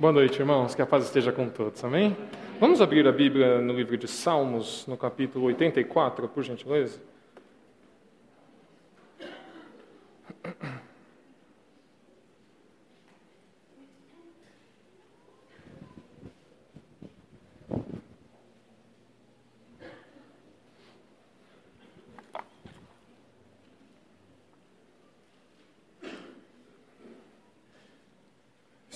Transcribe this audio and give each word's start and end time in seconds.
Boa 0.00 0.14
noite, 0.14 0.38
irmãos. 0.40 0.74
Que 0.74 0.80
a 0.80 0.86
paz 0.86 1.04
esteja 1.04 1.30
com 1.30 1.46
todos. 1.46 1.84
Amém? 1.84 2.16
Vamos 2.58 2.80
abrir 2.80 3.06
a 3.06 3.12
Bíblia 3.12 3.60
no 3.60 3.74
livro 3.74 3.98
de 3.98 4.08
Salmos, 4.08 4.86
no 4.88 4.96
capítulo 4.96 5.44
84, 5.48 6.26
por 6.26 6.42
gentileza. 6.42 6.98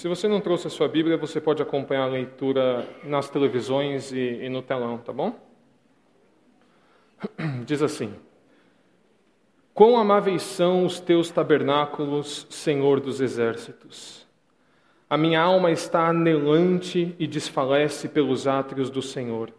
Se 0.04 0.08
você 0.08 0.28
não 0.28 0.38
trouxe 0.38 0.66
a 0.66 0.70
sua 0.70 0.86
Bíblia, 0.86 1.16
você 1.16 1.40
pode 1.40 1.62
acompanhar 1.62 2.02
a 2.02 2.08
leitura 2.08 2.86
nas 3.04 3.30
televisões 3.30 4.12
e, 4.12 4.18
e 4.18 4.50
no 4.50 4.60
telão, 4.60 4.98
tá 4.98 5.14
bom? 5.14 5.34
Diz 7.64 7.80
assim: 7.80 8.14
Quão 9.72 9.96
amáveis 9.96 10.42
são 10.42 10.84
os 10.84 11.00
teus 11.00 11.30
tabernáculos, 11.30 12.46
Senhor 12.50 13.00
dos 13.00 13.22
exércitos! 13.22 14.26
A 15.08 15.16
minha 15.16 15.40
alma 15.40 15.70
está 15.70 16.06
anelante 16.08 17.16
e 17.18 17.26
desfalece 17.26 18.06
pelos 18.06 18.46
átrios 18.46 18.90
do 18.90 19.00
Senhor. 19.00 19.54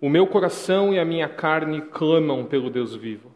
O 0.00 0.08
meu 0.08 0.26
coração 0.26 0.92
e 0.92 0.98
a 0.98 1.04
minha 1.04 1.28
carne 1.28 1.82
clamam 1.82 2.44
pelo 2.44 2.68
Deus 2.68 2.96
vivo. 2.96 3.32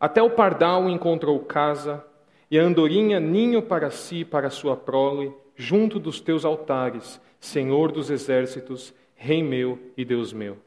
Até 0.00 0.20
o 0.20 0.30
pardal 0.30 0.90
encontrou 0.90 1.38
casa 1.38 2.04
e 2.52 2.58
a 2.58 2.62
andorinha 2.62 3.18
ninho 3.18 3.62
para 3.62 3.90
si 3.90 4.16
e 4.16 4.24
para 4.26 4.50
sua 4.50 4.76
prole, 4.76 5.32
junto 5.56 5.98
dos 5.98 6.20
teus 6.20 6.44
altares, 6.44 7.18
Senhor 7.40 7.90
dos 7.90 8.10
exércitos, 8.10 8.92
Rei 9.14 9.42
meu 9.42 9.78
e 9.96 10.04
Deus 10.04 10.34
meu. 10.34 10.58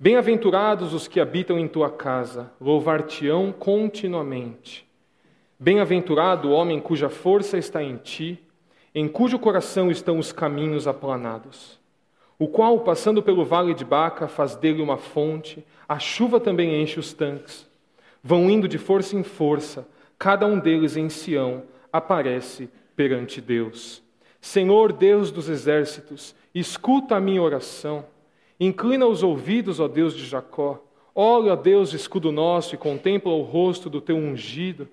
Bem-aventurados 0.00 0.92
os 0.92 1.06
que 1.06 1.20
habitam 1.20 1.56
em 1.60 1.68
tua 1.68 1.90
casa, 1.90 2.50
louvar-te-ão 2.60 3.52
continuamente. 3.52 4.84
Bem-aventurado 5.56 6.48
o 6.48 6.52
homem 6.52 6.80
cuja 6.80 7.08
força 7.08 7.56
está 7.56 7.80
em 7.80 7.96
ti, 7.96 8.42
em 8.92 9.06
cujo 9.06 9.38
coração 9.38 9.92
estão 9.92 10.18
os 10.18 10.32
caminhos 10.32 10.88
aplanados. 10.88 11.78
O 12.36 12.48
qual, 12.48 12.80
passando 12.80 13.22
pelo 13.22 13.44
vale 13.44 13.74
de 13.74 13.84
Baca, 13.84 14.26
faz 14.26 14.56
dele 14.56 14.82
uma 14.82 14.96
fonte, 14.96 15.64
a 15.88 16.00
chuva 16.00 16.40
também 16.40 16.82
enche 16.82 16.98
os 16.98 17.12
tanques. 17.12 17.64
Vão 18.24 18.50
indo 18.50 18.66
de 18.66 18.76
força 18.76 19.14
em 19.14 19.22
força, 19.22 19.86
cada 20.20 20.46
um 20.46 20.58
deles 20.58 20.98
em 20.98 21.08
Sião 21.08 21.62
aparece 21.90 22.68
perante 22.94 23.40
Deus. 23.40 24.02
Senhor 24.38 24.92
Deus 24.92 25.30
dos 25.30 25.48
exércitos, 25.48 26.34
escuta 26.54 27.16
a 27.16 27.20
minha 27.20 27.40
oração. 27.40 28.04
Inclina 28.60 29.06
os 29.06 29.22
ouvidos, 29.22 29.80
ó 29.80 29.88
Deus 29.88 30.14
de 30.14 30.26
Jacó. 30.26 30.84
Olha, 31.14 31.54
ó 31.54 31.56
Deus, 31.56 31.94
escudo 31.94 32.30
nosso, 32.30 32.74
e 32.74 32.78
contempla 32.78 33.32
o 33.32 33.40
rosto 33.40 33.88
do 33.88 33.98
teu 33.98 34.14
ungido, 34.14 34.86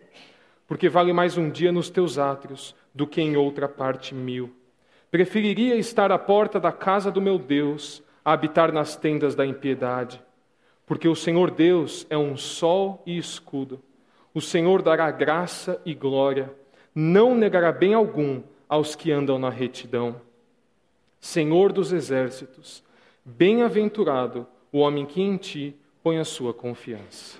porque 0.66 0.88
vale 0.88 1.12
mais 1.12 1.38
um 1.38 1.50
dia 1.50 1.74
nos 1.74 1.90
teus 1.90 2.18
átrios 2.18 2.74
do 2.96 3.06
que 3.06 3.20
em 3.22 3.36
outra 3.36 3.68
parte 3.68 4.16
mil. 4.16 4.50
Preferiria 5.12 5.76
estar 5.76 6.10
à 6.10 6.18
porta 6.18 6.58
da 6.58 6.72
casa 6.72 7.12
do 7.12 7.22
meu 7.22 7.38
Deus 7.38 8.02
a 8.24 8.32
habitar 8.32 8.72
nas 8.72 8.96
tendas 8.96 9.36
da 9.36 9.46
impiedade, 9.46 10.22
porque 10.86 11.10
o 11.10 11.16
Senhor 11.16 11.52
Deus 11.52 12.08
é 12.10 12.18
um 12.18 12.38
sol 12.38 13.04
e 13.06 13.18
escudo. 13.18 13.84
O 14.38 14.42
Senhor 14.42 14.84
dará 14.84 15.10
graça 15.10 15.82
e 15.84 15.96
glória, 15.96 16.54
não 16.94 17.34
negará 17.34 17.72
bem 17.72 17.96
algum 17.96 18.44
aos 18.70 18.96
que 18.96 19.12
andam 19.12 19.40
na 19.40 19.50
retidão. 19.50 20.22
Senhor 21.20 21.74
dos 21.74 21.92
exércitos, 21.92 22.84
bem-aventurado 23.26 24.46
o 24.72 24.78
homem 24.78 25.08
que 25.08 25.24
em 25.24 25.38
ti 25.38 25.76
põe 26.04 26.20
a 26.20 26.24
sua 26.24 26.54
confiança. 26.54 27.40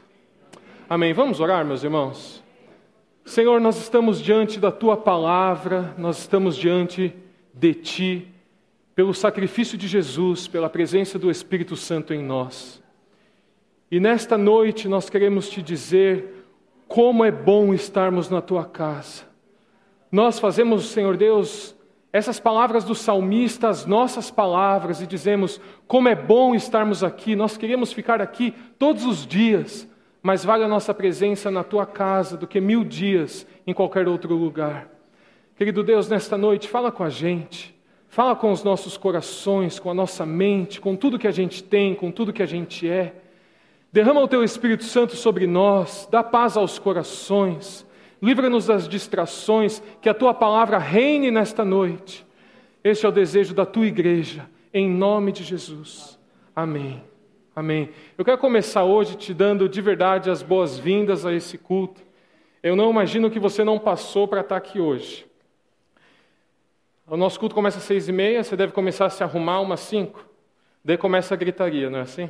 Amém. 0.90 1.14
Vamos 1.14 1.40
orar, 1.40 1.64
meus 1.64 1.84
irmãos? 1.84 2.44
Senhor, 3.24 3.62
nós 3.62 3.78
estamos 3.78 4.20
diante 4.20 4.60
da 4.60 4.72
tua 4.72 4.98
palavra, 4.98 5.94
nós 6.00 6.18
estamos 6.18 6.58
diante 6.58 7.16
de 7.54 7.76
ti, 7.76 8.28
pelo 8.96 9.14
sacrifício 9.14 9.78
de 9.78 9.88
Jesus, 9.88 10.48
pela 10.48 10.68
presença 10.68 11.20
do 11.20 11.30
Espírito 11.30 11.76
Santo 11.76 12.12
em 12.12 12.24
nós. 12.24 12.82
E 13.92 14.00
nesta 14.00 14.36
noite 14.36 14.88
nós 14.88 15.12
queremos 15.12 15.48
te 15.48 15.62
dizer 15.62 16.37
como 16.88 17.24
é 17.24 17.32
bom 17.32 17.74
estarmos 17.74 18.30
na 18.30 18.42
tua 18.42 18.66
casa. 18.66 19.24
Nós 20.12 20.40
fazemos, 20.40 20.86
Senhor 20.88 21.18
Deus, 21.18 21.76
essas 22.12 22.40
palavras 22.40 22.84
do 22.84 22.96
salmista, 22.96 23.68
as 23.68 23.86
nossas 23.86 24.32
palavras, 24.32 25.02
e 25.02 25.08
dizemos: 25.08 25.60
como 25.88 26.08
é 26.08 26.16
bom 26.16 26.56
estarmos 26.56 27.04
aqui. 27.04 27.36
Nós 27.36 27.58
queremos 27.58 27.92
ficar 27.92 28.22
aqui 28.22 28.54
todos 28.80 29.06
os 29.06 29.28
dias, 29.28 29.88
mas 30.24 30.44
vale 30.44 30.64
a 30.64 30.68
nossa 30.68 30.94
presença 30.94 31.52
na 31.52 31.64
tua 31.64 31.86
casa 31.86 32.38
do 32.38 32.48
que 32.48 32.62
mil 32.62 32.84
dias 32.84 33.46
em 33.66 33.74
qualquer 33.74 34.08
outro 34.08 34.34
lugar. 34.34 34.90
Querido 35.56 35.84
Deus, 35.84 36.08
nesta 36.08 36.38
noite, 36.38 36.70
fala 36.70 36.92
com 36.92 37.04
a 37.04 37.10
gente, 37.10 37.76
fala 38.08 38.36
com 38.36 38.52
os 38.52 38.64
nossos 38.64 38.96
corações, 38.96 39.80
com 39.80 39.90
a 39.90 39.94
nossa 39.94 40.26
mente, 40.26 40.80
com 40.80 40.96
tudo 40.96 41.20
que 41.20 41.28
a 41.28 41.32
gente 41.32 41.64
tem, 41.64 41.94
com 41.94 42.12
tudo 42.12 42.32
que 42.32 42.44
a 42.44 42.48
gente 42.48 42.90
é. 42.90 43.14
Derrama 43.92 44.22
o 44.22 44.28
teu 44.28 44.44
Espírito 44.44 44.84
Santo 44.84 45.16
sobre 45.16 45.48
nós, 45.48 46.08
dá 46.12 46.22
paz 46.22 46.58
aos 46.58 46.78
corações, 46.78 47.86
livra-nos 48.22 48.68
das 48.68 48.88
distrações, 48.88 49.82
que 50.02 50.10
a 50.10 50.14
tua 50.14 50.34
palavra 50.34 50.78
reine 50.78 51.32
nesta 51.32 51.64
noite. 51.64 52.26
Este 52.84 53.06
é 53.06 53.10
o 53.10 53.12
desejo 53.12 53.54
da 53.54 53.66
tua 53.66 53.88
igreja, 53.88 54.50
em 54.74 54.90
nome 54.90 55.32
de 55.32 55.44
Jesus. 55.44 56.20
Amém. 56.56 57.04
Amém. 57.56 57.90
Eu 58.18 58.24
quero 58.24 58.38
começar 58.38 58.84
hoje 58.84 59.16
te 59.16 59.34
dando 59.34 59.68
de 59.68 59.82
verdade 59.82 60.30
as 60.30 60.44
boas-vindas 60.44 61.26
a 61.26 61.34
esse 61.34 61.58
culto. 61.58 62.02
Eu 62.62 62.76
não 62.76 62.90
imagino 62.92 63.32
que 63.32 63.40
você 63.40 63.64
não 63.64 63.80
passou 63.80 64.28
para 64.28 64.42
estar 64.42 64.58
aqui 64.58 64.80
hoje. 64.80 65.26
O 67.08 67.16
nosso 67.16 67.40
culto 67.40 67.56
começa 67.56 67.78
às 67.78 67.84
seis 67.84 68.10
e 68.10 68.12
meia, 68.12 68.44
você 68.44 68.56
deve 68.56 68.74
começar 68.74 69.06
a 69.06 69.10
se 69.10 69.24
arrumar 69.24 69.62
umas 69.62 69.80
cinco. 69.80 70.24
Daí 70.84 70.98
começa 70.98 71.34
a 71.34 71.38
gritaria, 71.38 71.90
não 71.90 72.00
é 72.00 72.02
assim? 72.02 72.30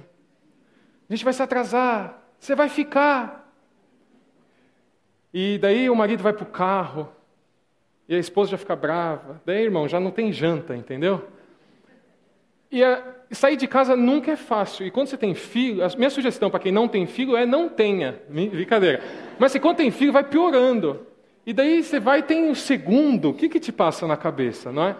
A 1.09 1.13
gente 1.13 1.23
vai 1.23 1.33
se 1.33 1.41
atrasar, 1.41 2.21
você 2.39 2.55
vai 2.55 2.69
ficar. 2.69 3.51
E 5.33 5.57
daí 5.59 5.89
o 5.89 5.95
marido 5.95 6.23
vai 6.23 6.33
para 6.33 6.43
o 6.43 6.47
carro, 6.47 7.09
e 8.07 8.15
a 8.15 8.19
esposa 8.19 8.51
já 8.51 8.57
fica 8.57 8.75
brava. 8.75 9.41
Daí, 9.45 9.63
irmão, 9.63 9.87
já 9.87 9.99
não 9.99 10.11
tem 10.11 10.31
janta, 10.31 10.75
entendeu? 10.75 11.27
E 12.71 12.83
a, 12.83 13.03
sair 13.31 13.57
de 13.57 13.67
casa 13.67 13.95
nunca 13.95 14.31
é 14.31 14.35
fácil. 14.35 14.85
E 14.85 14.91
quando 14.91 15.07
você 15.07 15.17
tem 15.17 15.33
filho, 15.33 15.83
a 15.83 15.89
minha 15.97 16.09
sugestão 16.09 16.49
para 16.49 16.59
quem 16.59 16.71
não 16.71 16.87
tem 16.87 17.05
filho 17.05 17.35
é 17.35 17.45
não 17.45 17.69
tenha. 17.69 18.21
Brincadeira. 18.29 19.01
Mas 19.37 19.51
se 19.51 19.59
quando 19.59 19.77
tem 19.77 19.91
filho, 19.91 20.11
vai 20.11 20.23
piorando. 20.23 21.05
E 21.45 21.53
daí 21.53 21.83
você 21.83 21.99
vai 21.99 22.23
tem 22.23 22.49
o 22.49 22.55
segundo, 22.55 23.29
o 23.29 23.33
que, 23.33 23.47
que 23.47 23.59
te 23.59 23.71
passa 23.71 24.05
na 24.05 24.17
cabeça, 24.17 24.71
não 24.71 24.83
é? 24.83 24.95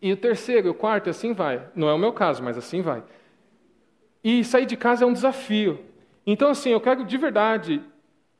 E 0.00 0.12
o 0.12 0.16
terceiro, 0.16 0.70
o 0.70 0.74
quarto, 0.74 1.10
assim 1.10 1.32
vai. 1.32 1.60
Não 1.74 1.88
é 1.88 1.92
o 1.92 1.98
meu 1.98 2.12
caso, 2.12 2.42
mas 2.42 2.56
assim 2.56 2.80
vai. 2.80 3.02
E 4.28 4.44
sair 4.44 4.66
de 4.66 4.76
casa 4.76 5.04
é 5.04 5.06
um 5.06 5.12
desafio. 5.14 5.78
Então, 6.26 6.50
assim, 6.50 6.68
eu 6.68 6.82
quero 6.82 7.02
de 7.02 7.16
verdade 7.16 7.80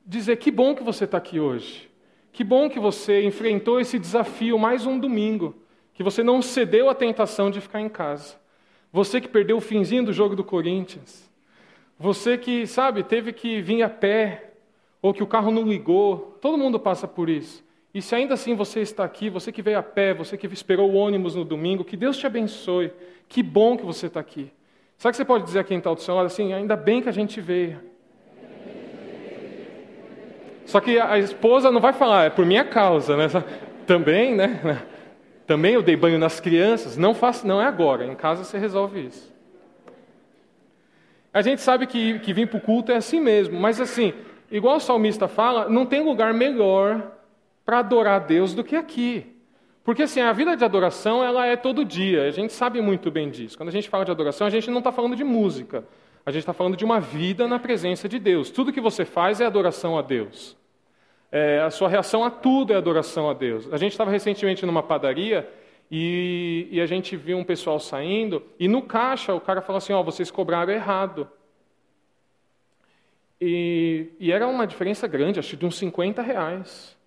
dizer 0.05 0.35
que 0.35 0.51
bom 0.51 0.75
que 0.75 0.83
você 0.83 1.05
está 1.05 1.17
aqui 1.17 1.39
hoje. 1.39 1.89
Que 2.31 2.43
bom 2.43 2.69
que 2.69 2.79
você 2.79 3.23
enfrentou 3.23 3.79
esse 3.79 3.97
desafio 3.97 4.59
mais 4.59 4.85
um 4.85 4.99
domingo. 4.99 5.55
Que 5.95 6.03
você 6.03 6.21
não 6.21 6.43
cedeu 6.43 6.91
à 6.91 6.93
tentação 6.93 7.49
de 7.49 7.59
ficar 7.59 7.81
em 7.81 7.89
casa. 7.89 8.35
Você 8.93 9.19
que 9.19 9.27
perdeu 9.27 9.57
o 9.57 9.61
finzinho 9.61 10.05
do 10.05 10.13
jogo 10.13 10.35
do 10.35 10.43
Corinthians. 10.43 11.27
Você 11.97 12.37
que, 12.37 12.67
sabe, 12.67 13.01
teve 13.01 13.33
que 13.33 13.59
vir 13.59 13.81
a 13.81 13.89
pé. 13.89 14.53
Ou 15.01 15.11
que 15.11 15.23
o 15.23 15.27
carro 15.27 15.49
não 15.49 15.63
ligou. 15.63 16.37
Todo 16.39 16.55
mundo 16.55 16.79
passa 16.79 17.07
por 17.07 17.31
isso. 17.31 17.65
E 17.95 17.99
se 17.99 18.13
ainda 18.13 18.35
assim 18.35 18.53
você 18.53 18.81
está 18.81 19.03
aqui, 19.03 19.27
você 19.27 19.51
que 19.51 19.63
veio 19.63 19.79
a 19.79 19.83
pé, 19.83 20.13
você 20.13 20.37
que 20.37 20.45
esperou 20.45 20.91
o 20.91 20.93
ônibus 20.93 21.33
no 21.33 21.43
domingo, 21.43 21.83
que 21.83 21.97
Deus 21.97 22.15
te 22.15 22.27
abençoe. 22.27 22.91
Que 23.27 23.41
bom 23.41 23.75
que 23.75 23.83
você 23.83 24.05
está 24.05 24.19
aqui. 24.19 24.51
Sabe 24.99 25.13
que 25.13 25.17
você 25.17 25.23
pode 25.23 25.45
dizer 25.45 25.59
a 25.59 25.63
quem 25.63 25.77
está 25.77 25.93
do 25.93 26.01
seu 26.01 26.13
lado 26.13 26.25
assim? 26.25 26.51
Ainda 26.51 26.75
bem 26.75 27.01
que 27.01 27.07
a 27.07 27.13
gente 27.13 27.39
veio. 27.39 27.79
Só 30.65 30.81
que 30.81 30.99
a 30.99 31.17
esposa 31.17 31.71
não 31.71 31.79
vai 31.79 31.93
falar, 31.93 32.25
é 32.25 32.29
por 32.29 32.45
minha 32.45 32.65
causa, 32.65 33.15
né? 33.15 33.27
Também, 33.87 34.35
né? 34.35 34.83
Também 35.47 35.73
eu 35.73 35.81
dei 35.81 35.95
banho 35.95 36.19
nas 36.19 36.41
crianças. 36.41 36.97
Não 36.97 37.13
faço, 37.13 37.47
não 37.47 37.61
é 37.61 37.65
agora. 37.65 38.05
Em 38.05 38.13
casa 38.13 38.43
você 38.43 38.57
resolve 38.57 39.05
isso. 39.05 39.33
A 41.33 41.41
gente 41.41 41.61
sabe 41.61 41.87
que, 41.87 42.19
que 42.19 42.33
vir 42.33 42.49
para 42.49 42.57
o 42.57 42.61
culto 42.61 42.91
é 42.91 42.97
assim 42.97 43.21
mesmo, 43.21 43.57
mas 43.57 43.79
assim, 43.79 44.13
igual 44.51 44.75
o 44.75 44.81
salmista 44.81 45.29
fala, 45.29 45.69
não 45.69 45.85
tem 45.85 46.03
lugar 46.03 46.33
melhor 46.33 47.09
para 47.63 47.79
adorar 47.79 48.15
a 48.17 48.25
Deus 48.25 48.53
do 48.53 48.65
que 48.65 48.75
aqui. 48.75 49.38
Porque 49.89 50.03
assim, 50.03 50.21
a 50.21 50.31
vida 50.31 50.55
de 50.55 50.63
adoração 50.63 51.23
ela 51.23 51.47
é 51.47 51.55
todo 51.55 51.83
dia, 51.83 52.27
a 52.27 52.29
gente 52.29 52.53
sabe 52.53 52.79
muito 52.79 53.09
bem 53.09 53.27
disso. 53.27 53.57
Quando 53.57 53.69
a 53.69 53.71
gente 53.71 53.89
fala 53.89 54.05
de 54.05 54.11
adoração, 54.11 54.45
a 54.45 54.49
gente 54.51 54.69
não 54.69 54.77
está 54.77 54.91
falando 54.91 55.15
de 55.15 55.23
música, 55.23 55.83
a 56.23 56.29
gente 56.29 56.41
está 56.41 56.53
falando 56.53 56.77
de 56.77 56.85
uma 56.85 56.99
vida 56.99 57.47
na 57.47 57.57
presença 57.57 58.07
de 58.07 58.19
Deus. 58.19 58.51
Tudo 58.51 58.71
que 58.71 58.79
você 58.79 59.03
faz 59.03 59.41
é 59.41 59.47
adoração 59.47 59.97
a 59.97 60.03
Deus. 60.03 60.55
É, 61.31 61.61
a 61.61 61.71
sua 61.71 61.89
reação 61.89 62.23
a 62.23 62.29
tudo 62.29 62.71
é 62.71 62.75
adoração 62.75 63.31
a 63.31 63.33
Deus. 63.33 63.67
A 63.73 63.77
gente 63.77 63.93
estava 63.93 64.11
recentemente 64.11 64.63
numa 64.63 64.83
padaria 64.83 65.51
e, 65.89 66.67
e, 66.69 66.79
a 66.79 66.85
gente 66.85 67.17
viu 67.17 67.39
um 67.39 67.43
pessoal 67.43 67.79
saindo 67.79 68.43
e 68.59 68.67
no 68.67 68.83
caixa 68.83 69.33
o 69.33 69.41
cara 69.41 69.59
falou 69.59 69.79
assim: 69.79 69.91
Ó, 69.91 70.01
oh, 70.01 70.03
vocês 70.03 70.29
cobraram 70.29 70.71
errado. 70.71 71.27
E, 73.41 74.09
e, 74.19 74.31
era 74.31 74.47
uma 74.47 74.67
diferença 74.67 75.07
grande, 75.07 75.39
acho 75.39 75.57
de 75.57 75.65
uns 75.65 75.79
50 75.79 76.21
reais. 76.21 76.98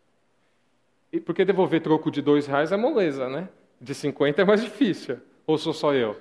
E 1.12 1.20
porque 1.20 1.44
devolver 1.44 1.80
troco 1.80 2.10
de 2.10 2.22
dois 2.22 2.46
reais 2.46 2.72
é 2.72 2.76
moleza, 2.76 3.28
né? 3.28 3.48
De 3.80 3.94
50 3.94 4.40
é 4.40 4.44
mais 4.44 4.62
difícil. 4.62 5.18
Ou 5.46 5.58
sou 5.58 5.72
só 5.72 5.92
eu? 5.92 6.16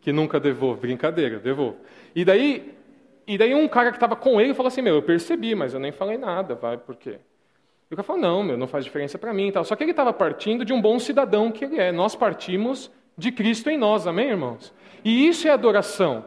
Que 0.00 0.12
nunca 0.12 0.40
devolvo. 0.40 0.80
Brincadeira, 0.80 1.38
devolvo. 1.38 1.76
E 2.14 2.24
daí, 2.24 2.74
e 3.26 3.36
daí 3.36 3.54
um 3.54 3.68
cara 3.68 3.90
que 3.90 3.96
estava 3.96 4.16
com 4.16 4.40
ele 4.40 4.54
falou 4.54 4.68
assim: 4.68 4.82
Meu, 4.82 4.94
eu 4.94 5.02
percebi, 5.02 5.54
mas 5.54 5.74
eu 5.74 5.80
nem 5.80 5.92
falei 5.92 6.16
nada, 6.16 6.54
vai, 6.54 6.78
por 6.78 6.96
quê? 6.96 7.18
E 7.92 7.94
o 7.94 7.96
cara 7.96 8.06
falou, 8.06 8.22
não, 8.22 8.42
meu, 8.42 8.56
não 8.56 8.66
faz 8.66 8.86
diferença 8.86 9.18
para 9.18 9.34
mim. 9.34 9.52
Tal. 9.52 9.66
Só 9.66 9.76
que 9.76 9.84
ele 9.84 9.90
estava 9.90 10.14
partindo 10.14 10.64
de 10.64 10.72
um 10.72 10.80
bom 10.80 10.98
cidadão 10.98 11.52
que 11.52 11.62
ele 11.62 11.78
é. 11.78 11.92
Nós 11.92 12.16
partimos 12.16 12.90
de 13.18 13.30
Cristo 13.30 13.68
em 13.68 13.76
nós, 13.76 14.06
amém, 14.06 14.30
irmãos? 14.30 14.72
E 15.04 15.28
isso 15.28 15.46
é 15.46 15.50
adoração. 15.50 16.24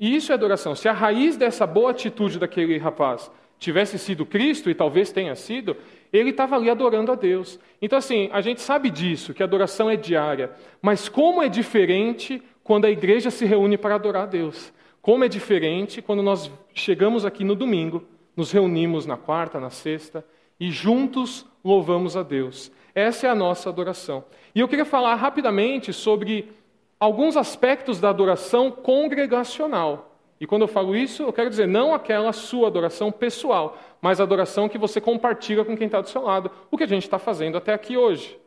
E 0.00 0.16
isso 0.16 0.32
é 0.32 0.34
adoração. 0.34 0.74
Se 0.74 0.88
a 0.88 0.94
raiz 0.94 1.36
dessa 1.36 1.66
boa 1.66 1.90
atitude 1.90 2.38
daquele 2.38 2.78
rapaz 2.78 3.30
tivesse 3.58 3.98
sido 3.98 4.24
Cristo, 4.24 4.70
e 4.70 4.74
talvez 4.74 5.12
tenha 5.12 5.34
sido, 5.34 5.76
ele 6.16 6.30
estava 6.30 6.56
ali 6.56 6.70
adorando 6.70 7.12
a 7.12 7.14
Deus. 7.14 7.58
Então, 7.80 7.98
assim, 7.98 8.28
a 8.32 8.40
gente 8.40 8.60
sabe 8.60 8.90
disso, 8.90 9.34
que 9.34 9.42
a 9.42 9.46
adoração 9.46 9.90
é 9.90 9.96
diária. 9.96 10.50
Mas 10.80 11.08
como 11.08 11.42
é 11.42 11.48
diferente 11.48 12.42
quando 12.62 12.84
a 12.84 12.90
igreja 12.90 13.30
se 13.30 13.44
reúne 13.44 13.76
para 13.76 13.94
adorar 13.94 14.24
a 14.24 14.26
Deus? 14.26 14.72
Como 15.02 15.24
é 15.24 15.28
diferente 15.28 16.02
quando 16.02 16.22
nós 16.22 16.50
chegamos 16.74 17.24
aqui 17.24 17.44
no 17.44 17.54
domingo, 17.54 18.04
nos 18.36 18.50
reunimos 18.50 19.06
na 19.06 19.16
quarta, 19.16 19.60
na 19.60 19.70
sexta, 19.70 20.24
e 20.58 20.70
juntos 20.70 21.46
louvamos 21.64 22.16
a 22.16 22.22
Deus. 22.22 22.72
Essa 22.94 23.26
é 23.26 23.30
a 23.30 23.34
nossa 23.34 23.68
adoração. 23.68 24.24
E 24.54 24.60
eu 24.60 24.68
queria 24.68 24.84
falar 24.84 25.14
rapidamente 25.14 25.92
sobre 25.92 26.50
alguns 26.98 27.36
aspectos 27.36 28.00
da 28.00 28.08
adoração 28.08 28.70
congregacional. 28.70 30.15
E 30.40 30.46
quando 30.46 30.62
eu 30.62 30.68
falo 30.68 30.94
isso, 30.94 31.22
eu 31.22 31.32
quero 31.32 31.48
dizer 31.48 31.66
não 31.66 31.94
aquela 31.94 32.32
sua 32.32 32.68
adoração 32.68 33.10
pessoal, 33.10 33.78
mas 34.00 34.20
a 34.20 34.24
adoração 34.24 34.68
que 34.68 34.76
você 34.76 35.00
compartilha 35.00 35.64
com 35.64 35.76
quem 35.76 35.86
está 35.86 36.00
do 36.00 36.08
seu 36.08 36.22
lado, 36.22 36.50
o 36.70 36.76
que 36.76 36.84
a 36.84 36.88
gente 36.88 37.04
está 37.04 37.18
fazendo 37.18 37.56
até 37.56 37.72
aqui 37.72 37.96
hoje. 37.96 38.38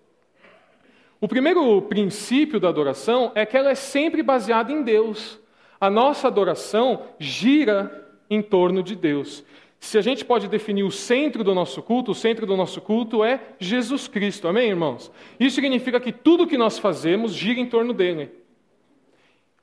O 1.19 1.27
primeiro 1.27 1.81
princípio 1.81 2.59
da 2.59 2.69
adoração 2.69 3.31
é 3.35 3.45
que 3.45 3.57
ela 3.57 3.71
é 3.71 3.75
sempre 3.75 4.23
baseada 4.23 4.71
em 4.71 4.83
Deus. 4.83 5.39
A 5.81 5.89
nossa 5.89 6.27
adoração 6.27 7.03
gira 7.17 8.07
em 8.29 8.41
torno 8.41 8.83
de 8.83 8.95
Deus. 8.95 9.43
Se 9.79 9.97
a 9.97 10.01
gente 10.01 10.23
pode 10.23 10.47
definir 10.47 10.83
o 10.83 10.91
centro 10.91 11.43
do 11.43 11.55
nosso 11.55 11.81
culto, 11.81 12.11
o 12.11 12.15
centro 12.15 12.45
do 12.45 12.55
nosso 12.55 12.79
culto 12.81 13.23
é 13.23 13.41
Jesus 13.57 14.07
Cristo, 14.07 14.47
amém, 14.47 14.69
irmãos? 14.69 15.11
Isso 15.39 15.55
significa 15.55 15.99
que 15.99 16.11
tudo 16.11 16.45
que 16.45 16.57
nós 16.57 16.77
fazemos 16.77 17.33
gira 17.33 17.59
em 17.59 17.65
torno 17.65 17.93
dele. 17.93 18.38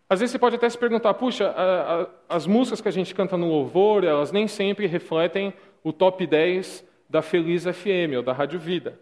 Às 0.08 0.20
vezes 0.20 0.32
você 0.32 0.38
pode 0.38 0.56
até 0.56 0.68
se 0.68 0.78
perguntar, 0.78 1.14
puxa, 1.14 1.48
a, 1.48 2.02
a, 2.02 2.06
as 2.28 2.46
músicas 2.46 2.80
que 2.80 2.88
a 2.88 2.92
gente 2.92 3.14
canta 3.14 3.36
no 3.36 3.48
louvor, 3.48 4.04
elas 4.04 4.30
nem 4.30 4.46
sempre 4.46 4.86
refletem 4.86 5.52
o 5.82 5.92
top 5.92 6.26
10 6.26 6.84
da 7.10 7.22
Feliz 7.22 7.64
FM 7.64 8.16
ou 8.16 8.22
da 8.22 8.32
Rádio 8.32 8.58
Vida. 8.58 8.98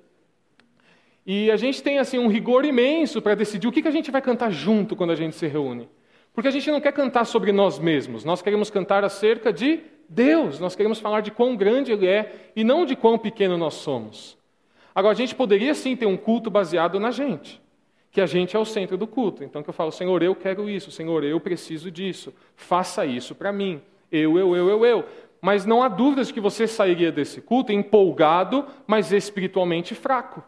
E 1.26 1.50
a 1.50 1.56
gente 1.56 1.82
tem 1.82 1.98
assim 1.98 2.18
um 2.18 2.28
rigor 2.28 2.64
imenso 2.64 3.20
para 3.20 3.34
decidir 3.34 3.66
o 3.66 3.72
que, 3.72 3.82
que 3.82 3.88
a 3.88 3.92
gente 3.92 4.10
vai 4.10 4.20
cantar 4.20 4.50
junto 4.50 4.94
quando 4.94 5.10
a 5.10 5.14
gente 5.14 5.36
se 5.36 5.46
reúne. 5.46 5.88
Porque 6.34 6.48
a 6.48 6.50
gente 6.50 6.70
não 6.70 6.80
quer 6.80 6.92
cantar 6.92 7.24
sobre 7.24 7.52
nós 7.52 7.78
mesmos, 7.78 8.24
nós 8.24 8.42
queremos 8.42 8.70
cantar 8.70 9.04
acerca 9.04 9.52
de 9.52 9.80
Deus, 10.08 10.58
nós 10.58 10.74
queremos 10.74 10.98
falar 10.98 11.20
de 11.20 11.30
quão 11.30 11.56
grande 11.56 11.92
Ele 11.92 12.06
é 12.06 12.50
e 12.54 12.64
não 12.64 12.84
de 12.84 12.96
quão 12.96 13.16
pequeno 13.18 13.56
nós 13.56 13.74
somos. 13.74 14.36
Agora, 14.94 15.12
a 15.12 15.16
gente 15.16 15.34
poderia 15.34 15.74
sim 15.74 15.96
ter 15.96 16.06
um 16.06 16.16
culto 16.16 16.50
baseado 16.50 17.00
na 17.00 17.10
gente, 17.10 17.60
que 18.14 18.20
a 18.20 18.26
gente 18.26 18.54
é 18.54 18.58
o 18.60 18.64
centro 18.64 18.96
do 18.96 19.08
culto. 19.08 19.42
Então, 19.42 19.60
que 19.60 19.68
eu 19.68 19.74
falo, 19.74 19.90
Senhor, 19.90 20.22
eu 20.22 20.36
quero 20.36 20.70
isso, 20.70 20.88
Senhor, 20.92 21.24
eu 21.24 21.40
preciso 21.40 21.90
disso, 21.90 22.32
faça 22.54 23.04
isso 23.04 23.34
para 23.34 23.52
mim. 23.52 23.82
Eu, 24.10 24.38
eu, 24.38 24.54
eu, 24.54 24.68
eu, 24.68 24.86
eu. 24.86 25.04
Mas 25.40 25.66
não 25.66 25.82
há 25.82 25.88
dúvidas 25.88 26.30
que 26.30 26.38
você 26.40 26.68
sairia 26.68 27.10
desse 27.10 27.40
culto 27.40 27.72
empolgado, 27.72 28.66
mas 28.86 29.10
espiritualmente 29.10 29.96
fraco. 29.96 30.44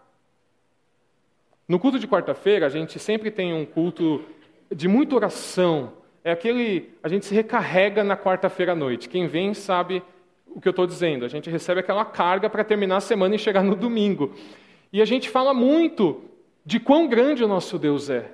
No 1.66 1.80
culto 1.80 1.98
de 1.98 2.06
quarta-feira, 2.06 2.66
a 2.66 2.68
gente 2.68 3.00
sempre 3.00 3.32
tem 3.32 3.52
um 3.52 3.66
culto 3.66 4.24
de 4.72 4.86
muita 4.86 5.16
oração, 5.16 5.92
é 6.22 6.30
aquele. 6.30 6.90
A 7.02 7.08
gente 7.08 7.26
se 7.26 7.34
recarrega 7.34 8.04
na 8.04 8.16
quarta-feira 8.16 8.72
à 8.72 8.76
noite. 8.76 9.08
Quem 9.08 9.26
vem 9.26 9.54
sabe 9.54 10.04
o 10.46 10.60
que 10.60 10.68
eu 10.68 10.70
estou 10.70 10.86
dizendo. 10.86 11.24
A 11.24 11.28
gente 11.28 11.50
recebe 11.50 11.80
aquela 11.80 12.04
carga 12.04 12.48
para 12.48 12.62
terminar 12.62 12.98
a 12.98 13.00
semana 13.00 13.34
e 13.34 13.38
chegar 13.40 13.64
no 13.64 13.74
domingo. 13.74 14.32
E 14.92 15.02
a 15.02 15.04
gente 15.04 15.28
fala 15.28 15.52
muito 15.52 16.22
de 16.66 16.80
quão 16.80 17.06
grande 17.06 17.44
o 17.44 17.48
nosso 17.48 17.78
Deus 17.78 18.10
é. 18.10 18.32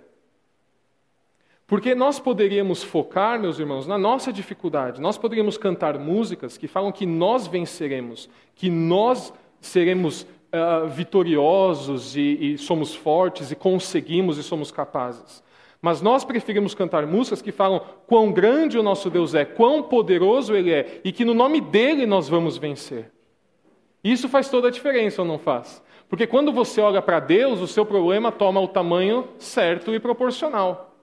Porque 1.67 1.95
nós 1.95 2.19
poderíamos 2.19 2.83
focar, 2.83 3.39
meus 3.39 3.59
irmãos, 3.59 3.87
na 3.87 3.99
nossa 3.99 4.33
dificuldade. 4.33 5.01
Nós 5.03 5.19
poderíamos 5.19 5.59
cantar 5.59 5.99
músicas 5.99 6.57
que 6.57 6.67
falam 6.67 6.91
que 6.91 7.05
nós 7.05 7.47
venceremos, 7.47 8.31
que 8.55 8.71
nós 8.71 9.33
seremos 9.61 10.23
uh, 10.23 10.89
vitoriosos 10.89 12.17
e, 12.17 12.55
e 12.55 12.59
somos 12.59 12.95
fortes 12.95 13.51
e 13.51 13.55
conseguimos 13.55 14.39
e 14.39 14.43
somos 14.43 14.71
capazes. 14.71 15.43
Mas 15.81 16.01
nós 16.01 16.25
preferimos 16.25 16.75
cantar 16.75 17.07
músicas 17.07 17.43
que 17.43 17.53
falam 17.53 17.83
quão 18.07 18.33
grande 18.33 18.79
o 18.79 18.83
nosso 18.83 19.11
Deus 19.11 19.35
é, 19.35 19.45
quão 19.45 19.83
poderoso 19.83 20.55
Ele 20.55 20.73
é 20.73 21.01
e 21.05 21.13
que 21.13 21.25
no 21.25 21.35
nome 21.35 21.61
dele 21.61 22.07
nós 22.07 22.29
vamos 22.29 22.57
vencer. 22.57 23.11
Isso 24.03 24.29
faz 24.29 24.49
toda 24.49 24.69
a 24.69 24.71
diferença 24.71 25.23
ou 25.23 25.29
não 25.29 25.39
faz? 25.39 25.83
Porque 26.09 26.27
quando 26.27 26.53
você 26.53 26.81
olha 26.81 27.01
para 27.01 27.21
Deus, 27.21 27.61
o 27.61 27.67
seu 27.67 27.87
problema 27.87 28.33
toma 28.33 28.61
o 28.61 28.69
tamanho 28.69 29.29
certo 29.39 29.95
e 29.95 30.01
proporcional. 30.01 30.97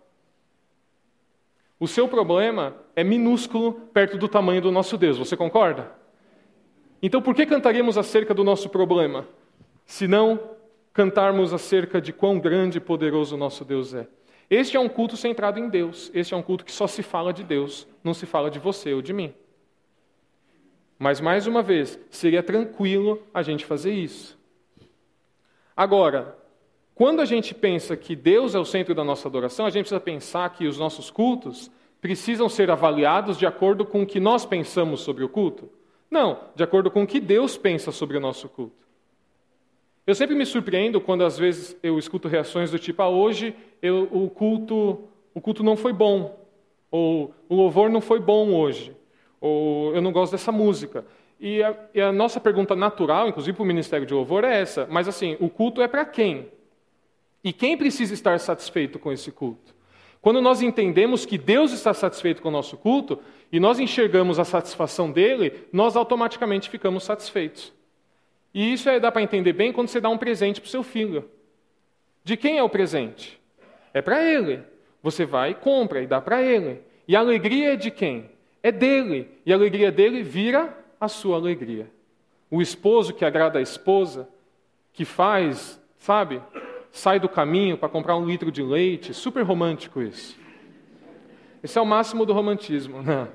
O 1.79 1.87
seu 1.87 2.07
problema 2.07 2.75
é 2.95 3.03
minúsculo 3.03 3.73
perto 3.93 4.17
do 4.17 4.27
tamanho 4.27 4.61
do 4.61 4.71
nosso 4.71 4.97
Deus, 4.97 5.17
você 5.17 5.37
concorda? 5.37 5.91
Então 7.01 7.21
por 7.21 7.33
que 7.33 7.45
cantaríamos 7.45 7.97
acerca 7.97 8.33
do 8.33 8.43
nosso 8.43 8.67
problema, 8.67 9.25
se 9.85 10.07
não 10.07 10.39
cantarmos 10.91 11.53
acerca 11.53 12.01
de 12.01 12.11
quão 12.11 12.37
grande 12.37 12.77
e 12.77 12.81
poderoso 12.81 13.35
o 13.35 13.37
nosso 13.37 13.63
Deus 13.63 13.93
é? 13.93 14.05
Este 14.49 14.75
é 14.75 14.79
um 14.79 14.89
culto 14.89 15.15
centrado 15.15 15.59
em 15.59 15.69
Deus. 15.69 16.09
Este 16.13 16.33
é 16.33 16.37
um 16.37 16.41
culto 16.41 16.65
que 16.65 16.71
só 16.71 16.87
se 16.87 17.03
fala 17.03 17.31
de 17.31 17.43
Deus, 17.43 17.87
não 18.03 18.13
se 18.15 18.25
fala 18.25 18.49
de 18.49 18.57
você 18.57 18.93
ou 18.93 19.01
de 19.01 19.13
mim. 19.13 19.33
Mas, 20.99 21.21
mais 21.21 21.47
uma 21.47 21.63
vez, 21.63 21.97
seria 22.11 22.43
tranquilo 22.43 23.23
a 23.33 23.41
gente 23.41 23.65
fazer 23.65 23.93
isso. 23.93 24.37
Agora, 25.75 26.37
quando 26.93 27.21
a 27.21 27.25
gente 27.25 27.55
pensa 27.55 27.95
que 27.95 28.15
Deus 28.15 28.53
é 28.53 28.59
o 28.59 28.65
centro 28.65 28.93
da 28.93 29.03
nossa 29.03 29.27
adoração, 29.27 29.65
a 29.65 29.69
gente 29.69 29.83
precisa 29.83 30.01
pensar 30.01 30.49
que 30.49 30.67
os 30.67 30.77
nossos 30.77 31.09
cultos 31.09 31.71
precisam 32.01 32.49
ser 32.49 32.69
avaliados 32.69 33.37
de 33.37 33.45
acordo 33.45 33.85
com 33.85 34.03
o 34.03 34.05
que 34.05 34.19
nós 34.19 34.45
pensamos 34.45 34.99
sobre 34.99 35.23
o 35.23 35.29
culto? 35.29 35.69
Não, 36.11 36.37
de 36.53 36.63
acordo 36.63 36.91
com 36.91 37.03
o 37.03 37.07
que 37.07 37.19
Deus 37.19 37.57
pensa 37.57 37.91
sobre 37.91 38.17
o 38.17 38.19
nosso 38.19 38.49
culto. 38.49 38.87
Eu 40.05 40.15
sempre 40.15 40.35
me 40.35 40.45
surpreendo 40.45 40.99
quando 40.99 41.23
às 41.23 41.37
vezes 41.37 41.77
eu 41.81 41.97
escuto 41.97 42.27
reações 42.27 42.71
do 42.71 42.79
tipo: 42.79 43.01
ah, 43.01 43.09
hoje 43.09 43.55
eu, 43.81 44.09
o 44.11 44.29
culto 44.29 45.07
o 45.33 45.41
culto 45.41 45.63
não 45.63 45.77
foi 45.77 45.93
bom, 45.93 46.37
ou 46.91 47.33
o 47.47 47.55
louvor 47.55 47.89
não 47.89 48.01
foi 48.01 48.19
bom 48.19 48.53
hoje, 48.53 48.93
ou 49.39 49.95
eu 49.95 50.01
não 50.01 50.11
gosto 50.11 50.31
dessa 50.31 50.51
música. 50.51 51.05
E 51.39 51.63
a, 51.63 51.75
e 51.93 52.01
a 52.01 52.11
nossa 52.11 52.39
pergunta 52.39 52.75
natural, 52.75 53.27
inclusive 53.27 53.55
para 53.55 53.63
o 53.63 53.67
Ministério 53.67 54.05
de 54.05 54.13
Louvor, 54.13 54.43
é 54.43 54.59
essa: 54.59 54.87
mas 54.89 55.07
assim, 55.07 55.37
o 55.39 55.49
culto 55.49 55.81
é 55.81 55.87
para 55.87 56.05
quem? 56.05 56.51
E 57.43 57.53
quem 57.53 57.77
precisa 57.77 58.13
estar 58.13 58.39
satisfeito 58.39 58.99
com 58.99 59.11
esse 59.11 59.31
culto? 59.31 59.73
Quando 60.21 60.41
nós 60.41 60.61
entendemos 60.61 61.25
que 61.25 61.37
Deus 61.37 61.71
está 61.71 61.93
satisfeito 61.93 62.41
com 62.41 62.49
o 62.49 62.51
nosso 62.51 62.75
culto 62.75 63.19
e 63.51 63.59
nós 63.59 63.79
enxergamos 63.79 64.37
a 64.37 64.43
satisfação 64.43 65.09
dele, 65.09 65.65
nós 65.71 65.95
automaticamente 65.95 66.69
ficamos 66.69 67.05
satisfeitos. 67.05 67.71
E 68.53 68.73
isso 68.73 68.89
é, 68.89 68.99
dá 68.99 69.11
para 69.11 69.21
entender 69.21 69.53
bem 69.53 69.71
quando 69.71 69.87
você 69.87 70.01
dá 70.01 70.09
um 70.09 70.17
presente 70.17 70.59
para 70.59 70.67
o 70.67 70.71
seu 70.71 70.83
filho. 70.83 71.29
De 72.23 72.35
quem 72.35 72.57
é 72.57 72.63
o 72.63 72.69
presente? 72.69 73.39
É 73.93 74.01
para 74.01 74.21
ele. 74.21 74.61
Você 75.01 75.25
vai 75.25 75.51
e 75.51 75.55
compra 75.55 76.01
e 76.01 76.07
dá 76.07 76.19
para 76.19 76.41
ele. 76.41 76.81
E 77.07 77.15
a 77.15 77.19
alegria 77.19 77.73
é 77.73 77.75
de 77.77 77.89
quem? 77.89 78.29
É 78.61 78.71
dele. 78.71 79.29
E 79.45 79.53
a 79.53 79.55
alegria 79.55 79.91
dele 79.91 80.23
vira 80.23 80.77
a 80.99 81.07
sua 81.07 81.37
alegria. 81.37 81.89
O 82.51 82.61
esposo 82.61 83.13
que 83.13 83.23
agrada 83.23 83.59
a 83.59 83.61
esposa, 83.61 84.27
que 84.91 85.05
faz, 85.05 85.81
sabe, 85.97 86.41
sai 86.91 87.19
do 87.19 87.29
caminho 87.29 87.77
para 87.77 87.89
comprar 87.89 88.15
um 88.17 88.25
litro 88.25 88.51
de 88.51 88.63
leite, 88.63 89.13
super 89.13 89.43
romântico 89.43 90.01
isso. 90.01 90.37
Esse 91.61 91.77
é 91.77 91.81
o 91.81 91.85
máximo 91.85 92.25
do 92.25 92.33
romantismo. 92.33 93.01
Né? 93.01 93.27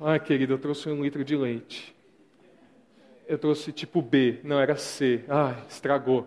Ai, 0.00 0.20
querido, 0.20 0.54
eu 0.54 0.58
trouxe 0.58 0.88
um 0.88 1.02
litro 1.02 1.24
de 1.24 1.36
leite 1.36 1.96
eu 3.28 3.36
trouxe 3.36 3.70
tipo 3.70 4.00
B, 4.00 4.40
não, 4.42 4.58
era 4.58 4.74
C. 4.74 5.22
Ai, 5.28 5.62
estragou. 5.68 6.26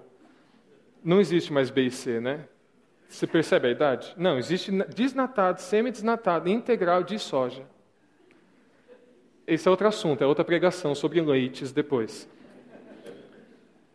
Não 1.03 1.19
existe 1.19 1.51
mais 1.51 1.71
B 1.71 1.87
e 1.87 1.91
C, 1.91 2.19
né? 2.19 2.45
Você 3.09 3.25
percebe 3.25 3.67
a 3.67 3.71
idade? 3.71 4.13
Não, 4.15 4.37
existe 4.37 4.71
desnatado, 4.93 5.59
semi-desnatado, 5.59 6.47
integral 6.47 7.03
de 7.03 7.17
soja. 7.17 7.63
Esse 9.45 9.67
é 9.67 9.71
outro 9.71 9.87
assunto, 9.87 10.23
é 10.23 10.27
outra 10.27 10.43
pregação 10.45 10.93
sobre 10.95 11.19
leites 11.21 11.71
depois. 11.71 12.29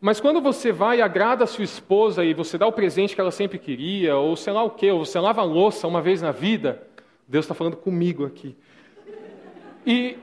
Mas 0.00 0.20
quando 0.20 0.40
você 0.40 0.72
vai 0.72 0.98
e 0.98 1.02
agrada 1.02 1.44
a 1.44 1.46
sua 1.46 1.64
esposa 1.64 2.24
e 2.24 2.34
você 2.34 2.58
dá 2.58 2.66
o 2.66 2.72
presente 2.72 3.14
que 3.14 3.20
ela 3.20 3.30
sempre 3.30 3.58
queria, 3.58 4.16
ou 4.16 4.36
sei 4.36 4.52
lá 4.52 4.62
o 4.62 4.70
quê, 4.70 4.90
ou 4.90 5.04
você 5.04 5.18
lava 5.18 5.40
a 5.40 5.44
louça 5.44 5.88
uma 5.88 6.02
vez 6.02 6.20
na 6.20 6.32
vida, 6.32 6.86
Deus 7.26 7.44
está 7.44 7.54
falando 7.54 7.76
comigo 7.76 8.24
aqui. 8.26 8.54
E, 9.86 10.18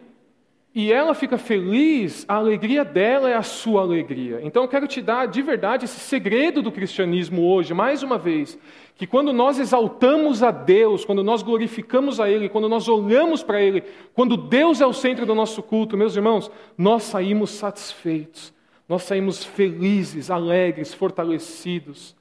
e 0.75 0.92
ela 0.92 1.13
fica 1.13 1.38
feliz, 1.38 2.25
a 2.27 2.36
alegria 2.36 2.84
dela 2.84 3.30
é 3.30 3.36
a 3.36 3.44
sua 3.44 3.82
alegria. 3.82 4.39
Então 4.42 4.63
eu 4.63 4.68
quero 4.68 4.88
te 4.88 5.03
dar 5.03 5.27
de 5.27 5.39
verdade 5.39 5.86
esse 5.86 6.00
segredo 6.00 6.63
do 6.63 6.72
cristianismo 6.72 7.48
hoje, 7.48 7.75
mais 7.75 8.01
uma 8.01 8.18
vez, 8.18 8.58
que 8.96 9.06
quando 9.06 9.32
nós 9.32 9.60
exaltamos 9.60 10.42
a 10.42 10.50
Deus, 10.50 11.06
quando 11.06 11.24
nós 11.24 11.44
glorificamos 11.44 12.20
a 12.20 12.27
Ele, 12.27 12.50
quando 12.50 12.68
nós 12.68 12.88
olhamos 12.88 13.44
para 13.44 13.62
Ele, 13.62 13.84
quando 14.15 14.36
Deus 14.36 14.82
é 14.82 14.86
o 14.86 14.94
centro 14.94 15.27
do 15.27 15.36
nosso 15.36 15.62
culto, 15.62 15.96
meus 15.96 16.15
irmãos, 16.15 16.50
nós 16.75 17.03
saímos 17.03 17.51
satisfeitos, 17.51 18.51
nós 18.89 19.03
saímos 19.03 19.44
felizes, 19.44 20.32
alegres, 20.32 20.92
fortalecidos, 20.92 22.15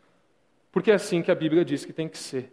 porque 0.71 0.91
é 0.91 0.95
assim 0.95 1.23
que 1.23 1.31
a 1.31 1.35
Bíblia 1.35 1.65
diz 1.65 1.87
que 1.87 1.93
tem 1.93 2.07
que 2.07 2.19
ser. 2.19 2.53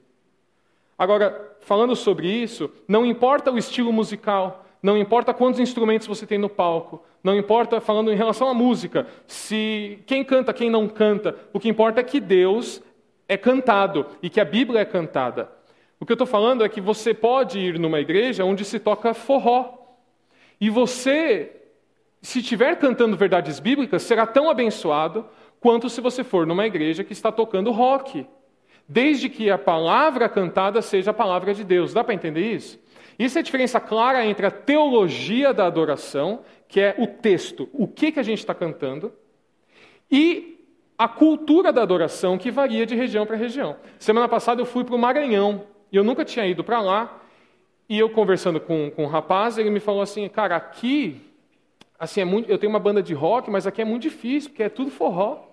Agora, 0.98 1.58
falando 1.60 1.94
sobre 1.94 2.28
isso, 2.30 2.72
não 2.88 3.06
importa 3.06 3.52
o 3.52 3.58
estilo 3.58 3.92
musical, 3.92 4.66
não 4.82 4.98
importa 4.98 5.34
quantos 5.34 5.60
instrumentos 5.60 6.08
você 6.08 6.26
tem 6.26 6.38
no 6.38 6.50
palco, 6.50 7.04
não 7.24 7.36
importa, 7.36 7.82
falando 7.82 8.12
em 8.12 8.16
relação 8.16 8.48
à 8.48 8.54
música, 8.54 9.06
se 9.28 10.00
quem 10.06 10.24
canta, 10.24 10.54
quem 10.54 10.70
não 10.70 10.88
canta, 10.88 11.36
o 11.52 11.60
que 11.60 11.68
importa 11.68 12.00
é 12.00 12.04
que 12.04 12.20
Deus 12.20 12.82
é 13.28 13.38
cantado 13.38 14.06
e 14.24 14.30
que 14.30 14.40
a 14.40 14.46
Bíblia 14.46 14.82
é 14.82 14.86
cantada. 14.86 15.50
O 16.00 16.06
que 16.06 16.12
eu 16.14 16.16
estou 16.16 16.28
falando 16.28 16.64
é 16.64 16.70
que 16.70 16.80
você 16.80 17.14
pode 17.14 17.60
ir 17.60 17.78
numa 17.78 18.00
igreja 18.00 18.46
onde 18.46 18.64
se 18.64 18.80
toca 18.80 19.14
forró. 19.14 19.78
E 20.60 20.70
você, 20.70 21.52
se 22.22 22.40
estiver 22.40 22.78
cantando 22.78 23.18
verdades 23.18 23.60
bíblicas, 23.60 24.04
será 24.04 24.26
tão 24.26 24.50
abençoado 24.50 25.26
quanto 25.60 25.90
se 25.90 26.00
você 26.00 26.24
for 26.24 26.48
numa 26.48 26.66
igreja 26.66 27.04
que 27.04 27.12
está 27.12 27.32
tocando 27.32 27.72
rock. 27.72 28.26
Desde 28.88 29.30
que 29.30 29.52
a 29.52 29.58
palavra 29.58 30.30
cantada 30.30 30.82
seja 30.82 31.12
a 31.12 31.14
palavra 31.14 31.54
de 31.54 31.66
Deus. 31.66 31.94
Dá 31.94 32.04
para 32.04 32.14
entender 32.14 32.54
isso? 32.54 32.80
Isso 33.20 33.38
é 33.38 33.42
a 33.42 33.44
diferença 33.44 33.82
clara 33.82 34.26
entre 34.26 34.46
a 34.46 34.52
teologia 34.52 35.54
da 35.54 35.68
adoração, 35.68 36.40
que 36.70 36.80
é 36.80 36.96
o 36.98 37.06
texto, 37.06 37.68
o 37.74 37.86
que, 37.86 38.14
que 38.14 38.20
a 38.20 38.24
gente 38.24 38.40
está 38.40 38.56
cantando, 38.56 39.12
e 40.10 40.58
a 40.98 41.08
cultura 41.08 41.74
da 41.74 41.82
adoração 41.82 42.38
que 42.38 42.50
varia 42.50 42.86
de 42.86 42.96
região 42.96 43.26
para 43.26 43.36
região. 43.36 43.76
Semana 44.00 44.30
passada 44.30 44.62
eu 44.62 44.66
fui 44.66 44.86
para 44.86 44.96
o 44.96 45.00
Maranhão 45.00 45.66
e 45.92 45.98
eu 45.98 46.04
nunca 46.04 46.24
tinha 46.24 46.46
ido 46.48 46.64
para 46.64 46.80
lá. 46.80 47.22
E 47.90 47.98
eu 47.98 48.10
conversando 48.10 48.60
com, 48.60 48.92
com 48.92 49.04
um 49.04 49.08
rapaz, 49.08 49.58
ele 49.58 49.70
me 49.70 49.80
falou 49.80 50.02
assim, 50.02 50.28
cara, 50.30 50.56
aqui, 50.56 51.20
assim, 51.98 52.22
é 52.22 52.26
muito, 52.26 52.50
eu 52.50 52.58
tenho 52.58 52.72
uma 52.72 52.80
banda 52.80 53.02
de 53.02 53.14
rock, 53.14 53.50
mas 53.50 53.66
aqui 53.66 53.82
é 53.82 53.86
muito 53.86 54.04
difícil, 54.04 54.52
porque 54.52 54.64
é 54.64 54.70
tudo 54.70 54.92
forró. 54.92 55.44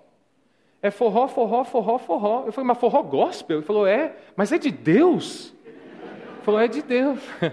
É 0.83 0.91
forró, 0.91 1.27
forró, 1.27 1.65
forró, 1.65 1.99
forró. 1.99 2.43
Eu 2.47 2.53
falei, 2.53 2.69
mas 2.69 2.79
forró 2.79 3.03
gospel? 3.03 3.57
Ele 3.57 3.67
falou, 3.67 3.87
é, 3.87 4.15
mas 4.37 4.53
é 4.53 4.59
de 4.59 4.71
Deus. 4.71 5.56
Falou, 6.47 6.61
é 6.61 6.69
de 6.69 6.81
Deus. 6.81 7.19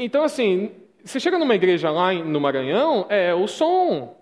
Então, 0.00 0.22
assim, 0.22 0.70
você 1.04 1.18
chega 1.18 1.40
numa 1.40 1.56
igreja 1.56 1.90
lá 1.90 2.12
no 2.12 2.40
Maranhão, 2.40 3.04
é 3.08 3.34
o 3.34 3.48
som, 3.48 4.16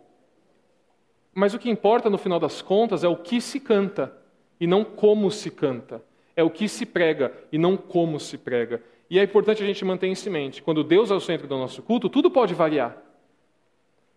mas 1.34 1.52
o 1.52 1.58
que 1.58 1.68
importa 1.68 2.08
no 2.08 2.16
final 2.16 2.40
das 2.40 2.62
contas 2.62 3.04
é 3.04 3.08
o 3.08 3.14
que 3.14 3.42
se 3.42 3.60
canta 3.60 4.10
e 4.58 4.66
não 4.66 4.82
como 4.82 5.30
se 5.30 5.50
canta. 5.50 6.02
É 6.34 6.42
o 6.42 6.48
que 6.48 6.66
se 6.66 6.86
prega 6.86 7.30
e 7.52 7.58
não 7.58 7.76
como 7.76 8.18
se 8.18 8.38
prega. 8.38 8.82
E 9.10 9.18
é 9.18 9.22
importante 9.22 9.62
a 9.62 9.66
gente 9.66 9.84
manter 9.84 10.08
isso 10.08 10.26
em 10.30 10.32
mente. 10.32 10.62
Quando 10.62 10.82
Deus 10.82 11.10
é 11.10 11.14
o 11.14 11.20
centro 11.20 11.46
do 11.46 11.58
nosso 11.58 11.82
culto, 11.82 12.08
tudo 12.08 12.30
pode 12.30 12.54
variar, 12.54 12.96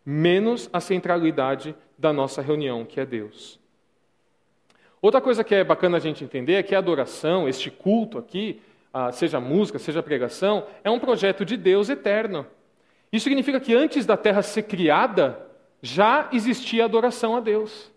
menos 0.06 0.70
a 0.72 0.80
centralidade 0.80 1.76
da 1.98 2.14
nossa 2.14 2.42
reunião, 2.42 2.86
que 2.86 3.02
é 3.02 3.06
Deus. 3.06 3.60
Outra 5.02 5.22
coisa 5.22 5.44
que 5.44 5.56
é 5.56 5.64
bacana 5.64 5.98
a 5.98 6.00
gente 6.00 6.24
entender 6.24 6.56
é 6.56 6.64
que 6.64 6.76
a 6.76 6.80
adoração, 6.80 7.48
este 7.48 7.72
culto 7.72 8.18
aqui, 8.18 8.62
ah, 8.94 9.12
seja 9.12 9.40
música, 9.40 9.80
seja 9.80 10.04
pregação, 10.04 10.66
é 10.84 10.90
um 10.90 11.00
projeto 11.00 11.46
de 11.46 11.56
Deus 11.56 11.90
eterno. 11.90 12.46
Isso 13.12 13.24
significa 13.24 13.60
que 13.60 13.74
antes 13.74 14.06
da 14.06 14.18
terra 14.18 14.42
ser 14.42 14.64
criada, 14.64 15.48
já 15.82 16.28
existia 16.32 16.86
adoração 16.86 17.36
a 17.36 17.40
Deus. 17.40 17.92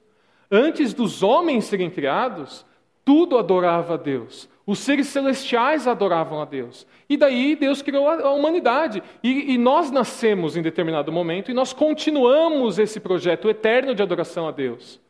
Antes 0.50 0.94
dos 0.94 1.22
homens 1.22 1.64
serem 1.64 1.90
criados, 1.90 2.64
tudo 3.04 3.36
adorava 3.36 3.94
a 3.94 3.96
Deus. 3.96 4.48
Os 4.64 4.78
seres 4.78 5.08
celestiais 5.08 5.88
adoravam 5.88 6.40
a 6.40 6.44
Deus. 6.44 6.86
E 7.08 7.16
daí 7.16 7.56
Deus 7.56 7.82
criou 7.82 8.08
a 8.08 8.30
humanidade. 8.32 9.02
E, 9.22 9.54
e, 9.54 9.58
nós 9.58 9.90
nascemos 9.90 10.56
em 10.56 10.62
determinado 10.62 11.10
momento 11.10 11.50
e 11.50 11.54
nós 11.54 11.72
continuamos 11.72 12.78
esse 12.78 13.00
projeto 13.00 13.50
eterno 13.50 13.92
de 13.92 14.02
adoração 14.02 14.46
a 14.46 14.52
Deus. 14.52 15.00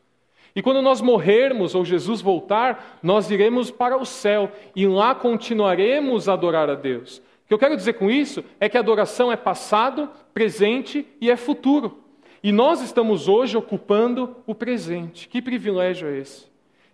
E 0.55 0.61
quando 0.61 0.81
nós 0.81 1.01
morrermos 1.01 1.73
ou 1.73 1.83
Jesus 1.83 2.21
voltar, 2.21 2.99
nós 3.01 3.31
iremos 3.31 3.71
para 3.71 3.97
o 3.97 4.05
céu 4.05 4.51
e 4.75 4.85
lá 4.85 5.15
continuaremos 5.15 6.29
a 6.29 6.33
adorar 6.33 6.69
a 6.69 6.75
Deus. 6.75 7.17
O 7.17 7.47
que 7.47 7.53
eu 7.53 7.59
quero 7.59 7.75
dizer 7.75 7.93
com 7.93 8.09
isso 8.09 8.43
é 8.59 8.69
que 8.69 8.77
a 8.77 8.79
adoração 8.79 9.31
é 9.31 9.35
passado, 9.35 10.09
presente 10.33 11.07
e 11.19 11.29
é 11.29 11.35
futuro. 11.35 11.99
E 12.43 12.51
nós 12.51 12.81
estamos 12.81 13.27
hoje 13.27 13.57
ocupando 13.57 14.35
o 14.45 14.53
presente. 14.53 15.27
Que 15.27 15.41
privilégio 15.41 16.07
é 16.07 16.17
esse? 16.19 16.45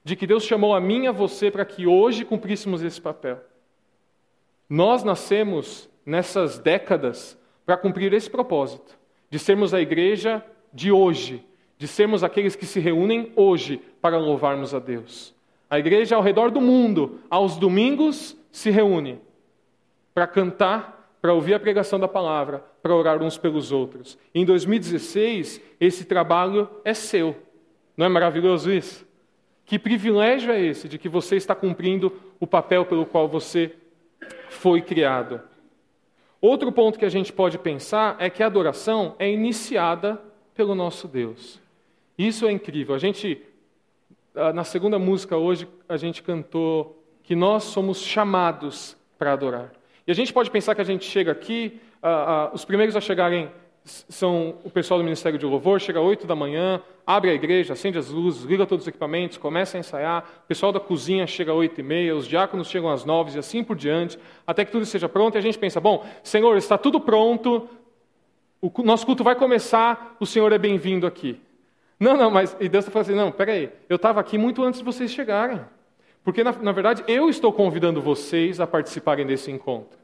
De 0.04 0.16
que 0.16 0.28
Deus 0.28 0.44
chamou 0.44 0.74
a 0.74 0.80
mim 0.80 1.04
e 1.04 1.08
a 1.08 1.12
você 1.12 1.52
para 1.52 1.66
que 1.66 1.86
hoje 1.86 2.24
cumpríssemos 2.24 2.82
esse 2.82 3.02
papel. 3.02 3.40
Nós 4.70 5.04
nascemos 5.04 5.90
nessas 6.06 6.60
décadas 6.60 7.38
para 7.66 7.78
cumprir 7.78 8.14
esse 8.14 8.30
propósito, 8.30 8.98
de 9.30 9.38
sermos 9.38 9.74
a 9.74 9.82
igreja 9.82 10.44
de 10.74 10.92
hoje, 10.92 11.44
de 11.80 11.88
sermos 11.88 12.24
aqueles 12.24 12.56
que 12.56 12.66
se 12.66 12.80
reúnem 12.80 13.32
hoje 13.36 13.82
para 14.02 14.20
louvarmos 14.20 14.76
a 14.76 14.80
Deus. 14.80 15.34
A 15.70 15.80
igreja 15.80 16.16
ao 16.16 16.22
redor 16.22 16.52
do 16.52 16.60
mundo, 16.60 17.22
aos 17.30 17.58
domingos, 17.58 18.38
se 18.52 18.70
reúne 18.70 19.20
para 20.14 20.28
cantar 20.28 21.00
para 21.22 21.34
ouvir 21.34 21.54
a 21.54 21.60
pregação 21.60 22.00
da 22.00 22.08
palavra, 22.08 22.64
para 22.82 22.96
orar 22.96 23.22
uns 23.22 23.38
pelos 23.38 23.72
outros. 23.72 24.18
Em 24.34 24.46
2016, 24.46 25.62
esse 25.80 26.06
trabalho 26.06 26.70
é 26.84 26.94
seu. 26.94 27.36
Não 27.96 28.06
é 28.06 28.10
maravilhoso 28.10 28.72
isso? 28.72 29.06
Que 29.66 29.78
privilégio 29.78 30.52
é 30.52 30.62
esse 30.62 30.88
de 30.88 30.98
que 30.98 31.10
você 31.10 31.36
está 31.36 31.54
cumprindo 31.54 32.12
o 32.40 32.48
papel 32.48 32.86
pelo 32.86 33.06
qual 33.06 33.28
você 33.28 33.76
foi 34.50 34.82
criado? 34.82 35.42
Outro 36.42 36.72
ponto 36.72 36.98
que 36.98 37.06
a 37.06 37.10
gente 37.10 37.34
pode 37.34 37.58
pensar 37.58 38.16
é 38.18 38.30
que 38.30 38.42
a 38.42 38.46
adoração 38.46 39.16
é 39.20 39.30
iniciada 39.30 40.22
pelo 40.56 40.74
nosso 40.74 41.08
Deus. 41.08 41.60
Isso 42.20 42.46
é 42.46 42.52
incrível. 42.52 42.94
A 42.94 42.98
gente, 42.98 43.42
ah, 44.36 44.52
na 44.52 44.66
segunda 44.66 45.00
música 45.00 45.38
hoje, 45.38 45.66
a 45.88 45.96
gente 45.96 46.22
cantou 46.22 47.02
que 47.24 47.34
nós 47.34 47.64
somos 47.64 48.02
chamados 48.02 48.98
para 49.18 49.32
adorar. 49.32 49.72
E 50.06 50.12
a 50.12 50.14
gente 50.14 50.34
pode 50.34 50.52
pensar 50.52 50.76
que 50.76 50.82
a 50.82 50.84
gente 50.84 51.06
chega 51.06 51.32
aqui, 51.32 51.80
uh, 52.04 52.52
uh, 52.52 52.54
os 52.54 52.66
primeiros 52.66 52.98
a 52.98 53.00
chegarem 53.00 53.50
são 53.86 54.56
o 54.66 54.70
pessoal 54.70 55.00
do 55.00 55.04
Ministério 55.06 55.40
de 55.40 55.46
Louvor, 55.46 55.80
chega 55.80 56.00
às 56.00 56.06
8 56.06 56.28
da 56.28 56.36
manhã, 56.36 56.82
abre 57.08 57.30
a 57.30 57.34
igreja, 57.34 57.72
acende 57.72 57.98
as 57.98 58.10
luzes, 58.10 58.44
liga 58.44 58.66
todos 58.66 58.84
os 58.84 58.88
equipamentos, 58.90 59.38
começa 59.38 59.78
a 59.78 59.80
ensaiar, 59.80 60.42
o 60.44 60.48
pessoal 60.48 60.74
da 60.74 60.80
cozinha 60.80 61.26
chega 61.26 61.52
às 61.52 61.58
8 61.58 61.80
e 61.80 61.84
meia, 61.84 62.16
os 62.16 62.28
diáconos 62.28 62.68
chegam 62.68 62.90
às 62.90 63.06
9 63.06 63.36
e 63.36 63.40
assim 63.40 63.64
por 63.64 63.78
diante, 63.78 64.20
até 64.46 64.66
que 64.66 64.72
tudo 64.72 64.84
esteja 64.84 65.08
pronto, 65.08 65.36
e 65.36 65.38
a 65.38 65.42
gente 65.42 65.58
pensa, 65.58 65.80
bom, 65.80 66.06
Senhor, 66.22 66.58
está 66.58 66.78
tudo 66.78 67.00
pronto, 67.00 67.70
o 68.62 68.84
nosso 68.84 69.06
culto 69.06 69.24
vai 69.24 69.36
começar, 69.36 70.18
o 70.20 70.26
Senhor 70.26 70.52
é 70.52 70.58
bem-vindo 70.58 71.08
aqui. 71.08 71.40
Não, 72.00 72.16
não, 72.16 72.32
mas 72.32 72.56
e 72.60 72.70
Deus 72.70 72.86
está 72.86 72.92
falando 72.92 73.08
assim, 73.08 73.18
não, 73.18 73.32
peraí, 73.32 73.70
eu 73.90 73.98
estava 73.98 74.20
aqui 74.20 74.38
muito 74.38 74.64
antes 74.64 74.80
de 74.80 74.86
vocês 74.86 75.12
chegarem. 75.12 75.60
Porque, 76.24 76.44
na, 76.44 76.52
na 76.54 76.72
verdade, 76.72 77.04
eu 77.08 77.30
estou 77.30 77.52
convidando 77.52 78.02
vocês 78.02 78.60
a 78.60 78.68
participarem 78.68 79.26
desse 79.26 79.52
encontro. 79.52 79.98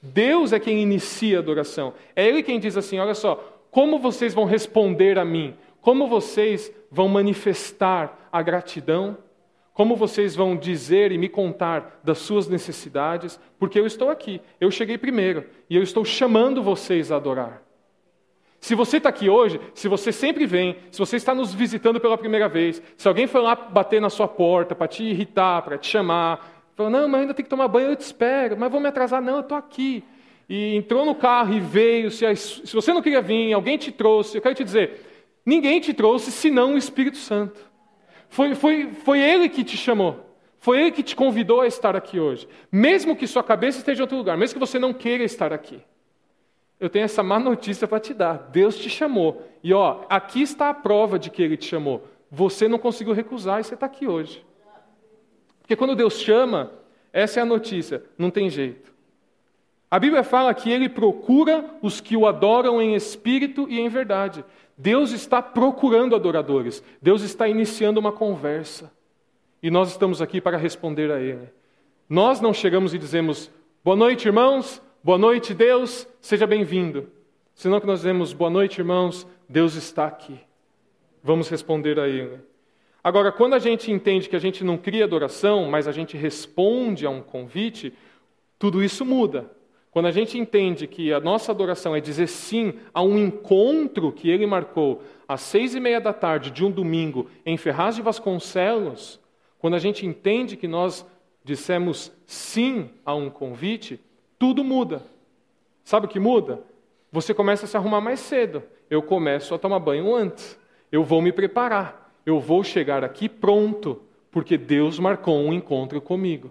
Deus 0.00 0.52
é 0.52 0.58
quem 0.58 0.82
inicia 0.82 1.38
a 1.38 1.40
adoração. 1.40 1.94
É 2.14 2.26
Ele 2.26 2.42
quem 2.42 2.58
diz 2.58 2.76
assim: 2.76 2.98
olha 2.98 3.14
só, 3.14 3.36
como 3.70 3.98
vocês 3.98 4.34
vão 4.34 4.44
responder 4.44 5.18
a 5.18 5.24
mim? 5.24 5.54
Como 5.80 6.06
vocês 6.06 6.72
vão 6.90 7.08
manifestar 7.08 8.28
a 8.30 8.42
gratidão? 8.42 9.16
Como 9.72 9.96
vocês 9.96 10.36
vão 10.36 10.54
dizer 10.54 11.12
e 11.12 11.18
me 11.18 11.28
contar 11.28 12.00
das 12.04 12.18
suas 12.18 12.46
necessidades? 12.48 13.40
Porque 13.58 13.80
eu 13.80 13.86
estou 13.86 14.10
aqui, 14.10 14.40
eu 14.60 14.70
cheguei 14.70 14.98
primeiro 14.98 15.46
e 15.70 15.76
eu 15.76 15.82
estou 15.82 16.04
chamando 16.04 16.62
vocês 16.62 17.10
a 17.10 17.16
adorar. 17.16 17.61
Se 18.62 18.74
você 18.74 18.96
está 18.96 19.10
aqui 19.10 19.28
hoje, 19.28 19.60
se 19.74 19.88
você 19.88 20.10
sempre 20.10 20.46
vem, 20.46 20.76
se 20.90 20.98
você 20.98 21.16
está 21.16 21.34
nos 21.34 21.52
visitando 21.52 22.00
pela 22.00 22.16
primeira 22.16 22.48
vez, 22.48 22.80
se 22.96 23.06
alguém 23.06 23.26
foi 23.26 23.42
lá 23.42 23.54
bater 23.54 24.00
na 24.00 24.08
sua 24.08 24.26
porta 24.26 24.74
para 24.74 24.88
te 24.88 25.02
irritar, 25.02 25.60
para 25.60 25.76
te 25.76 25.88
chamar, 25.88 26.62
Falou, 26.74 26.90
não, 26.90 27.08
mas 27.08 27.22
ainda 27.22 27.34
tem 27.34 27.44
que 27.44 27.50
tomar 27.50 27.68
banho, 27.68 27.90
eu 27.90 27.96
te 27.96 28.00
espero, 28.00 28.56
mas 28.56 28.70
vou 28.70 28.80
me 28.80 28.88
atrasar, 28.88 29.20
não, 29.20 29.34
eu 29.34 29.40
estou 29.40 29.56
aqui. 29.58 30.02
E 30.48 30.74
entrou 30.74 31.04
no 31.04 31.14
carro 31.14 31.52
e 31.52 31.60
veio, 31.60 32.10
se, 32.10 32.34
se 32.36 32.74
você 32.74 32.92
não 32.92 33.02
queria 33.02 33.20
vir, 33.20 33.52
alguém 33.52 33.76
te 33.76 33.92
trouxe, 33.92 34.36
eu 34.36 34.42
quero 34.42 34.54
te 34.54 34.64
dizer, 34.64 35.00
ninguém 35.44 35.80
te 35.80 35.92
trouxe 35.92 36.32
senão 36.32 36.74
o 36.74 36.78
Espírito 36.78 37.18
Santo. 37.18 37.60
Foi, 38.28 38.54
foi, 38.54 38.90
foi 39.04 39.20
Ele 39.20 39.48
que 39.48 39.62
te 39.62 39.76
chamou. 39.76 40.30
Foi 40.58 40.80
Ele 40.80 40.92
que 40.92 41.02
te 41.02 41.14
convidou 41.14 41.60
a 41.60 41.66
estar 41.66 41.94
aqui 41.94 42.18
hoje. 42.18 42.48
Mesmo 42.70 43.14
que 43.14 43.26
sua 43.26 43.42
cabeça 43.42 43.78
esteja 43.78 44.00
em 44.00 44.04
outro 44.04 44.16
lugar, 44.16 44.38
mesmo 44.38 44.54
que 44.54 44.66
você 44.66 44.78
não 44.78 44.94
queira 44.94 45.24
estar 45.24 45.52
aqui. 45.52 45.80
Eu 46.82 46.90
tenho 46.90 47.04
essa 47.04 47.22
má 47.22 47.38
notícia 47.38 47.86
para 47.86 48.00
te 48.00 48.12
dar. 48.12 48.48
Deus 48.50 48.76
te 48.76 48.90
chamou. 48.90 49.40
E 49.62 49.72
ó, 49.72 50.00
aqui 50.10 50.42
está 50.42 50.68
a 50.68 50.74
prova 50.74 51.16
de 51.16 51.30
que 51.30 51.40
ele 51.40 51.56
te 51.56 51.66
chamou. 51.66 52.08
Você 52.28 52.66
não 52.66 52.76
conseguiu 52.76 53.14
recusar 53.14 53.60
e 53.60 53.64
você 53.64 53.74
está 53.74 53.86
aqui 53.86 54.08
hoje. 54.08 54.44
Porque 55.60 55.76
quando 55.76 55.94
Deus 55.94 56.14
chama, 56.14 56.72
essa 57.12 57.38
é 57.38 57.42
a 57.44 57.46
notícia, 57.46 58.02
não 58.18 58.32
tem 58.32 58.50
jeito. 58.50 58.92
A 59.88 59.96
Bíblia 59.96 60.24
fala 60.24 60.52
que 60.52 60.72
ele 60.72 60.88
procura 60.88 61.64
os 61.80 62.00
que 62.00 62.16
o 62.16 62.26
adoram 62.26 62.82
em 62.82 62.96
espírito 62.96 63.68
e 63.70 63.78
em 63.78 63.88
verdade. 63.88 64.44
Deus 64.76 65.12
está 65.12 65.40
procurando 65.40 66.16
adoradores. 66.16 66.82
Deus 67.00 67.22
está 67.22 67.46
iniciando 67.46 68.00
uma 68.00 68.10
conversa. 68.10 68.92
E 69.62 69.70
nós 69.70 69.88
estamos 69.88 70.20
aqui 70.20 70.40
para 70.40 70.56
responder 70.56 71.12
a 71.12 71.20
ele. 71.20 71.48
Nós 72.08 72.40
não 72.40 72.52
chegamos 72.52 72.92
e 72.92 72.98
dizemos: 72.98 73.48
"Boa 73.84 73.96
noite, 73.96 74.26
irmãos. 74.26 74.82
Boa 75.04 75.18
noite, 75.18 75.52
Deus, 75.52 76.06
seja 76.20 76.46
bem-vindo. 76.46 77.10
Senão 77.56 77.80
que 77.80 77.86
nós 77.88 77.98
dizemos, 77.98 78.32
boa 78.32 78.48
noite, 78.48 78.78
irmãos, 78.78 79.26
Deus 79.48 79.74
está 79.74 80.06
aqui. 80.06 80.38
Vamos 81.24 81.48
responder 81.48 81.98
a 81.98 82.06
Ele. 82.06 82.38
Agora, 83.02 83.32
quando 83.32 83.54
a 83.54 83.58
gente 83.58 83.90
entende 83.90 84.28
que 84.28 84.36
a 84.36 84.38
gente 84.38 84.62
não 84.62 84.78
cria 84.78 85.02
adoração, 85.02 85.68
mas 85.68 85.88
a 85.88 85.92
gente 85.92 86.16
responde 86.16 87.04
a 87.04 87.10
um 87.10 87.20
convite, 87.20 87.92
tudo 88.60 88.80
isso 88.80 89.04
muda. 89.04 89.50
Quando 89.90 90.06
a 90.06 90.12
gente 90.12 90.38
entende 90.38 90.86
que 90.86 91.12
a 91.12 91.18
nossa 91.18 91.50
adoração 91.50 91.96
é 91.96 92.00
dizer 92.00 92.28
sim 92.28 92.74
a 92.94 93.02
um 93.02 93.18
encontro 93.18 94.12
que 94.12 94.30
ele 94.30 94.46
marcou 94.46 95.02
às 95.26 95.40
seis 95.40 95.74
e 95.74 95.80
meia 95.80 96.00
da 96.00 96.12
tarde 96.12 96.48
de 96.48 96.64
um 96.64 96.70
domingo 96.70 97.28
em 97.44 97.56
Ferraz 97.56 97.96
de 97.96 98.02
Vasconcelos, 98.02 99.18
quando 99.58 99.74
a 99.74 99.80
gente 99.80 100.06
entende 100.06 100.56
que 100.56 100.68
nós 100.68 101.04
dissemos 101.42 102.12
sim 102.24 102.88
a 103.04 103.16
um 103.16 103.28
convite, 103.28 103.98
tudo 104.42 104.64
muda. 104.64 105.04
Sabe 105.84 106.06
o 106.06 106.08
que 106.08 106.18
muda? 106.18 106.64
Você 107.12 107.32
começa 107.32 107.64
a 107.64 107.68
se 107.68 107.76
arrumar 107.76 108.00
mais 108.00 108.18
cedo. 108.18 108.60
Eu 108.90 109.00
começo 109.00 109.54
a 109.54 109.58
tomar 109.58 109.78
banho 109.78 110.12
antes. 110.12 110.58
Eu 110.90 111.04
vou 111.04 111.22
me 111.22 111.30
preparar. 111.30 112.12
Eu 112.26 112.40
vou 112.40 112.64
chegar 112.64 113.04
aqui 113.04 113.28
pronto, 113.28 114.02
porque 114.32 114.58
Deus 114.58 114.98
marcou 114.98 115.38
um 115.38 115.52
encontro 115.52 116.00
comigo. 116.00 116.50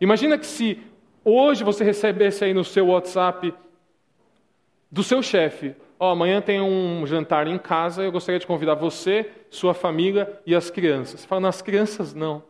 Imagina 0.00 0.38
que 0.38 0.46
se 0.46 0.80
hoje 1.24 1.64
você 1.64 1.82
recebesse 1.82 2.44
aí 2.44 2.54
no 2.54 2.62
seu 2.62 2.86
WhatsApp 2.86 3.52
do 4.88 5.02
seu 5.02 5.20
chefe, 5.20 5.74
ó, 5.98 6.10
oh, 6.10 6.12
amanhã 6.12 6.40
tem 6.40 6.60
um 6.60 7.04
jantar 7.08 7.48
em 7.48 7.58
casa, 7.58 8.04
eu 8.04 8.12
gostaria 8.12 8.38
de 8.38 8.46
convidar 8.46 8.74
você, 8.74 9.28
sua 9.50 9.74
família 9.74 10.40
e 10.46 10.54
as 10.54 10.70
crianças. 10.70 11.22
Você 11.22 11.26
fala, 11.26 11.40
nas 11.40 11.60
crianças 11.60 12.14
não. 12.14 12.44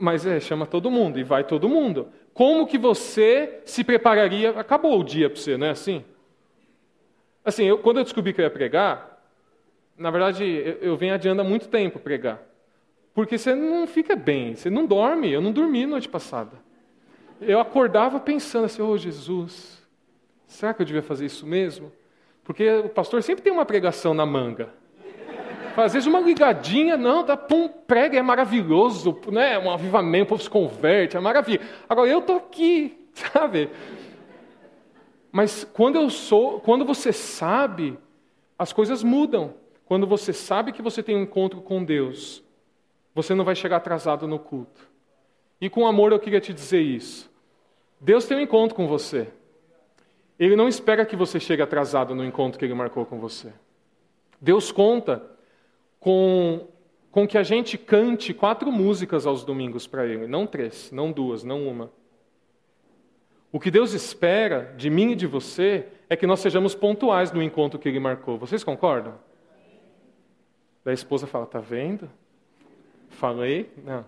Mas 0.00 0.24
é, 0.24 0.40
chama 0.40 0.64
todo 0.64 0.90
mundo 0.90 1.18
e 1.18 1.22
vai 1.22 1.44
todo 1.44 1.68
mundo. 1.68 2.08
Como 2.38 2.68
que 2.68 2.78
você 2.78 3.62
se 3.64 3.82
prepararia? 3.82 4.50
Acabou 4.50 5.00
o 5.00 5.02
dia 5.02 5.28
para 5.28 5.40
você, 5.40 5.56
não 5.56 5.66
é 5.66 5.70
assim? 5.70 6.04
Assim, 7.44 7.64
eu, 7.64 7.78
quando 7.78 7.96
eu 7.96 8.04
descobri 8.04 8.32
que 8.32 8.40
eu 8.40 8.44
ia 8.44 8.50
pregar, 8.50 9.20
na 9.96 10.08
verdade, 10.08 10.44
eu, 10.44 10.74
eu 10.74 10.96
venho 10.96 11.14
adiando 11.14 11.42
há 11.42 11.44
muito 11.44 11.66
tempo 11.66 11.98
pregar. 11.98 12.40
Porque 13.12 13.36
você 13.36 13.56
não 13.56 13.88
fica 13.88 14.14
bem, 14.14 14.54
você 14.54 14.70
não 14.70 14.86
dorme. 14.86 15.32
Eu 15.32 15.40
não 15.40 15.50
dormi 15.50 15.84
noite 15.84 16.08
passada. 16.08 16.52
Eu 17.40 17.58
acordava 17.58 18.20
pensando 18.20 18.66
assim, 18.66 18.82
ô 18.82 18.90
oh, 18.90 18.96
Jesus, 18.96 19.84
será 20.46 20.72
que 20.72 20.80
eu 20.80 20.86
devia 20.86 21.02
fazer 21.02 21.26
isso 21.26 21.44
mesmo? 21.44 21.90
Porque 22.44 22.70
o 22.70 22.88
pastor 22.88 23.20
sempre 23.20 23.42
tem 23.42 23.52
uma 23.52 23.66
pregação 23.66 24.14
na 24.14 24.24
manga. 24.24 24.72
Às 25.84 25.92
vezes 25.92 26.06
uma 26.06 26.20
ligadinha, 26.20 26.96
não, 26.96 27.24
dá 27.24 27.36
pum, 27.36 27.68
prega, 27.68 28.18
é 28.18 28.22
maravilhoso, 28.22 29.18
né? 29.30 29.58
um 29.58 29.70
avivamento, 29.70 30.24
o 30.24 30.28
povo 30.28 30.42
se 30.42 30.50
converte, 30.50 31.16
é 31.16 31.20
maravilha. 31.20 31.60
Agora 31.88 32.08
eu 32.08 32.18
estou 32.18 32.36
aqui, 32.36 33.08
sabe? 33.14 33.70
Mas 35.30 35.64
quando 35.64 35.96
eu 35.96 36.10
sou, 36.10 36.60
quando 36.60 36.84
você 36.84 37.12
sabe, 37.12 37.98
as 38.58 38.72
coisas 38.72 39.02
mudam. 39.02 39.54
Quando 39.84 40.06
você 40.06 40.32
sabe 40.32 40.72
que 40.72 40.82
você 40.82 41.02
tem 41.02 41.16
um 41.16 41.22
encontro 41.22 41.62
com 41.62 41.82
Deus, 41.82 42.42
você 43.14 43.34
não 43.34 43.44
vai 43.44 43.54
chegar 43.54 43.76
atrasado 43.76 44.26
no 44.26 44.38
culto. 44.38 44.88
E 45.60 45.70
com 45.70 45.86
amor 45.86 46.12
eu 46.12 46.18
queria 46.18 46.40
te 46.40 46.52
dizer 46.52 46.80
isso. 46.80 47.30
Deus 48.00 48.26
tem 48.26 48.36
um 48.36 48.40
encontro 48.40 48.76
com 48.76 48.86
você. 48.86 49.28
Ele 50.38 50.54
não 50.54 50.68
espera 50.68 51.06
que 51.06 51.16
você 51.16 51.40
chegue 51.40 51.62
atrasado 51.62 52.14
no 52.14 52.24
encontro 52.24 52.58
que 52.58 52.64
ele 52.64 52.74
marcou 52.74 53.06
com 53.06 53.18
você. 53.18 53.52
Deus 54.40 54.70
conta 54.70 55.37
com, 56.00 56.66
com 57.10 57.26
que 57.26 57.38
a 57.38 57.42
gente 57.42 57.76
cante 57.76 58.32
quatro 58.32 58.70
músicas 58.70 59.26
aos 59.26 59.44
domingos 59.44 59.86
para 59.86 60.06
Ele, 60.06 60.26
não 60.26 60.46
três, 60.46 60.90
não 60.92 61.10
duas, 61.10 61.42
não 61.42 61.66
uma. 61.66 61.90
O 63.50 63.58
que 63.58 63.70
Deus 63.70 63.92
espera 63.92 64.74
de 64.76 64.90
mim 64.90 65.12
e 65.12 65.16
de 65.16 65.26
você 65.26 65.88
é 66.08 66.16
que 66.16 66.26
nós 66.26 66.40
sejamos 66.40 66.74
pontuais 66.74 67.32
no 67.32 67.42
encontro 67.42 67.78
que 67.78 67.88
Ele 67.88 67.98
marcou. 67.98 68.38
Vocês 68.38 68.62
concordam? 68.62 69.14
Da 70.84 70.92
esposa 70.92 71.26
fala: 71.26 71.46
Tá 71.46 71.58
vendo? 71.58 72.10
Falei? 73.08 73.70
Não. 73.84 74.04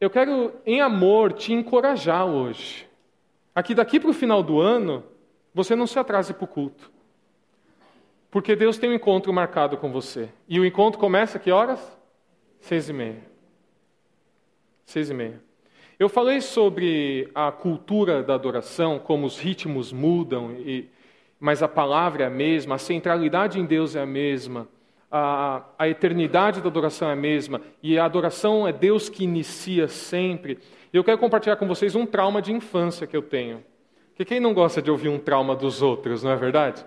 Eu 0.00 0.08
quero, 0.08 0.52
em 0.64 0.80
amor, 0.80 1.32
te 1.32 1.52
encorajar 1.52 2.24
hoje. 2.24 2.88
Aqui 3.52 3.74
daqui 3.74 3.98
para 3.98 4.10
o 4.10 4.14
final 4.14 4.44
do 4.44 4.60
ano, 4.60 5.02
você 5.52 5.74
não 5.74 5.88
se 5.88 5.98
atrase 5.98 6.32
para 6.32 6.44
o 6.44 6.48
culto. 6.48 6.90
Porque 8.30 8.54
Deus 8.54 8.76
tem 8.76 8.90
um 8.90 8.94
encontro 8.94 9.32
marcado 9.32 9.76
com 9.76 9.90
você. 9.90 10.28
E 10.46 10.60
o 10.60 10.66
encontro 10.66 11.00
começa 11.00 11.38
que 11.38 11.50
horas? 11.50 11.80
Seis 12.60 12.88
e 12.88 12.92
meia. 12.92 13.22
Seis 14.84 15.10
e 15.10 15.14
meia. 15.14 15.40
Eu 15.98 16.08
falei 16.08 16.40
sobre 16.40 17.28
a 17.34 17.50
cultura 17.50 18.22
da 18.22 18.34
adoração, 18.34 18.98
como 18.98 19.26
os 19.26 19.38
ritmos 19.38 19.92
mudam, 19.92 20.52
e, 20.52 20.88
mas 21.40 21.62
a 21.62 21.68
palavra 21.68 22.22
é 22.22 22.26
a 22.26 22.30
mesma, 22.30 22.76
a 22.76 22.78
centralidade 22.78 23.58
em 23.58 23.64
Deus 23.64 23.96
é 23.96 24.00
a 24.02 24.06
mesma, 24.06 24.68
a, 25.10 25.64
a 25.76 25.88
eternidade 25.88 26.60
da 26.60 26.68
adoração 26.68 27.08
é 27.08 27.14
a 27.14 27.16
mesma, 27.16 27.60
e 27.82 27.98
a 27.98 28.04
adoração 28.04 28.68
é 28.68 28.72
Deus 28.72 29.08
que 29.08 29.24
inicia 29.24 29.88
sempre. 29.88 30.58
Eu 30.92 31.02
quero 31.02 31.18
compartilhar 31.18 31.56
com 31.56 31.66
vocês 31.66 31.96
um 31.96 32.06
trauma 32.06 32.40
de 32.40 32.52
infância 32.52 33.06
que 33.06 33.16
eu 33.16 33.22
tenho. 33.22 33.64
Porque 34.10 34.24
quem 34.24 34.38
não 34.38 34.54
gosta 34.54 34.80
de 34.80 34.90
ouvir 34.90 35.08
um 35.08 35.18
trauma 35.18 35.56
dos 35.56 35.82
outros, 35.82 36.22
não 36.22 36.30
é 36.30 36.36
verdade? 36.36 36.84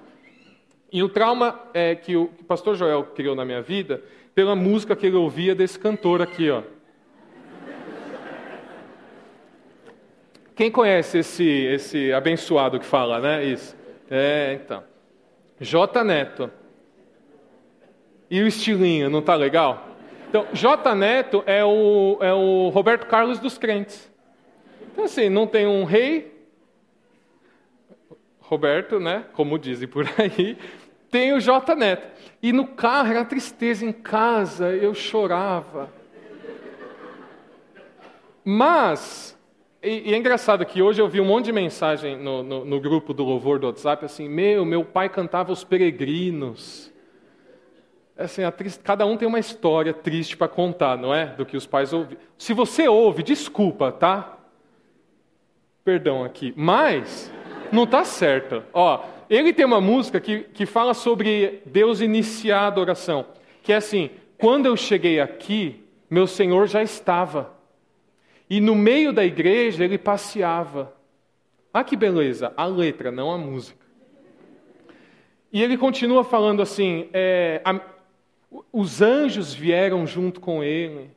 E 0.91 1.01
o 1.01 1.07
trauma 1.07 1.59
é, 1.73 1.95
que 1.95 2.17
o 2.17 2.27
pastor 2.47 2.75
Joel 2.75 3.03
criou 3.15 3.33
na 3.33 3.45
minha 3.45 3.61
vida 3.61 4.03
pela 4.35 4.55
música 4.55 4.95
que 4.95 5.05
ele 5.05 5.15
ouvia 5.15 5.55
desse 5.55 5.79
cantor 5.79 6.21
aqui, 6.21 6.49
ó. 6.49 6.63
Quem 10.53 10.69
conhece 10.69 11.19
esse, 11.19 11.43
esse 11.43 12.13
abençoado 12.13 12.79
que 12.79 12.85
fala, 12.85 13.19
né? 13.19 13.43
Isso. 13.43 13.75
É, 14.09 14.59
então. 14.61 14.83
J 15.59 16.03
Neto. 16.03 16.51
E 18.29 18.41
o 18.41 18.47
estilinho, 18.47 19.09
não 19.09 19.21
tá 19.21 19.35
legal? 19.35 19.87
Então, 20.29 20.45
J 20.53 20.93
Neto 20.93 21.43
é 21.45 21.63
o, 21.63 22.17
é 22.21 22.33
o 22.33 22.69
Roberto 22.69 23.07
Carlos 23.07 23.39
dos 23.39 23.57
crentes. 23.57 24.11
Então, 24.91 25.05
assim, 25.05 25.29
não 25.29 25.47
tem 25.47 25.65
um 25.65 25.83
rei, 25.83 26.31
Roberto, 28.39 28.99
né? 28.99 29.25
Como 29.31 29.57
dizem 29.57 29.87
por 29.87 30.05
aí, 30.19 30.57
tem 31.11 31.33
o 31.33 31.39
J 31.39 31.75
Neto. 31.75 32.07
E 32.41 32.51
no 32.51 32.65
carro 32.65 33.11
era 33.11 33.25
tristeza, 33.25 33.85
em 33.85 33.91
casa 33.91 34.69
eu 34.69 34.95
chorava. 34.95 35.91
Mas, 38.43 39.37
e, 39.83 40.09
e, 40.09 40.13
é 40.13 40.17
engraçado 40.17 40.65
que 40.65 40.81
hoje 40.81 40.99
eu 40.99 41.07
vi 41.07 41.21
um 41.21 41.25
monte 41.25 41.45
de 41.45 41.51
mensagem 41.51 42.17
no, 42.17 42.41
no, 42.41 42.65
no 42.65 42.79
grupo 42.79 43.13
do 43.13 43.23
louvor 43.23 43.59
do 43.59 43.67
WhatsApp, 43.67 44.03
assim, 44.05 44.27
meu, 44.27 44.65
meu 44.65 44.83
pai 44.83 45.09
cantava 45.09 45.51
os 45.51 45.63
peregrinos. 45.63 46.91
Assim, 48.17 48.41
triste, 48.51 48.79
cada 48.79 49.05
um 49.05 49.17
tem 49.17 49.27
uma 49.27 49.39
história 49.39 49.93
triste 49.93 50.35
para 50.35 50.47
contar, 50.47 50.97
não 50.97 51.13
é? 51.13 51.27
Do 51.27 51.45
que 51.45 51.57
os 51.57 51.67
pais 51.67 51.93
ouviram. 51.93 52.21
Se 52.37 52.53
você 52.53 52.87
ouve, 52.87 53.21
desculpa, 53.21 53.91
tá? 53.91 54.37
Perdão 55.83 56.23
aqui. 56.23 56.53
Mas, 56.55 57.31
não 57.71 57.83
está 57.83 58.03
certo. 58.03 58.63
Ó, 58.73 59.03
ele 59.37 59.53
tem 59.53 59.65
uma 59.65 59.79
música 59.79 60.19
que, 60.19 60.39
que 60.39 60.65
fala 60.65 60.93
sobre 60.93 61.61
Deus 61.65 62.01
iniciar 62.01 62.63
a 62.63 62.67
adoração, 62.67 63.25
que 63.63 63.71
é 63.71 63.77
assim: 63.77 64.09
quando 64.37 64.65
eu 64.65 64.75
cheguei 64.75 65.21
aqui, 65.21 65.85
meu 66.09 66.27
Senhor 66.27 66.67
já 66.67 66.83
estava. 66.83 67.53
E 68.49 68.59
no 68.59 68.75
meio 68.75 69.13
da 69.13 69.23
igreja 69.23 69.85
ele 69.85 69.97
passeava. 69.97 70.93
Ah, 71.73 71.85
que 71.85 71.95
beleza! 71.95 72.51
A 72.57 72.65
letra, 72.65 73.09
não 73.09 73.31
a 73.31 73.37
música. 73.37 73.79
E 75.53 75.63
ele 75.63 75.77
continua 75.77 76.25
falando 76.25 76.61
assim: 76.61 77.07
é, 77.13 77.61
a, 77.63 77.79
os 78.73 79.01
anjos 79.01 79.53
vieram 79.53 80.05
junto 80.05 80.41
com 80.41 80.61
ele, 80.61 81.09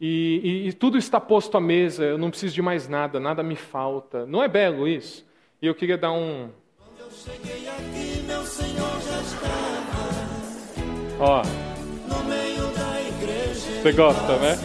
e, 0.00 0.40
e, 0.42 0.68
e, 0.68 0.72
tudo 0.72 0.96
está 0.96 1.20
posto 1.20 1.58
à 1.58 1.60
mesa, 1.60 2.04
eu 2.04 2.16
não 2.16 2.30
preciso 2.30 2.54
de 2.54 2.62
mais 2.62 2.88
nada, 2.88 3.20
nada 3.20 3.42
me 3.42 3.56
falta. 3.56 4.24
Não 4.24 4.42
é 4.42 4.48
belo 4.48 4.88
isso? 4.88 5.26
E 5.60 5.66
eu 5.66 5.74
queria 5.74 5.98
dar 5.98 6.12
um, 6.12 6.50
cheguei 7.28 7.68
aqui, 7.68 8.24
meu 8.26 8.42
Senhor 8.44 9.00
já 9.02 9.20
estava. 9.20 10.18
Ó. 11.20 11.42
No 12.08 12.24
meio 12.24 12.66
da 12.68 13.00
igreja. 13.02 13.82
Você 13.82 13.92
gosta, 13.92 14.36
né? 14.36 14.58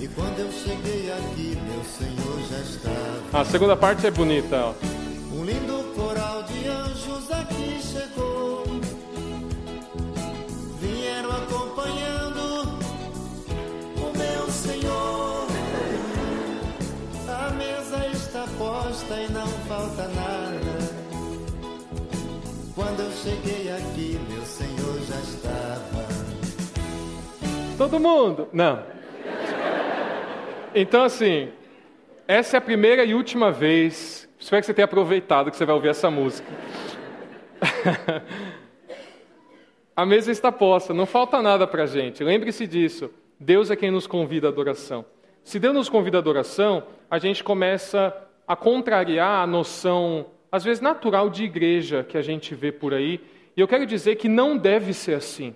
E 0.00 0.08
quando 0.08 0.38
eu 0.38 0.52
cheguei 0.52 1.10
aqui, 1.10 1.58
meu 1.66 1.82
Senhor 1.84 2.38
já 2.48 2.58
estava. 2.58 3.40
A 3.40 3.44
segunda 3.44 3.76
parte 3.76 4.06
é 4.06 4.10
bonita. 4.10 4.56
Ó. 4.56 4.95
posta 19.06 19.14
e 19.20 19.32
não 19.32 19.46
falta 19.46 20.08
nada. 20.08 20.96
Quando 22.74 23.00
eu 23.00 23.10
cheguei 23.12 23.70
aqui, 23.70 24.18
meu 24.28 24.42
Senhor 24.42 25.00
já 25.02 25.18
estava. 25.20 26.06
Todo 27.78 28.00
mundo? 28.00 28.48
Não. 28.52 28.82
Então, 30.74 31.04
assim, 31.04 31.50
essa 32.26 32.56
é 32.56 32.58
a 32.58 32.60
primeira 32.60 33.04
e 33.04 33.14
última 33.14 33.50
vez. 33.50 34.28
Espero 34.38 34.60
que 34.60 34.66
você 34.66 34.74
tenha 34.74 34.84
aproveitado 34.84 35.50
que 35.50 35.56
você 35.56 35.64
vai 35.64 35.74
ouvir 35.74 35.88
essa 35.88 36.10
música. 36.10 36.46
a 39.96 40.04
mesa 40.04 40.30
está 40.30 40.52
posta, 40.52 40.92
não 40.92 41.06
falta 41.06 41.40
nada 41.40 41.66
para 41.66 41.84
a 41.84 41.86
gente. 41.86 42.22
Lembre-se 42.22 42.66
disso. 42.66 43.10
Deus 43.38 43.70
é 43.70 43.76
quem 43.76 43.90
nos 43.90 44.06
convida 44.06 44.48
à 44.48 44.50
adoração. 44.50 45.04
Se 45.44 45.58
Deus 45.58 45.74
nos 45.74 45.88
convida 45.88 46.18
à 46.18 46.20
adoração, 46.20 46.82
a 47.10 47.18
gente 47.18 47.44
começa 47.44 48.25
a 48.46 48.54
contrariar 48.54 49.42
a 49.42 49.46
noção, 49.46 50.26
às 50.50 50.64
vezes 50.64 50.80
natural, 50.80 51.28
de 51.28 51.44
igreja 51.44 52.04
que 52.04 52.16
a 52.16 52.22
gente 52.22 52.54
vê 52.54 52.70
por 52.70 52.94
aí. 52.94 53.20
E 53.56 53.60
eu 53.60 53.66
quero 53.66 53.86
dizer 53.86 54.16
que 54.16 54.28
não 54.28 54.56
deve 54.56 54.92
ser 54.92 55.14
assim. 55.14 55.54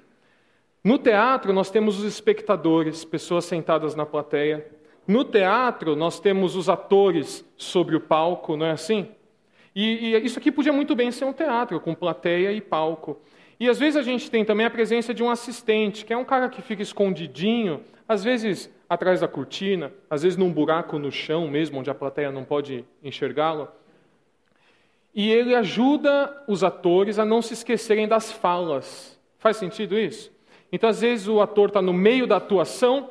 No 0.82 0.98
teatro, 0.98 1.52
nós 1.52 1.70
temos 1.70 1.98
os 1.98 2.04
espectadores, 2.04 3.04
pessoas 3.04 3.44
sentadas 3.44 3.94
na 3.94 4.06
plateia. 4.06 4.66
No 5.06 5.24
teatro, 5.24 5.94
nós 5.94 6.18
temos 6.18 6.56
os 6.56 6.68
atores 6.68 7.44
sobre 7.56 7.94
o 7.96 8.00
palco, 8.00 8.56
não 8.56 8.66
é 8.66 8.70
assim? 8.70 9.08
E, 9.74 10.14
e, 10.14 10.24
isso 10.24 10.38
aqui 10.38 10.50
podia 10.50 10.72
muito 10.72 10.96
bem 10.96 11.10
ser 11.10 11.24
um 11.26 11.32
teatro, 11.32 11.80
com 11.80 11.94
plateia 11.94 12.52
e 12.52 12.60
palco. 12.60 13.20
E 13.58 13.68
às 13.68 13.78
vezes 13.78 13.96
a 13.96 14.02
gente 14.02 14.30
tem 14.30 14.44
também 14.44 14.64
a 14.64 14.70
presença 14.70 15.12
de 15.12 15.22
um 15.22 15.30
assistente, 15.30 16.04
que 16.04 16.12
é 16.12 16.16
um 16.16 16.24
cara 16.24 16.48
que 16.48 16.62
fica 16.62 16.82
escondidinho, 16.82 17.82
às 18.08 18.24
vezes 18.24 18.72
atrás 18.90 19.20
da 19.20 19.28
cortina, 19.28 19.92
às 20.10 20.24
vezes 20.24 20.36
num 20.36 20.52
buraco 20.52 20.98
no 20.98 21.12
chão 21.12 21.46
mesmo, 21.46 21.78
onde 21.78 21.88
a 21.88 21.94
plateia 21.94 22.32
não 22.32 22.44
pode 22.44 22.84
enxergá-lo. 23.00 23.68
E 25.14 25.30
ele 25.30 25.54
ajuda 25.54 26.44
os 26.48 26.64
atores 26.64 27.16
a 27.16 27.24
não 27.24 27.40
se 27.40 27.54
esquecerem 27.54 28.08
das 28.08 28.32
falas. 28.32 29.16
Faz 29.38 29.56
sentido 29.56 29.96
isso? 29.96 30.32
Então, 30.72 30.90
às 30.90 31.00
vezes, 31.00 31.28
o 31.28 31.40
ator 31.40 31.68
está 31.68 31.80
no 31.80 31.92
meio 31.92 32.26
da 32.26 32.36
atuação 32.36 33.10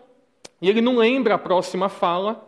e 0.62 0.70
ele 0.70 0.82
não 0.82 0.98
lembra 0.98 1.36
a 1.36 1.38
próxima 1.38 1.88
fala. 1.88 2.46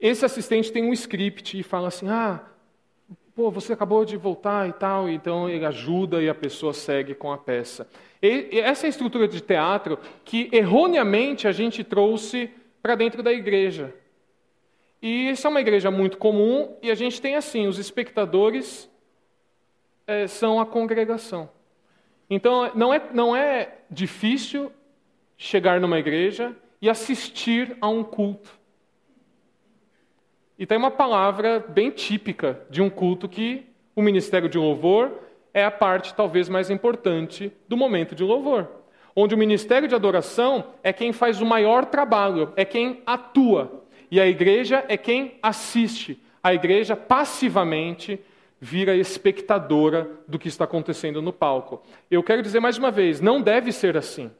Esse 0.00 0.24
assistente 0.24 0.70
tem 0.70 0.84
um 0.84 0.92
script 0.92 1.58
e 1.58 1.64
fala 1.64 1.88
assim: 1.88 2.08
Ah, 2.08 2.44
pô, 3.38 3.52
você 3.52 3.72
acabou 3.72 4.04
de 4.04 4.16
voltar 4.16 4.68
e 4.68 4.72
tal. 4.72 5.08
Então 5.08 5.48
ele 5.48 5.64
ajuda 5.64 6.20
e 6.20 6.28
a 6.28 6.34
pessoa 6.34 6.72
segue 6.72 7.14
com 7.14 7.30
a 7.30 7.38
peça. 7.38 7.88
E 8.20 8.58
essa 8.58 8.84
é 8.84 8.88
a 8.88 8.90
estrutura 8.90 9.28
de 9.28 9.40
teatro 9.40 9.96
que 10.24 10.48
erroneamente 10.50 11.46
a 11.46 11.52
gente 11.52 11.84
trouxe 11.84 12.50
para 12.82 12.96
dentro 12.96 13.22
da 13.22 13.32
igreja. 13.32 13.94
E 15.00 15.30
isso 15.30 15.46
é 15.46 15.50
uma 15.50 15.60
igreja 15.60 15.88
muito 15.88 16.18
comum 16.18 16.76
e 16.82 16.90
a 16.90 16.96
gente 16.96 17.22
tem 17.22 17.36
assim: 17.36 17.68
os 17.68 17.78
espectadores 17.78 18.90
é, 20.04 20.26
são 20.26 20.58
a 20.58 20.66
congregação. 20.66 21.48
Então 22.28 22.72
não 22.74 22.92
é, 22.92 23.00
não 23.14 23.36
é 23.36 23.76
difícil 23.88 24.72
chegar 25.36 25.80
numa 25.80 26.00
igreja 26.00 26.56
e 26.82 26.90
assistir 26.90 27.76
a 27.80 27.88
um 27.88 28.02
culto. 28.02 28.57
E 30.58 30.66
tem 30.66 30.76
uma 30.76 30.90
palavra 30.90 31.64
bem 31.68 31.90
típica 31.90 32.60
de 32.68 32.82
um 32.82 32.90
culto 32.90 33.28
que 33.28 33.64
o 33.94 34.02
ministério 34.02 34.48
de 34.48 34.58
louvor 34.58 35.12
é 35.54 35.64
a 35.64 35.70
parte 35.70 36.14
talvez 36.14 36.48
mais 36.48 36.68
importante 36.68 37.52
do 37.68 37.76
momento 37.76 38.14
de 38.14 38.24
louvor. 38.24 38.66
Onde 39.14 39.34
o 39.34 39.38
ministério 39.38 39.88
de 39.88 39.94
adoração 39.94 40.64
é 40.82 40.92
quem 40.92 41.12
faz 41.12 41.40
o 41.40 41.46
maior 41.46 41.84
trabalho, 41.84 42.52
é 42.56 42.64
quem 42.64 43.02
atua. 43.06 43.84
E 44.10 44.20
a 44.20 44.26
igreja 44.26 44.84
é 44.88 44.96
quem 44.96 45.38
assiste. 45.42 46.20
A 46.42 46.52
igreja 46.52 46.96
passivamente 46.96 48.20
vira 48.60 48.96
espectadora 48.96 50.10
do 50.26 50.38
que 50.38 50.48
está 50.48 50.64
acontecendo 50.64 51.22
no 51.22 51.32
palco. 51.32 51.82
Eu 52.10 52.22
quero 52.22 52.42
dizer 52.42 52.58
mais 52.58 52.78
uma 52.78 52.90
vez: 52.90 53.20
não 53.20 53.40
deve 53.40 53.70
ser 53.70 53.96
assim. 53.96 54.30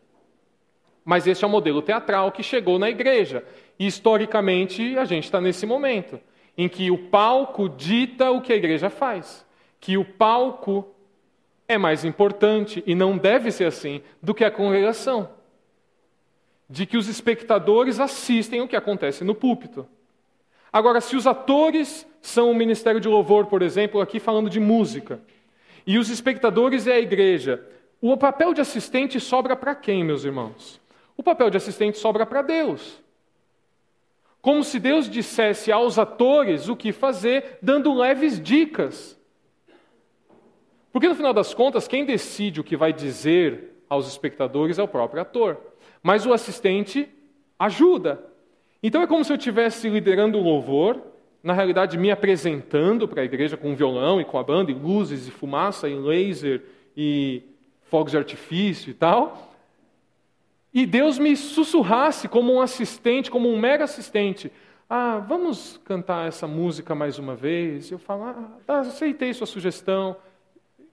Mas 1.08 1.26
esse 1.26 1.42
é 1.42 1.46
o 1.46 1.50
modelo 1.50 1.80
teatral 1.80 2.30
que 2.30 2.42
chegou 2.42 2.78
na 2.78 2.90
igreja. 2.90 3.42
E 3.78 3.86
historicamente 3.86 4.98
a 4.98 5.06
gente 5.06 5.24
está 5.24 5.40
nesse 5.40 5.64
momento 5.64 6.20
em 6.54 6.68
que 6.68 6.90
o 6.90 6.98
palco 6.98 7.66
dita 7.66 8.30
o 8.30 8.42
que 8.42 8.52
a 8.52 8.56
igreja 8.56 8.90
faz. 8.90 9.42
Que 9.80 9.96
o 9.96 10.04
palco 10.04 10.86
é 11.66 11.78
mais 11.78 12.04
importante, 12.04 12.84
e 12.86 12.94
não 12.94 13.16
deve 13.16 13.50
ser 13.50 13.64
assim, 13.64 14.02
do 14.22 14.34
que 14.34 14.44
a 14.44 14.50
congregação. 14.50 15.30
De 16.68 16.84
que 16.84 16.98
os 16.98 17.08
espectadores 17.08 17.98
assistem 18.00 18.60
o 18.60 18.68
que 18.68 18.76
acontece 18.76 19.24
no 19.24 19.34
púlpito. 19.34 19.88
Agora, 20.70 21.00
se 21.00 21.16
os 21.16 21.26
atores 21.26 22.06
são 22.20 22.50
o 22.50 22.54
ministério 22.54 23.00
de 23.00 23.08
louvor, 23.08 23.46
por 23.46 23.62
exemplo, 23.62 24.02
aqui 24.02 24.20
falando 24.20 24.50
de 24.50 24.60
música, 24.60 25.22
e 25.86 25.96
os 25.96 26.10
espectadores 26.10 26.86
é 26.86 26.92
a 26.92 27.00
igreja, 27.00 27.66
o 27.98 28.14
papel 28.14 28.52
de 28.52 28.60
assistente 28.60 29.18
sobra 29.18 29.56
para 29.56 29.74
quem, 29.74 30.04
meus 30.04 30.22
irmãos? 30.22 30.78
O 31.18 31.22
papel 31.22 31.50
de 31.50 31.56
assistente 31.56 31.98
sobra 31.98 32.24
para 32.24 32.42
Deus. 32.42 33.02
Como 34.40 34.62
se 34.62 34.78
Deus 34.78 35.10
dissesse 35.10 35.72
aos 35.72 35.98
atores 35.98 36.68
o 36.68 36.76
que 36.76 36.92
fazer, 36.92 37.58
dando 37.60 37.92
leves 37.92 38.40
dicas. 38.40 39.18
Porque 40.92 41.08
no 41.08 41.16
final 41.16 41.34
das 41.34 41.52
contas, 41.52 41.88
quem 41.88 42.04
decide 42.04 42.60
o 42.60 42.64
que 42.64 42.76
vai 42.76 42.92
dizer 42.92 43.82
aos 43.90 44.06
espectadores 44.06 44.78
é 44.78 44.82
o 44.82 44.86
próprio 44.86 45.20
ator. 45.20 45.58
Mas 46.00 46.24
o 46.24 46.32
assistente 46.32 47.08
ajuda. 47.58 48.24
Então 48.80 49.02
é 49.02 49.06
como 49.08 49.24
se 49.24 49.32
eu 49.32 49.36
estivesse 49.36 49.88
liderando 49.88 50.38
o 50.38 50.42
louvor, 50.42 51.02
na 51.42 51.52
realidade 51.52 51.98
me 51.98 52.12
apresentando 52.12 53.08
para 53.08 53.22
a 53.22 53.24
igreja 53.24 53.56
com 53.56 53.74
violão 53.74 54.20
e 54.20 54.24
com 54.24 54.38
a 54.38 54.44
banda, 54.44 54.70
e 54.70 54.74
luzes, 54.74 55.26
e 55.26 55.32
fumaça, 55.32 55.88
e 55.88 55.96
laser, 55.96 56.62
e 56.96 57.42
fogos 57.82 58.12
de 58.12 58.18
artifício 58.18 58.92
e 58.92 58.94
tal 58.94 59.47
e 60.72 60.84
Deus 60.86 61.18
me 61.18 61.36
sussurrasse 61.36 62.28
como 62.28 62.52
um 62.52 62.60
assistente, 62.60 63.30
como 63.30 63.48
um 63.48 63.58
mega 63.58 63.84
assistente. 63.84 64.52
Ah, 64.88 65.18
vamos 65.18 65.78
cantar 65.84 66.28
essa 66.28 66.46
música 66.46 66.94
mais 66.94 67.18
uma 67.18 67.34
vez? 67.34 67.90
Eu 67.90 67.98
falo, 67.98 68.24
ah, 68.24 68.58
tá, 68.66 68.80
aceitei 68.80 69.32
sua 69.34 69.46
sugestão. 69.46 70.16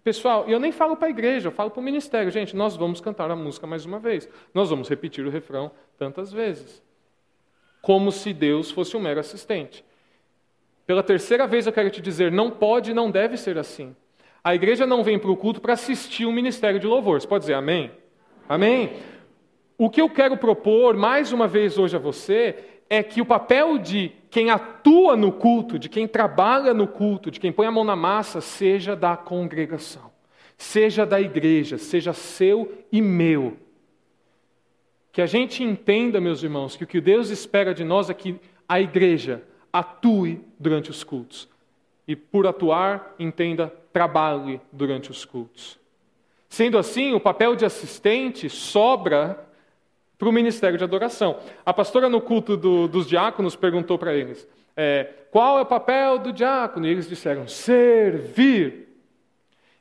Pessoal, 0.03 0.45
eu 0.47 0.59
nem 0.59 0.71
falo 0.71 0.95
para 0.95 1.07
a 1.07 1.09
igreja, 1.09 1.47
eu 1.47 1.51
falo 1.51 1.71
para 1.71 1.79
o 1.79 1.83
ministério. 1.83 2.31
Gente, 2.31 2.55
nós 2.55 2.75
vamos 2.75 3.01
cantar 3.01 3.31
a 3.31 3.35
música 3.35 3.65
mais 3.65 3.85
uma 3.85 3.99
vez. 3.99 4.29
Nós 4.53 4.69
vamos 4.69 4.87
repetir 4.87 5.25
o 5.25 5.29
refrão 5.29 5.71
tantas 5.97 6.31
vezes. 6.31 6.83
Como 7.81 8.11
se 8.11 8.33
Deus 8.33 8.71
fosse 8.71 8.95
um 8.95 8.99
mero 8.99 9.19
assistente. 9.19 9.83
Pela 10.85 11.01
terceira 11.01 11.47
vez 11.47 11.65
eu 11.65 11.73
quero 11.73 11.89
te 11.89 12.01
dizer, 12.01 12.31
não 12.31 12.51
pode 12.51 12.91
e 12.91 12.93
não 12.93 13.09
deve 13.09 13.37
ser 13.37 13.57
assim. 13.57 13.95
A 14.43 14.53
igreja 14.53 14.85
não 14.85 15.03
vem 15.03 15.17
para 15.17 15.31
o 15.31 15.37
culto 15.37 15.59
para 15.59 15.73
assistir 15.73 16.25
o 16.25 16.31
ministério 16.31 16.79
de 16.79 16.85
louvor. 16.85 17.19
Você 17.19 17.27
pode 17.27 17.43
dizer 17.43 17.55
amém? 17.55 17.91
Amém? 18.47 18.93
O 19.77 19.89
que 19.89 20.01
eu 20.01 20.09
quero 20.09 20.37
propor 20.37 20.95
mais 20.95 21.33
uma 21.33 21.47
vez 21.47 21.77
hoje 21.77 21.95
a 21.97 21.99
você 21.99 22.55
é 22.89 23.03
que 23.03 23.19
o 23.19 23.25
papel 23.25 23.77
de 23.77 24.11
quem 24.29 24.49
atua 24.49 25.17
no 25.17 25.31
culto, 25.31 25.77
de 25.77 25.89
quem 25.89 26.07
trabalha 26.07 26.73
no 26.73 26.87
culto, 26.87 27.29
de 27.29 27.39
quem 27.39 27.51
põe 27.51 27.67
a 27.67 27.71
mão 27.71 27.83
na 27.83 27.95
massa, 27.95 28.39
seja 28.39 28.95
da 28.95 29.17
congregação, 29.17 30.11
seja 30.57 31.05
da 31.05 31.19
igreja, 31.19 31.77
seja 31.77 32.13
seu 32.13 32.85
e 32.91 33.01
meu. 33.01 33.57
Que 35.11 35.21
a 35.21 35.25
gente 35.25 35.63
entenda, 35.63 36.21
meus 36.21 36.41
irmãos, 36.41 36.75
que 36.77 36.83
o 36.83 36.87
que 36.87 37.01
Deus 37.01 37.29
espera 37.29 37.73
de 37.73 37.83
nós 37.83 38.09
é 38.09 38.13
que 38.13 38.39
a 38.67 38.79
igreja 38.79 39.43
atue 39.73 40.41
durante 40.57 40.89
os 40.89 41.03
cultos. 41.03 41.49
E 42.07 42.15
por 42.15 42.47
atuar, 42.47 43.13
entenda, 43.19 43.73
trabalhe 43.91 44.61
durante 44.71 45.11
os 45.11 45.25
cultos. 45.25 45.77
Sendo 46.47 46.77
assim, 46.77 47.13
o 47.13 47.19
papel 47.19 47.55
de 47.55 47.65
assistente 47.65 48.49
sobra 48.49 49.44
para 50.17 50.29
o 50.29 50.31
ministério 50.31 50.77
de 50.77 50.83
adoração. 50.83 51.39
A 51.65 51.73
pastora, 51.73 52.09
no 52.09 52.21
culto 52.21 52.55
do, 52.55 52.87
dos 52.87 53.07
diáconos, 53.07 53.55
perguntou 53.55 53.97
para 53.97 54.13
eles: 54.13 54.47
é, 54.75 55.09
qual 55.31 55.59
é 55.59 55.61
o 55.61 55.65
papel 55.65 56.19
do 56.19 56.33
diácono? 56.33 56.85
E 56.85 56.89
eles 56.89 57.07
disseram: 57.07 57.47
servir. 57.47 58.85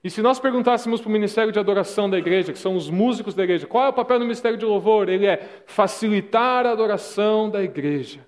E 0.03 0.11
se 0.11 0.21
nós 0.21 0.39
perguntássemos 0.39 1.01
para 1.01 1.09
o 1.09 1.13
ministério 1.13 1.51
de 1.51 1.59
adoração 1.59 2.11
da 2.11 2.19
igreja, 2.19 2.53
que 2.53 2.59
são 2.59 2.77
os 2.77 2.91
músicos 2.91 3.35
da 3.35 3.43
igreja, 3.43 3.67
qual 3.67 3.87
é 3.87 3.89
o 3.89 3.93
papel 3.93 4.19
do 4.19 4.25
ministério 4.27 4.59
de 4.59 4.65
louvor? 4.65 5.09
Ele 5.09 5.27
é 5.27 5.49
facilitar 5.65 6.67
a 6.67 6.73
adoração 6.73 7.49
da 7.49 7.63
igreja. 7.63 8.21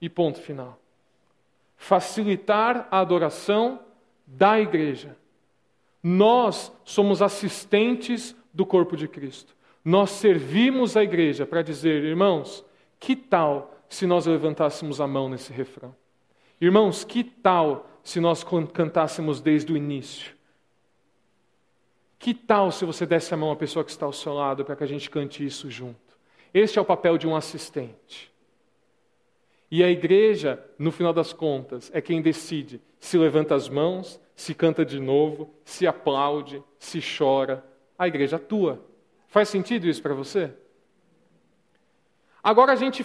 E 0.00 0.08
ponto 0.08 0.40
final. 0.40 0.78
Facilitar 1.76 2.86
a 2.88 3.00
adoração 3.00 3.80
da 4.24 4.60
igreja. 4.60 5.16
Nós 6.00 6.72
somos 6.84 7.20
assistentes 7.20 8.36
do 8.54 8.64
corpo 8.64 8.96
de 8.96 9.08
Cristo. 9.08 9.57
Nós 9.88 10.10
servimos 10.10 10.98
a 10.98 11.02
igreja 11.02 11.46
para 11.46 11.62
dizer, 11.62 12.04
irmãos, 12.04 12.62
que 13.00 13.16
tal 13.16 13.74
se 13.88 14.06
nós 14.06 14.26
levantássemos 14.26 15.00
a 15.00 15.06
mão 15.06 15.30
nesse 15.30 15.50
refrão? 15.50 15.96
Irmãos, 16.60 17.04
que 17.04 17.24
tal 17.24 17.88
se 18.02 18.20
nós 18.20 18.44
cantássemos 18.74 19.40
desde 19.40 19.72
o 19.72 19.78
início? 19.78 20.34
Que 22.18 22.34
tal 22.34 22.70
se 22.70 22.84
você 22.84 23.06
desse 23.06 23.32
a 23.32 23.36
mão 23.38 23.50
à 23.50 23.56
pessoa 23.56 23.82
que 23.82 23.90
está 23.90 24.04
ao 24.04 24.12
seu 24.12 24.34
lado 24.34 24.62
para 24.62 24.76
que 24.76 24.84
a 24.84 24.86
gente 24.86 25.08
cante 25.08 25.42
isso 25.42 25.70
junto? 25.70 26.18
Este 26.52 26.78
é 26.78 26.82
o 26.82 26.84
papel 26.84 27.16
de 27.16 27.26
um 27.26 27.34
assistente. 27.34 28.30
E 29.70 29.82
a 29.82 29.90
igreja, 29.90 30.62
no 30.78 30.92
final 30.92 31.14
das 31.14 31.32
contas, 31.32 31.90
é 31.94 32.02
quem 32.02 32.20
decide 32.20 32.78
se 33.00 33.16
levanta 33.16 33.54
as 33.54 33.70
mãos, 33.70 34.20
se 34.36 34.54
canta 34.54 34.84
de 34.84 35.00
novo, 35.00 35.48
se 35.64 35.86
aplaude, 35.86 36.62
se 36.78 37.00
chora. 37.00 37.64
A 37.98 38.06
igreja 38.06 38.36
atua. 38.36 38.86
Faz 39.28 39.48
sentido 39.48 39.86
isso 39.86 40.02
para 40.02 40.14
você? 40.14 40.52
Agora 42.42 42.72
a 42.72 42.76
gente 42.76 43.04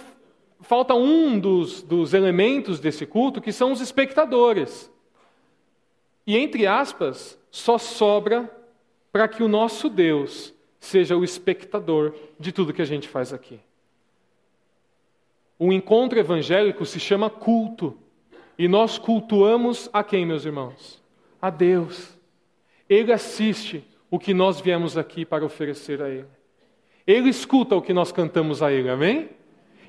falta 0.62 0.94
um 0.94 1.38
dos, 1.38 1.84
dos 1.84 2.14
elementos 2.14 2.80
desse 2.80 3.06
culto, 3.06 3.42
que 3.42 3.52
são 3.52 3.72
os 3.72 3.82
espectadores. 3.82 4.92
E, 6.26 6.38
entre 6.38 6.66
aspas, 6.66 7.38
só 7.52 7.78
sobra 7.78 8.50
para 9.12 9.28
que 9.28 9.44
o 9.44 9.48
nosso 9.48 9.90
Deus 9.90 10.54
seja 10.80 11.16
o 11.16 11.24
espectador 11.24 12.16
de 12.40 12.52
tudo 12.52 12.74
que 12.74 12.82
a 12.82 12.86
gente 12.86 13.08
faz 13.08 13.34
aqui. 13.34 13.60
O 15.60 15.72
encontro 15.72 16.18
evangélico 16.18 16.86
se 16.86 17.00
chama 17.00 17.30
culto. 17.30 17.98
E 18.58 18.68
nós 18.68 18.98
cultuamos 18.98 19.90
a 19.92 20.04
quem, 20.04 20.26
meus 20.26 20.46
irmãos? 20.46 21.02
A 21.42 21.50
Deus. 21.50 22.18
Ele 22.88 23.12
assiste 23.12 23.84
o 24.14 24.20
que 24.20 24.32
nós 24.32 24.62
viemos 24.62 24.96
aqui 24.96 25.26
para 25.26 25.44
oferecer 25.44 26.00
a 26.00 26.08
Ele. 26.08 26.28
Ele 27.08 27.30
escuta 27.30 27.76
o 27.76 27.82
que 27.82 27.92
nós 27.92 28.12
cantamos 28.12 28.62
a 28.62 28.72
Ele, 28.72 28.88
amém? 28.88 29.28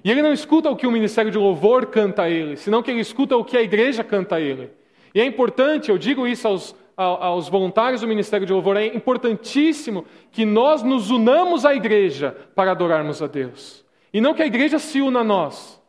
E 0.03 0.11
ele 0.11 0.23
não 0.23 0.33
escuta 0.33 0.71
o 0.71 0.77
que 0.77 0.87
o 0.87 0.91
ministério 0.91 1.31
de 1.31 1.37
louvor 1.37 1.87
canta 1.87 2.23
a 2.23 2.31
ele, 2.31 2.57
senão 2.57 2.83
que 2.83 2.91
ele 2.91 3.01
escuta 3.01 3.37
o 3.37 3.45
que 3.45 3.57
a 3.57 3.63
igreja 3.63 4.05
canta 4.05 4.37
a 4.37 4.41
ele. 4.41 4.71
E 5.15 5.21
é 5.21 5.25
importante, 5.25 5.91
eu 5.91 5.97
digo 5.97 6.27
isso 6.27 6.47
aos, 6.47 6.77
aos 6.95 7.49
voluntários 7.49 8.03
do 8.03 8.07
ministério 8.07 8.47
de 8.47 8.53
louvor, 8.53 8.77
é 8.77 8.87
importantíssimo 8.87 10.05
que 10.31 10.45
nós 10.45 10.83
nos 10.83 11.11
unamos 11.11 11.65
à 11.65 11.75
igreja 11.75 12.37
para 12.55 12.73
adorarmos 12.73 13.23
a 13.23 13.27
Deus. 13.27 13.83
E 14.13 14.21
não 14.21 14.35
que 14.35 14.43
a 14.43 14.47
igreja 14.47 14.79
se 14.79 15.01
una 15.01 15.21
a 15.21 15.25
nós. 15.25 15.83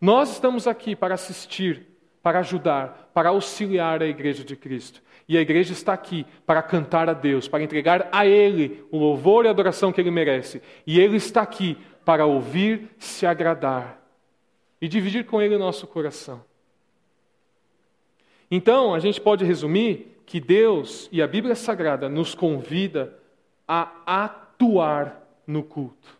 Nós 0.00 0.32
estamos 0.32 0.66
aqui 0.66 0.96
para 0.96 1.14
assistir, 1.14 1.86
para 2.22 2.38
ajudar, 2.38 3.10
para 3.12 3.28
auxiliar 3.28 4.02
a 4.02 4.06
igreja 4.06 4.42
de 4.42 4.56
Cristo. 4.56 5.02
E 5.30 5.38
a 5.38 5.40
igreja 5.40 5.72
está 5.72 5.92
aqui 5.92 6.26
para 6.44 6.60
cantar 6.60 7.08
a 7.08 7.12
Deus, 7.12 7.46
para 7.46 7.62
entregar 7.62 8.08
a 8.10 8.26
Ele 8.26 8.84
o 8.90 8.98
louvor 8.98 9.44
e 9.44 9.48
a 9.48 9.52
adoração 9.52 9.92
que 9.92 10.00
Ele 10.00 10.10
merece. 10.10 10.60
E 10.84 10.98
Ele 10.98 11.18
está 11.18 11.42
aqui 11.42 11.78
para 12.04 12.26
ouvir, 12.26 12.90
se 12.98 13.24
agradar 13.24 14.02
e 14.80 14.88
dividir 14.88 15.24
com 15.24 15.40
Ele 15.40 15.54
o 15.54 15.58
nosso 15.60 15.86
coração. 15.86 16.42
Então, 18.50 18.92
a 18.92 18.98
gente 18.98 19.20
pode 19.20 19.44
resumir 19.44 20.20
que 20.26 20.40
Deus 20.40 21.08
e 21.12 21.22
a 21.22 21.28
Bíblia 21.28 21.54
Sagrada 21.54 22.08
nos 22.08 22.34
convida 22.34 23.16
a 23.68 23.88
atuar 24.24 25.22
no 25.46 25.62
culto. 25.62 26.18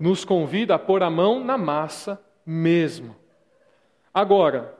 Nos 0.00 0.24
convida 0.24 0.74
a 0.74 0.80
pôr 0.80 1.04
a 1.04 1.10
mão 1.10 1.44
na 1.44 1.56
massa 1.56 2.20
mesmo. 2.44 3.14
Agora, 4.12 4.76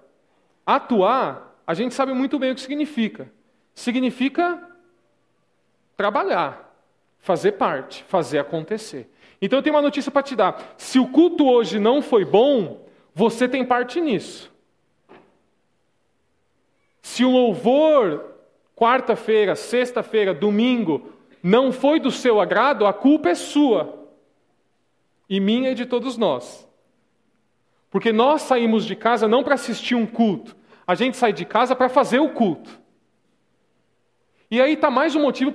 atuar, 0.67 1.52
a 1.67 1.75
gente 1.75 1.95
sabe 1.95 2.13
muito 2.13 2.39
bem 2.39 2.53
o 2.53 2.55
que 2.55 2.61
significa. 2.61 3.31
Significa 3.75 4.63
trabalhar, 5.97 6.75
fazer 7.19 7.53
parte, 7.53 8.05
fazer 8.05 8.39
acontecer. 8.39 9.11
Então 9.41 9.59
eu 9.59 9.63
tenho 9.63 9.75
uma 9.75 9.83
notícia 9.83 10.11
para 10.11 10.23
te 10.23 10.37
dar. 10.37 10.75
Se 10.77 10.99
o 10.99 11.09
culto 11.09 11.49
hoje 11.49 11.79
não 11.79 12.03
foi 12.03 12.25
bom, 12.25 12.87
você 13.15 13.49
tem 13.49 13.65
parte 13.65 14.01
nisso. 14.01 14.53
Se 17.03 17.25
o 17.25 17.31
louvor, 17.31 18.25
quarta-feira, 18.77 19.57
sexta-feira, 19.57 20.33
domingo, 20.33 21.13
não 21.43 21.73
foi 21.73 21.99
do 21.99 22.11
seu 22.11 22.41
agrado, 22.41 22.87
a 22.87 22.93
culpa 22.93 23.31
é 23.31 23.35
sua. 23.35 24.07
E 25.29 25.41
minha 25.41 25.71
e 25.71 25.75
de 25.75 25.87
todos 25.87 26.17
nós. 26.17 26.69
Porque 27.91 28.13
nós 28.13 28.43
saímos 28.43 28.85
de 28.85 28.95
casa 28.95 29.29
não 29.29 29.43
para 29.43 29.55
assistir 29.55 29.95
um 29.95 30.07
culto, 30.07 30.57
a 30.87 30.95
gente 30.95 31.17
sai 31.17 31.33
de 31.33 31.45
casa 31.45 31.75
para 31.75 31.89
fazer 31.89 32.19
o 32.19 32.31
culto. 32.31 32.81
E 34.51 34.61
aí 34.61 34.75
está 34.75 34.91
mais 34.91 35.17
um 35.17 35.23
motivo 35.23 35.51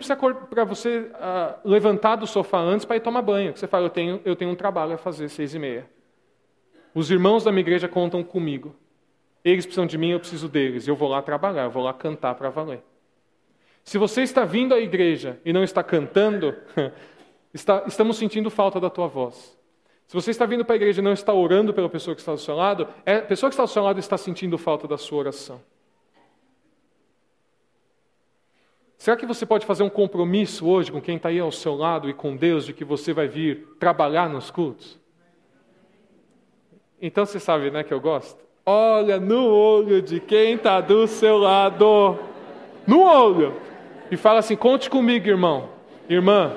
para 0.50 0.64
você 0.64 1.12
uh, 1.14 1.70
levantar 1.70 2.16
do 2.16 2.26
sofá 2.26 2.60
antes 2.60 2.84
para 2.84 2.96
ir 2.96 3.02
tomar 3.02 3.22
banho. 3.22 3.56
Você 3.56 3.68
fala, 3.68 3.86
eu 3.86 3.90
tenho, 3.92 4.22
eu 4.26 4.36
tenho 4.36 4.50
um 4.50 4.56
trabalho 4.56 4.94
a 4.94 4.98
fazer, 4.98 5.30
seis 5.30 5.54
e 5.54 5.60
meia. 5.60 5.88
Os 6.96 7.12
irmãos 7.12 7.44
da 7.44 7.52
minha 7.52 7.62
igreja 7.62 7.88
contam 7.88 8.24
comigo. 8.24 8.76
Eles 9.46 9.66
precisam 9.66 9.86
de 9.86 9.98
mim, 9.98 10.10
eu 10.10 10.20
preciso 10.20 10.50
deles. 10.50 10.88
Eu 10.88 10.96
vou 10.96 11.10
lá 11.10 11.22
trabalhar, 11.22 11.66
eu 11.66 11.70
vou 11.70 11.84
lá 11.84 11.94
cantar 11.94 12.34
para 12.36 12.50
valer. 12.50 12.82
Se 13.84 13.98
você 13.98 14.24
está 14.24 14.44
vindo 14.44 14.74
à 14.74 14.80
igreja 14.80 15.40
e 15.46 15.54
não 15.54 15.64
está 15.64 15.84
cantando, 15.84 16.56
está, 17.54 17.84
estamos 17.88 18.18
sentindo 18.18 18.50
falta 18.50 18.80
da 18.80 18.90
tua 18.90 19.08
voz. 19.08 19.57
Se 20.08 20.14
você 20.14 20.32
está 20.32 20.46
vindo 20.46 20.64
para 20.64 20.76
a 20.76 20.78
igreja 20.78 21.02
e 21.02 21.04
não 21.04 21.12
está 21.12 21.34
orando 21.34 21.74
pela 21.74 21.90
pessoa 21.90 22.16
que 22.16 22.22
está 22.22 22.32
do 22.32 22.40
seu 22.40 22.56
lado, 22.56 22.88
é, 23.06 23.18
a 23.18 23.22
pessoa 23.22 23.50
que 23.50 23.54
está 23.54 23.66
do 23.66 23.70
seu 23.70 23.84
lado 23.84 24.00
está 24.00 24.18
sentindo 24.18 24.58
falta 24.58 24.88
da 24.88 24.98
sua 24.98 25.20
oração. 25.20 25.62
Será 28.98 29.18
que 29.18 29.26
você 29.26 29.46
pode 29.46 29.66
fazer 29.66 29.84
um 29.84 29.90
compromisso 29.90 30.66
hoje 30.66 30.92
com 30.92 31.02
quem 31.02 31.18
está 31.18 31.30
aí 31.30 31.40
ao 31.40 31.52
seu 31.52 31.76
lado 31.76 32.10
e 32.10 32.14
com 32.14 32.36
Deus 32.36 32.66
de 32.66 32.74
que 32.74 32.86
você 32.86 33.12
vai 33.14 33.28
vir 33.28 33.68
trabalhar 33.80 34.30
nos 34.30 34.50
cultos? 34.50 34.98
Então 37.02 37.26
você 37.26 37.40
sabe, 37.40 37.70
né, 37.70 37.84
que 37.84 37.94
eu 37.94 38.00
gosto? 38.00 38.42
Olha 38.66 39.20
no 39.20 39.46
olho 39.46 40.02
de 40.02 40.20
quem 40.20 40.56
está 40.56 40.82
do 40.82 41.06
seu 41.06 41.38
lado. 41.38 42.18
No 42.88 43.02
olho. 43.02 43.54
E 44.10 44.18
fala 44.18 44.40
assim: 44.40 44.56
conte 44.56 44.90
comigo, 44.90 45.28
irmão. 45.28 45.70
Irmã. 46.10 46.54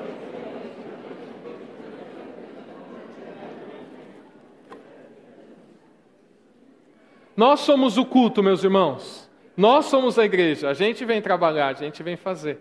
Nós 7.41 7.61
somos 7.61 7.97
o 7.97 8.05
culto, 8.05 8.43
meus 8.43 8.63
irmãos. 8.63 9.27
Nós 9.57 9.87
somos 9.87 10.19
a 10.19 10.27
igreja, 10.27 10.69
a 10.69 10.75
gente 10.75 11.07
vem 11.07 11.23
trabalhar, 11.23 11.69
a 11.69 11.73
gente 11.73 12.03
vem 12.03 12.15
fazer. 12.15 12.61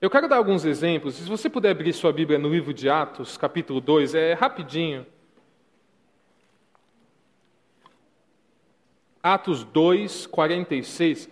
Eu 0.00 0.10
quero 0.10 0.28
dar 0.28 0.38
alguns 0.38 0.64
exemplos. 0.64 1.14
Se 1.14 1.22
você 1.28 1.48
puder 1.48 1.70
abrir 1.70 1.92
sua 1.92 2.12
Bíblia 2.12 2.40
no 2.40 2.48
livro 2.48 2.74
de 2.74 2.90
Atos, 2.90 3.36
capítulo 3.36 3.80
2, 3.80 4.16
é 4.16 4.32
rapidinho. 4.32 5.06
Atos 9.22 9.62
2, 9.62 10.26
46. 10.26 11.30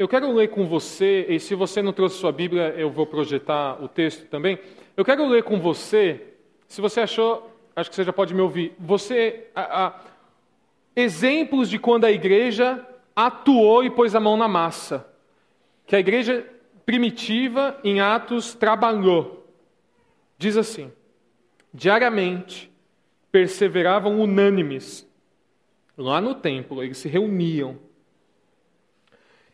Eu 0.00 0.08
quero 0.08 0.32
ler 0.32 0.48
com 0.48 0.66
você, 0.66 1.26
e 1.28 1.38
se 1.38 1.54
você 1.54 1.82
não 1.82 1.92
trouxe 1.92 2.16
sua 2.16 2.32
Bíblia, 2.32 2.74
eu 2.74 2.90
vou 2.90 3.06
projetar 3.06 3.84
o 3.84 3.86
texto 3.86 4.24
também. 4.28 4.58
Eu 4.96 5.04
quero 5.04 5.28
ler 5.28 5.42
com 5.42 5.60
você, 5.60 6.22
se 6.66 6.80
você 6.80 7.00
achou, 7.00 7.54
acho 7.76 7.90
que 7.90 7.96
você 7.96 8.04
já 8.04 8.10
pode 8.10 8.32
me 8.32 8.40
ouvir, 8.40 8.74
você, 8.78 9.48
a, 9.54 9.88
a, 9.88 10.00
exemplos 10.96 11.68
de 11.68 11.78
quando 11.78 12.06
a 12.06 12.10
igreja 12.10 12.82
atuou 13.14 13.84
e 13.84 13.90
pôs 13.90 14.14
a 14.14 14.20
mão 14.20 14.38
na 14.38 14.48
massa. 14.48 15.06
Que 15.86 15.94
a 15.94 16.00
igreja 16.00 16.46
primitiva, 16.86 17.78
em 17.84 18.00
Atos, 18.00 18.54
trabalhou. 18.54 19.46
Diz 20.38 20.56
assim: 20.56 20.90
diariamente 21.74 22.72
perseveravam 23.30 24.18
unânimes 24.18 25.06
lá 25.94 26.22
no 26.22 26.34
templo, 26.34 26.82
eles 26.82 26.96
se 26.96 27.06
reuniam 27.06 27.89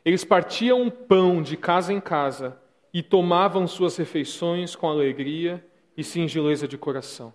eles 0.07 0.23
partiam 0.23 0.89
pão 0.89 1.43
de 1.43 1.57
casa 1.57 1.93
em 1.93 2.01
casa 2.01 2.57
e 2.95 3.03
tomavam 3.03 3.67
suas 3.67 3.97
refeições 3.97 4.77
com 4.77 4.89
alegria 4.89 5.67
e 5.97 6.05
singeleza 6.05 6.69
de 6.69 6.79
coração. 6.79 7.33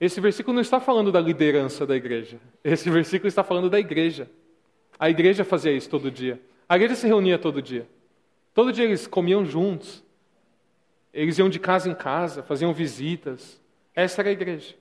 Esse 0.00 0.20
versículo 0.20 0.54
não 0.54 0.60
está 0.62 0.78
falando 0.78 1.10
da 1.10 1.20
liderança 1.20 1.84
da 1.84 1.96
igreja. 1.96 2.38
Esse 2.62 2.88
versículo 2.88 3.26
está 3.26 3.42
falando 3.42 3.68
da 3.68 3.80
igreja. 3.80 4.30
A 5.00 5.10
igreja 5.10 5.44
fazia 5.44 5.72
isso 5.72 5.90
todo 5.90 6.12
dia. 6.12 6.40
A 6.68 6.76
igreja 6.76 6.94
se 6.94 7.08
reunia 7.08 7.40
todo 7.40 7.60
dia. 7.60 7.88
Todo 8.54 8.72
dia 8.72 8.84
eles 8.84 9.08
comiam 9.08 9.44
juntos. 9.44 10.04
Eles 11.12 11.38
iam 11.38 11.48
de 11.48 11.58
casa 11.58 11.90
em 11.90 11.94
casa, 11.94 12.40
faziam 12.40 12.72
visitas. 12.72 13.60
Essa 13.96 14.22
era 14.22 14.28
a 14.28 14.32
igreja. 14.32 14.76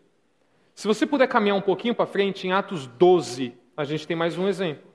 Se 0.76 0.88
você 0.88 1.08
puder 1.08 1.28
caminhar 1.28 1.58
um 1.58 1.62
pouquinho 1.62 1.96
para 1.96 2.06
frente, 2.06 2.46
em 2.46 2.52
Atos 2.52 2.86
12, 2.86 3.52
a 3.76 3.84
gente 3.84 4.06
tem 4.06 4.16
mais 4.16 4.38
um 4.38 4.48
exemplo. 4.48 4.89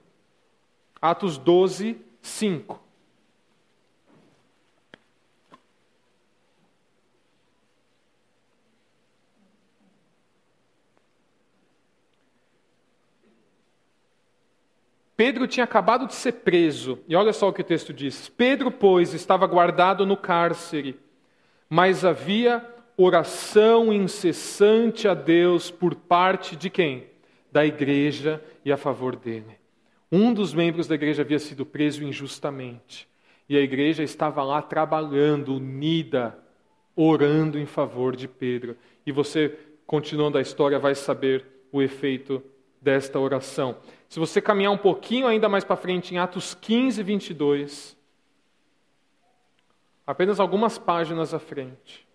Atos 1.05 1.37
12, 1.37 2.01
5. 2.23 2.81
Pedro 15.15 15.47
tinha 15.47 15.65
acabado 15.65 16.07
de 16.07 16.15
ser 16.15 16.33
preso, 16.33 16.99
e 17.07 17.15
olha 17.15 17.35
só 17.35 17.51
o 17.51 17.53
que 17.53 17.61
o 17.61 17.65
texto 17.65 17.93
diz: 17.93 18.31
Pedro, 18.31 18.71
pois, 18.71 19.13
estava 19.13 19.47
guardado 19.47 20.07
no 20.07 20.17
cárcere, 20.17 20.99
mas 21.69 22.03
havia 22.03 22.67
oração 22.97 23.93
incessante 23.93 25.07
a 25.07 25.13
Deus 25.13 25.71
por 25.71 25.95
parte 25.95 26.57
de 26.57 26.71
quem? 26.71 27.11
Da 27.53 27.63
igreja 27.67 28.43
e 28.65 28.73
a 28.73 28.79
favor 28.79 29.17
dele. 29.17 29.64
Um 30.17 30.33
dos 30.33 30.55
membros 30.55 30.87
da 30.87 30.95
igreja 30.95 31.23
havia 31.23 31.41
sido 31.41 31.67
preso 31.67 32.05
injustamente, 32.05 33.09
e 33.49 33.57
a 33.57 33.61
igreja 33.61 34.05
estava 34.05 34.45
lá 34.45 34.63
trabalhando, 34.63 35.57
unida, 35.57 36.39
orando 36.95 37.59
em 37.59 37.67
favor 37.67 38.15
de 38.15 38.29
Pedro. 38.29 38.77
E 39.05 39.11
você, 39.11 39.59
continuando 39.85 40.39
a 40.39 40.41
história, 40.41 40.79
vai 40.79 40.95
saber 40.95 41.45
o 41.73 41.83
efeito 41.83 42.41
desta 42.81 43.19
oração. 43.19 43.77
Se 44.09 44.21
você 44.21 44.41
caminhar 44.41 44.71
um 44.71 44.79
pouquinho 44.79 45.27
ainda 45.27 45.49
mais 45.49 45.65
para 45.65 45.75
frente, 45.75 46.15
em 46.15 46.19
Atos 46.19 46.55
15, 46.55 47.03
22, 47.03 47.97
apenas 50.07 50.39
algumas 50.39 50.79
páginas 50.79 51.35
à 51.35 51.41
frente. 51.41 52.07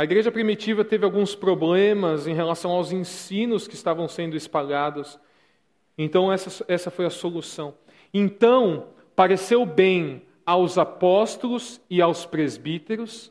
A 0.00 0.04
igreja 0.04 0.32
primitiva 0.32 0.82
teve 0.82 1.04
alguns 1.04 1.34
problemas 1.34 2.26
em 2.26 2.32
relação 2.32 2.70
aos 2.70 2.90
ensinos 2.90 3.68
que 3.68 3.74
estavam 3.74 4.08
sendo 4.08 4.34
espalhados. 4.34 5.20
Então, 5.98 6.32
essa, 6.32 6.64
essa 6.68 6.90
foi 6.90 7.04
a 7.04 7.10
solução. 7.10 7.74
Então, 8.14 8.86
pareceu 9.14 9.66
bem 9.66 10.22
aos 10.46 10.78
apóstolos 10.78 11.82
e 11.90 12.00
aos 12.00 12.24
presbíteros, 12.24 13.30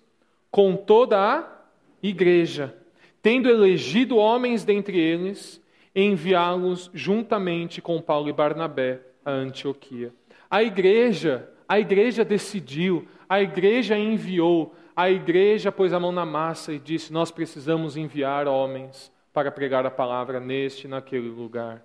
com 0.51 0.75
toda 0.75 1.17
a 1.19 1.65
igreja, 2.03 2.77
tendo 3.19 3.49
elegido 3.49 4.17
homens 4.17 4.63
dentre 4.63 4.95
eles, 4.95 5.59
enviá-los 5.95 6.91
juntamente 6.93 7.81
com 7.81 7.99
Paulo 7.99 8.29
e 8.29 8.33
Barnabé 8.33 9.01
a 9.25 9.31
Antioquia. 9.31 10.13
A 10.47 10.61
igreja, 10.61 11.49
a 11.67 11.79
igreja 11.79 12.23
decidiu, 12.23 13.07
a 13.27 13.41
igreja 13.41 13.97
enviou, 13.97 14.75
a 14.95 15.09
igreja 15.09 15.71
pôs 15.71 15.93
a 15.93 15.99
mão 15.99 16.11
na 16.11 16.25
massa 16.25 16.73
e 16.73 16.79
disse: 16.79 17.13
Nós 17.13 17.31
precisamos 17.31 17.95
enviar 17.95 18.47
homens 18.47 19.11
para 19.33 19.51
pregar 19.51 19.85
a 19.85 19.91
palavra 19.91 20.39
neste 20.39 20.85
e 20.85 20.89
naquele 20.89 21.29
lugar. 21.29 21.83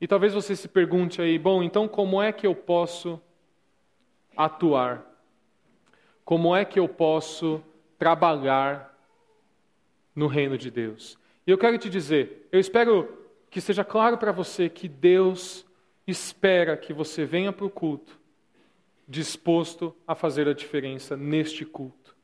E 0.00 0.06
talvez 0.06 0.34
você 0.34 0.54
se 0.54 0.68
pergunte 0.68 1.22
aí, 1.22 1.38
bom, 1.38 1.62
então 1.62 1.88
como 1.88 2.20
é 2.20 2.30
que 2.30 2.46
eu 2.46 2.54
posso 2.54 3.20
atuar? 4.36 5.04
Como 6.24 6.54
é 6.54 6.64
que 6.64 6.78
eu 6.78 6.88
posso 6.88 7.62
trabalhar 7.98 8.96
no 10.16 10.26
reino 10.26 10.56
de 10.56 10.70
Deus. 10.70 11.18
E 11.46 11.50
eu 11.50 11.58
quero 11.58 11.76
te 11.76 11.90
dizer, 11.90 12.48
eu 12.50 12.58
espero 12.58 13.28
que 13.50 13.60
seja 13.60 13.84
claro 13.84 14.16
para 14.16 14.32
você 14.32 14.68
que 14.68 14.88
Deus 14.88 15.66
espera 16.06 16.76
que 16.76 16.92
você 16.92 17.26
venha 17.26 17.52
para 17.52 17.66
o 17.66 17.70
culto 17.70 18.18
disposto 19.06 19.94
a 20.06 20.14
fazer 20.14 20.48
a 20.48 20.52
diferença 20.52 21.16
neste 21.16 21.64
culto. 21.64 22.16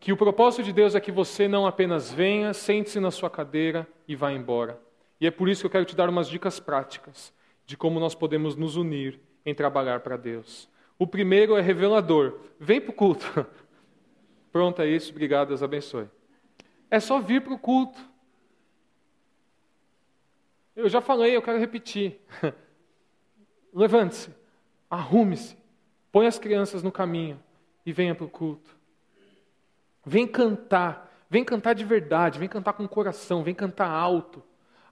Que 0.00 0.12
o 0.12 0.16
propósito 0.16 0.64
de 0.64 0.72
Deus 0.72 0.94
é 0.94 1.00
que 1.00 1.12
você 1.12 1.46
não 1.46 1.66
apenas 1.66 2.12
venha, 2.12 2.52
sente-se 2.52 2.98
na 2.98 3.10
sua 3.10 3.30
cadeira 3.30 3.86
e 4.08 4.16
vá 4.16 4.32
embora. 4.32 4.80
E 5.20 5.26
é 5.26 5.30
por 5.30 5.48
isso 5.48 5.62
que 5.62 5.66
eu 5.66 5.70
quero 5.70 5.84
te 5.84 5.94
dar 5.94 6.08
umas 6.08 6.28
dicas 6.28 6.58
práticas 6.58 7.32
de 7.64 7.76
como 7.76 8.00
nós 8.00 8.14
podemos 8.14 8.56
nos 8.56 8.74
unir 8.74 9.20
em 9.46 9.54
trabalhar 9.54 10.00
para 10.00 10.16
Deus. 10.16 10.68
O 10.98 11.06
primeiro 11.06 11.56
é 11.56 11.60
revelador. 11.60 12.40
Vem 12.58 12.80
para 12.80 12.90
o 12.90 12.94
culto. 12.94 13.46
Pronto, 14.50 14.82
é 14.82 14.88
isso. 14.88 15.12
Obrigado, 15.12 15.48
Deus 15.48 15.62
abençoe. 15.62 16.08
É 16.90 16.98
só 16.98 17.20
vir 17.20 17.42
para 17.42 17.54
o 17.54 17.58
culto. 17.58 18.00
Eu 20.74 20.88
já 20.88 21.00
falei, 21.00 21.36
eu 21.36 21.42
quero 21.42 21.58
repetir. 21.58 22.20
Levante-se, 23.72 24.34
arrume-se, 24.90 25.56
põe 26.12 26.26
as 26.26 26.38
crianças 26.38 26.82
no 26.82 26.92
caminho 26.92 27.42
e 27.84 27.92
venha 27.92 28.14
para 28.14 28.26
o 28.26 28.30
culto. 28.30 28.76
Vem 30.04 30.26
cantar, 30.26 31.10
vem 31.28 31.42
cantar 31.42 31.74
de 31.74 31.84
verdade, 31.84 32.38
vem 32.38 32.48
cantar 32.48 32.74
com 32.74 32.84
o 32.84 32.88
coração, 32.88 33.42
vem 33.42 33.54
cantar 33.54 33.88
alto. 33.88 34.42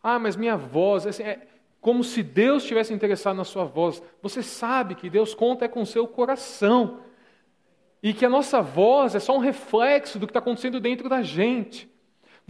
Ah, 0.03 0.19
mas 0.19 0.35
minha 0.35 0.57
voz, 0.57 1.07
assim, 1.07 1.23
é 1.23 1.47
como 1.81 2.03
se 2.03 2.23
Deus 2.23 2.65
tivesse 2.65 2.93
interessado 2.93 3.37
na 3.37 3.45
sua 3.45 3.65
voz. 3.65 4.03
Você 4.23 4.43
sabe 4.43 4.95
que 4.95 5.11
Deus 5.11 5.35
conta 5.35 5.67
é 5.67 5.69
com 5.69 5.85
seu 5.85 6.09
coração 6.09 7.01
e 8.03 8.15
que 8.15 8.25
a 8.25 8.31
nossa 8.31 8.63
voz 8.63 9.15
é 9.15 9.21
só 9.21 9.37
um 9.37 9.41
reflexo 9.41 10.19
do 10.19 10.27
que 10.27 10.31
está 10.31 10.41
acontecendo 10.41 10.81
dentro 10.81 11.09
da 11.09 11.23
gente. 11.23 11.91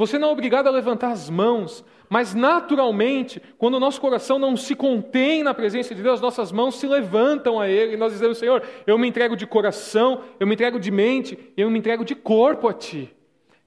Você 0.00 0.18
não 0.18 0.28
é 0.28 0.32
obrigado 0.32 0.66
a 0.66 0.70
levantar 0.70 1.10
as 1.10 1.28
mãos, 1.28 1.84
mas 2.08 2.34
naturalmente, 2.34 3.38
quando 3.58 3.74
o 3.74 3.78
nosso 3.78 4.00
coração 4.00 4.38
não 4.38 4.56
se 4.56 4.74
contém 4.74 5.42
na 5.42 5.52
presença 5.52 5.94
de 5.94 6.02
Deus, 6.02 6.22
nossas 6.22 6.50
mãos 6.50 6.76
se 6.76 6.86
levantam 6.86 7.60
a 7.60 7.68
Ele 7.68 7.92
e 7.92 7.96
nós 7.98 8.10
dizemos: 8.10 8.38
Senhor, 8.38 8.66
eu 8.86 8.96
me 8.96 9.06
entrego 9.06 9.36
de 9.36 9.46
coração, 9.46 10.24
eu 10.40 10.46
me 10.46 10.54
entrego 10.54 10.80
de 10.80 10.90
mente, 10.90 11.52
eu 11.54 11.70
me 11.70 11.78
entrego 11.78 12.02
de 12.02 12.14
corpo 12.14 12.66
a 12.66 12.72
Ti. 12.72 13.14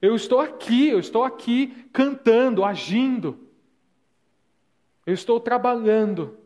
Eu 0.02 0.16
estou 0.16 0.40
aqui, 0.40 0.88
eu 0.88 0.98
estou 0.98 1.22
aqui 1.22 1.88
cantando, 1.92 2.64
agindo. 2.64 3.38
Eu 5.06 5.14
estou 5.14 5.38
trabalhando. 5.38 6.36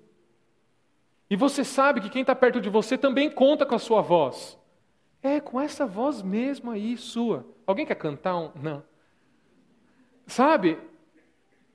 E 1.31 1.35
você 1.35 1.65
sabe 1.65 2.03
que 2.03 2.11
quem 2.11 2.21
está 2.21 2.35
perto 2.35 2.61
de 2.61 2.69
você 2.69 2.99
também 2.99 3.31
conta 3.31 3.65
com 3.65 3.75
a 3.75 3.79
sua 3.79 4.03
voz. 4.03 4.59
É, 5.23 5.41
com 5.41 5.59
essa 5.59 5.87
voz 5.87 6.21
mesmo 6.21 6.71
aí, 6.71 6.95
sua. 6.99 7.47
Alguém 7.67 7.87
quer 7.87 7.95
cantar 7.95 8.37
um? 8.37 8.51
Não. 8.55 8.83
Sabe? 10.29 10.79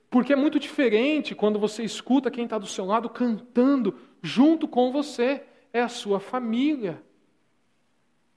Porque 0.08 0.32
é 0.32 0.36
muito 0.36 0.60
diferente 0.60 1.34
quando 1.34 1.58
você 1.58 1.82
escuta 1.82 2.30
quem 2.30 2.44
está 2.44 2.56
do 2.56 2.68
seu 2.68 2.86
lado 2.86 3.10
cantando 3.10 3.94
junto 4.22 4.66
com 4.68 4.92
você. 4.92 5.42
É 5.72 5.82
a 5.82 5.88
sua 5.88 6.20
família. 6.20 7.02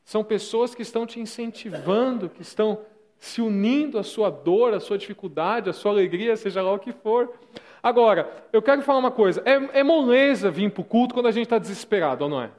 São 0.04 0.24
pessoas 0.24 0.74
que 0.74 0.82
estão 0.82 1.06
te 1.06 1.20
incentivando, 1.20 2.30
que 2.30 2.42
estão 2.42 2.80
se 3.20 3.42
unindo 3.42 4.00
à 4.00 4.04
sua 4.04 4.32
dor, 4.32 4.74
à 4.74 4.80
sua 4.80 4.98
dificuldade, 4.98 5.70
à 5.70 5.74
sua 5.74 5.92
alegria, 5.92 6.36
seja 6.36 6.64
lá 6.64 6.74
o 6.74 6.80
que 6.80 6.92
for. 6.92 7.32
Agora, 7.84 8.48
eu 8.52 8.62
quero 8.62 8.82
falar 8.82 8.98
uma 8.98 9.12
coisa: 9.12 9.44
é, 9.46 9.80
é 9.80 9.84
moleza 9.84 10.50
vir 10.50 10.72
para 10.72 10.82
o 10.82 10.86
culto 10.86 11.14
quando 11.14 11.28
a 11.28 11.32
gente 11.32 11.44
está 11.46 11.60
desesperado, 11.60 12.24
ou 12.24 12.30
não 12.30 12.42
é? 12.42 12.50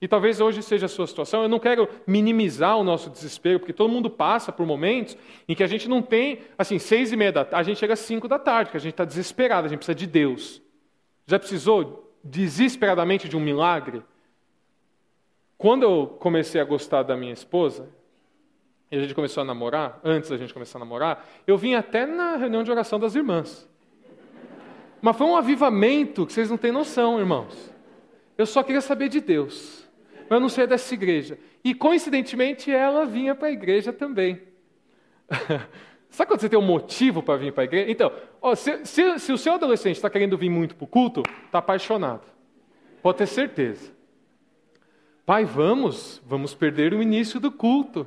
E 0.00 0.08
talvez 0.08 0.40
hoje 0.40 0.62
seja 0.62 0.86
a 0.86 0.88
sua 0.88 1.06
situação. 1.06 1.42
Eu 1.42 1.48
não 1.48 1.58
quero 1.58 1.88
minimizar 2.06 2.76
o 2.76 2.84
nosso 2.84 3.08
desespero, 3.08 3.58
porque 3.58 3.72
todo 3.72 3.90
mundo 3.90 4.10
passa 4.10 4.52
por 4.52 4.66
momentos 4.66 5.16
em 5.48 5.54
que 5.54 5.62
a 5.62 5.66
gente 5.66 5.88
não 5.88 6.02
tem, 6.02 6.40
assim, 6.58 6.78
seis 6.78 7.12
e 7.12 7.16
meia 7.16 7.32
da 7.32 7.44
tarde, 7.44 7.70
a 7.70 7.72
gente 7.72 7.78
chega 7.78 7.94
às 7.94 8.00
cinco 8.00 8.28
da 8.28 8.38
tarde, 8.38 8.70
que 8.70 8.76
a 8.76 8.80
gente 8.80 8.92
está 8.92 9.04
desesperado, 9.04 9.66
a 9.66 9.68
gente 9.68 9.78
precisa 9.78 9.94
de 9.94 10.06
Deus. 10.06 10.60
Já 11.26 11.38
precisou 11.38 12.12
desesperadamente 12.22 13.28
de 13.28 13.36
um 13.36 13.40
milagre? 13.40 14.02
Quando 15.56 15.84
eu 15.84 16.06
comecei 16.18 16.60
a 16.60 16.64
gostar 16.64 17.02
da 17.02 17.16
minha 17.16 17.32
esposa, 17.32 17.88
e 18.90 18.96
a 18.96 19.00
gente 19.00 19.14
começou 19.14 19.40
a 19.40 19.44
namorar, 19.44 20.00
antes 20.04 20.28
da 20.28 20.36
gente 20.36 20.52
começar 20.52 20.78
a 20.78 20.80
namorar, 20.80 21.26
eu 21.46 21.56
vim 21.56 21.74
até 21.74 22.04
na 22.04 22.36
reunião 22.36 22.62
de 22.62 22.70
oração 22.70 22.98
das 23.00 23.14
irmãs. 23.14 23.68
Mas 25.00 25.16
foi 25.16 25.26
um 25.26 25.36
avivamento 25.36 26.26
que 26.26 26.32
vocês 26.32 26.50
não 26.50 26.56
têm 26.56 26.72
noção, 26.72 27.18
irmãos. 27.18 27.72
Eu 28.36 28.46
só 28.46 28.62
queria 28.62 28.80
saber 28.80 29.08
de 29.08 29.20
Deus 29.20 29.83
eu 30.36 30.40
não 30.40 30.48
sei 30.48 30.66
dessa 30.66 30.92
igreja. 30.94 31.38
E 31.62 31.74
coincidentemente 31.74 32.70
ela 32.70 33.04
vinha 33.04 33.34
para 33.34 33.48
a 33.48 33.52
igreja 33.52 33.92
também. 33.92 34.40
Sabe 36.10 36.28
quando 36.28 36.40
você 36.40 36.48
tem 36.48 36.58
um 36.58 36.62
motivo 36.62 37.22
para 37.22 37.36
vir 37.36 37.52
para 37.52 37.62
a 37.62 37.64
igreja? 37.64 37.90
Então, 37.90 38.12
ó, 38.40 38.54
se, 38.54 38.86
se, 38.86 39.18
se, 39.18 39.32
o 39.32 39.38
seu 39.38 39.54
adolescente 39.54 39.96
está 39.96 40.08
querendo 40.08 40.38
vir 40.38 40.48
muito 40.48 40.76
para 40.76 40.84
o 40.84 40.86
culto, 40.86 41.22
está 41.46 41.58
apaixonado. 41.58 42.22
Pode 43.02 43.18
ter 43.18 43.26
certeza. 43.26 43.92
Pai, 45.26 45.44
vamos, 45.44 46.22
vamos 46.24 46.54
perder 46.54 46.94
o 46.94 47.02
início 47.02 47.40
do 47.40 47.50
culto. 47.50 48.06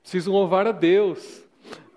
Preciso 0.00 0.32
louvar 0.32 0.66
a 0.66 0.72
Deus. 0.72 1.44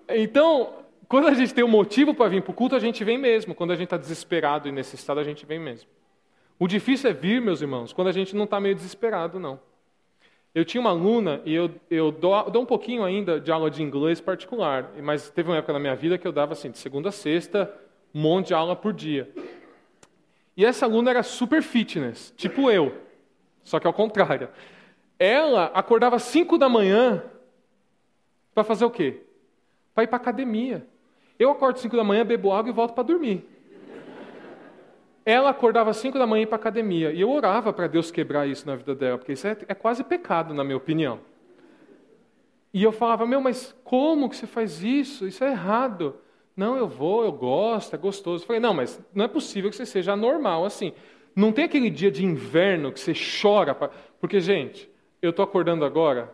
Então, 0.08 0.74
quando 1.08 1.28
a 1.28 1.34
gente 1.34 1.54
tem 1.54 1.64
um 1.64 1.68
motivo 1.68 2.12
para 2.12 2.28
vir 2.28 2.42
para 2.42 2.50
o 2.50 2.54
culto, 2.54 2.76
a 2.76 2.80
gente 2.80 3.02
vem 3.04 3.16
mesmo. 3.16 3.54
Quando 3.54 3.72
a 3.72 3.76
gente 3.76 3.86
está 3.86 3.96
desesperado 3.96 4.68
e 4.68 4.72
necessitado, 4.72 5.20
a 5.20 5.24
gente 5.24 5.46
vem 5.46 5.58
mesmo. 5.58 5.88
O 6.58 6.66
difícil 6.66 7.10
é 7.10 7.12
vir, 7.12 7.40
meus 7.40 7.60
irmãos, 7.60 7.92
quando 7.92 8.08
a 8.08 8.12
gente 8.12 8.34
não 8.34 8.44
está 8.44 8.58
meio 8.58 8.74
desesperado, 8.74 9.38
não. 9.38 9.60
Eu 10.54 10.64
tinha 10.64 10.80
uma 10.80 10.88
aluna, 10.88 11.42
e 11.44 11.52
eu, 11.52 11.70
eu 11.90 12.10
dou, 12.10 12.50
dou, 12.50 12.62
um 12.62 12.66
pouquinho 12.66 13.04
ainda 13.04 13.38
de 13.38 13.52
aula 13.52 13.70
de 13.70 13.82
inglês 13.82 14.22
particular, 14.22 14.90
mas 15.02 15.28
teve 15.28 15.50
uma 15.50 15.58
época 15.58 15.74
na 15.74 15.78
minha 15.78 15.94
vida 15.94 16.16
que 16.16 16.26
eu 16.26 16.32
dava 16.32 16.54
assim, 16.54 16.70
de 16.70 16.78
segunda 16.78 17.10
a 17.10 17.12
sexta, 17.12 17.70
um 18.14 18.22
monte 18.22 18.48
de 18.48 18.54
aula 18.54 18.74
por 18.74 18.94
dia. 18.94 19.30
E 20.56 20.64
essa 20.64 20.86
aluna 20.86 21.10
era 21.10 21.22
super 21.22 21.62
fitness, 21.62 22.32
tipo 22.38 22.70
eu, 22.70 22.96
só 23.62 23.78
que 23.78 23.86
ao 23.86 23.92
contrário. 23.92 24.48
Ela 25.18 25.66
acordava 25.74 26.16
às 26.16 26.22
5 26.22 26.56
da 26.56 26.70
manhã 26.70 27.22
para 28.54 28.64
fazer 28.64 28.86
o 28.86 28.90
quê? 28.90 29.24
Para 29.94 30.04
ir 30.04 30.06
para 30.06 30.16
academia. 30.16 30.86
Eu 31.38 31.50
acordo 31.50 31.76
às 31.76 31.82
5 31.82 31.94
da 31.94 32.04
manhã, 32.04 32.24
bebo 32.24 32.52
água 32.52 32.70
e 32.70 32.72
volto 32.72 32.94
para 32.94 33.04
dormir. 33.04 33.46
Ela 35.26 35.50
acordava 35.50 35.90
às 35.90 35.96
5 35.96 36.16
da 36.16 36.26
manhã 36.26 36.46
para 36.46 36.54
a 36.54 36.60
academia. 36.60 37.10
E 37.10 37.20
eu 37.20 37.28
orava 37.28 37.72
para 37.72 37.88
Deus 37.88 38.12
quebrar 38.12 38.46
isso 38.46 38.64
na 38.64 38.76
vida 38.76 38.94
dela, 38.94 39.18
porque 39.18 39.32
isso 39.32 39.44
é, 39.44 39.56
é 39.66 39.74
quase 39.74 40.04
pecado, 40.04 40.54
na 40.54 40.62
minha 40.62 40.76
opinião. 40.76 41.18
E 42.72 42.80
eu 42.80 42.92
falava, 42.92 43.26
meu, 43.26 43.40
mas 43.40 43.74
como 43.82 44.30
que 44.30 44.36
você 44.36 44.46
faz 44.46 44.84
isso? 44.84 45.26
Isso 45.26 45.42
é 45.42 45.50
errado. 45.50 46.14
Não, 46.56 46.76
eu 46.76 46.86
vou, 46.86 47.24
eu 47.24 47.32
gosto, 47.32 47.92
é 47.96 47.98
gostoso. 47.98 48.44
Eu 48.44 48.46
falei, 48.46 48.60
não, 48.60 48.72
mas 48.72 49.00
não 49.12 49.24
é 49.24 49.28
possível 49.28 49.68
que 49.68 49.74
você 49.74 49.84
seja 49.84 50.14
normal 50.14 50.64
assim. 50.64 50.92
Não 51.34 51.50
tem 51.50 51.64
aquele 51.64 51.90
dia 51.90 52.10
de 52.10 52.24
inverno 52.24 52.92
que 52.92 53.00
você 53.00 53.12
chora. 53.12 53.74
Pra... 53.74 53.90
Porque, 54.20 54.38
gente, 54.38 54.88
eu 55.20 55.30
estou 55.30 55.44
acordando 55.44 55.84
agora, 55.84 56.32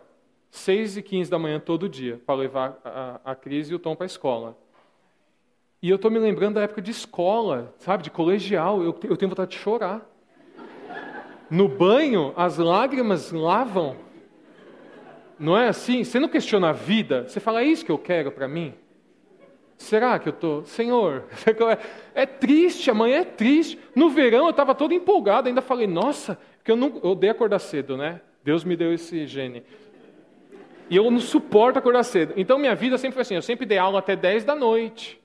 6 0.51 0.97
e 0.97 1.01
15 1.01 1.31
da 1.31 1.39
manhã 1.39 1.59
todo 1.59 1.89
dia, 1.89 2.21
para 2.27 2.35
levar 2.35 2.79
a, 2.85 3.19
a 3.25 3.35
Cris 3.35 3.71
e 3.71 3.73
o 3.73 3.79
Tom 3.79 3.95
para 3.95 4.05
a 4.05 4.07
escola. 4.07 4.55
E 5.83 5.89
eu 5.89 5.97
estou 5.97 6.09
me 6.09 6.17
lembrando 6.17 6.55
da 6.55 6.61
época 6.61 6.81
de 6.81 6.91
escola, 6.91 7.75
sabe, 7.77 8.03
de 8.03 8.09
colegial. 8.09 8.81
Eu, 8.81 8.97
eu 9.03 9.17
tenho 9.17 9.27
vontade 9.27 9.51
de 9.51 9.57
chorar. 9.57 10.09
No 11.49 11.67
banho, 11.67 12.31
as 12.37 12.57
lágrimas 12.57 13.33
lavam. 13.33 13.97
Não 15.37 15.57
é 15.57 15.67
assim? 15.67 16.05
Você 16.05 16.21
não 16.21 16.29
questiona 16.29 16.69
a 16.69 16.71
vida, 16.71 17.27
você 17.27 17.41
fala, 17.41 17.61
é 17.61 17.65
isso 17.65 17.83
que 17.83 17.91
eu 17.91 17.97
quero 17.97 18.31
para 18.31 18.47
mim? 18.47 18.73
Será 19.75 20.17
que 20.17 20.29
eu 20.29 20.33
estou? 20.33 20.63
Senhor, 20.63 21.25
é 22.15 22.25
triste, 22.25 22.89
amanhã 22.89 23.17
é 23.17 23.25
triste. 23.25 23.77
No 23.93 24.09
verão 24.09 24.45
eu 24.45 24.51
estava 24.51 24.73
todo 24.73 24.93
empolgado, 24.93 25.49
ainda 25.49 25.61
falei, 25.61 25.85
nossa, 25.85 26.39
porque 26.59 26.71
eu, 26.71 26.77
não, 26.77 27.01
eu 27.03 27.09
odeio 27.09 27.33
acordar 27.33 27.59
cedo, 27.59 27.97
né? 27.97 28.21
Deus 28.41 28.63
me 28.63 28.77
deu 28.77 28.93
esse 28.93 29.27
gene. 29.27 29.63
E 30.89 30.95
eu 30.95 31.11
não 31.11 31.19
suporto 31.19 31.77
acordar 31.77 32.03
cedo. 32.03 32.35
Então 32.37 32.57
minha 32.57 32.73
vida 32.73 32.97
sempre 32.97 33.15
foi 33.15 33.23
assim, 33.23 33.35
eu 33.35 33.41
sempre 33.41 33.65
dei 33.65 33.77
aula 33.77 33.99
até 33.99 34.15
10 34.15 34.45
da 34.45 34.55
noite. 34.55 35.21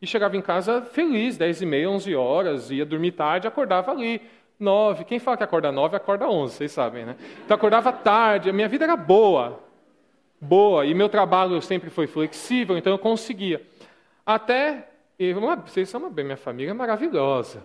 E 0.00 0.06
chegava 0.06 0.36
em 0.36 0.42
casa 0.42 0.82
feliz, 0.82 1.36
10 1.36 1.62
e 1.62 1.66
meia, 1.66 1.90
11 1.90 2.14
horas, 2.14 2.70
ia 2.70 2.84
dormir 2.84 3.12
tarde, 3.12 3.48
acordava 3.48 3.90
ali. 3.90 4.20
9. 4.58 5.04
Quem 5.04 5.18
fala 5.18 5.36
que 5.36 5.44
acorda 5.44 5.70
9, 5.70 5.96
acorda 5.96 6.28
11, 6.28 6.54
vocês 6.54 6.72
sabem, 6.72 7.04
né? 7.04 7.16
Então 7.44 7.54
acordava 7.54 7.92
tarde, 7.92 8.50
a 8.50 8.52
minha 8.52 8.68
vida 8.68 8.84
era 8.84 8.96
boa. 8.96 9.60
Boa. 10.40 10.86
E 10.86 10.94
meu 10.94 11.08
trabalho 11.08 11.60
sempre 11.60 11.90
foi 11.90 12.06
flexível, 12.06 12.76
então 12.76 12.92
eu 12.92 12.98
conseguia. 12.98 13.62
Até, 14.24 14.88
e 15.18 15.32
vocês 15.32 15.88
são 15.88 16.10
bem, 16.10 16.24
minha 16.24 16.36
família 16.36 16.70
é 16.70 16.74
maravilhosa. 16.74 17.64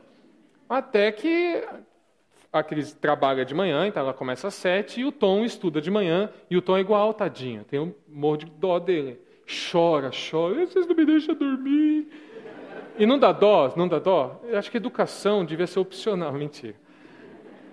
Até 0.70 1.12
que 1.12 1.64
a 2.52 2.62
Cris 2.62 2.94
trabalha 2.94 3.46
de 3.46 3.54
manhã, 3.54 3.88
então 3.88 4.04
ela 4.04 4.14
começa 4.14 4.48
às 4.48 4.54
sete, 4.54 5.02
e 5.02 5.06
o 5.06 5.12
Tom 5.12 5.46
estuda 5.46 5.80
de 5.80 5.90
manhã, 5.90 6.30
e 6.50 6.58
o 6.58 6.62
Tom 6.62 6.78
é 6.78 6.82
igual, 6.82 7.14
tadinho, 7.14 7.64
tem 7.64 7.80
um 7.80 7.94
morro 8.08 8.38
de 8.38 8.46
dó 8.46 8.78
dele. 8.78 9.20
Chora, 9.52 10.12
chora, 10.12 10.66
vocês 10.66 10.88
não 10.88 10.96
me 10.96 11.06
deixam 11.06 11.36
dormir. 11.36 12.08
E 12.98 13.06
não 13.06 13.20
dá 13.20 13.32
dó, 13.34 13.74
não 13.76 13.88
dá 13.88 14.00
dó? 14.00 14.40
Eu 14.44 14.58
acho 14.58 14.72
que 14.72 14.78
educação 14.78 15.44
devia 15.44 15.68
ser 15.68 15.80
opcional, 15.80 16.32
mentira. 16.34 16.76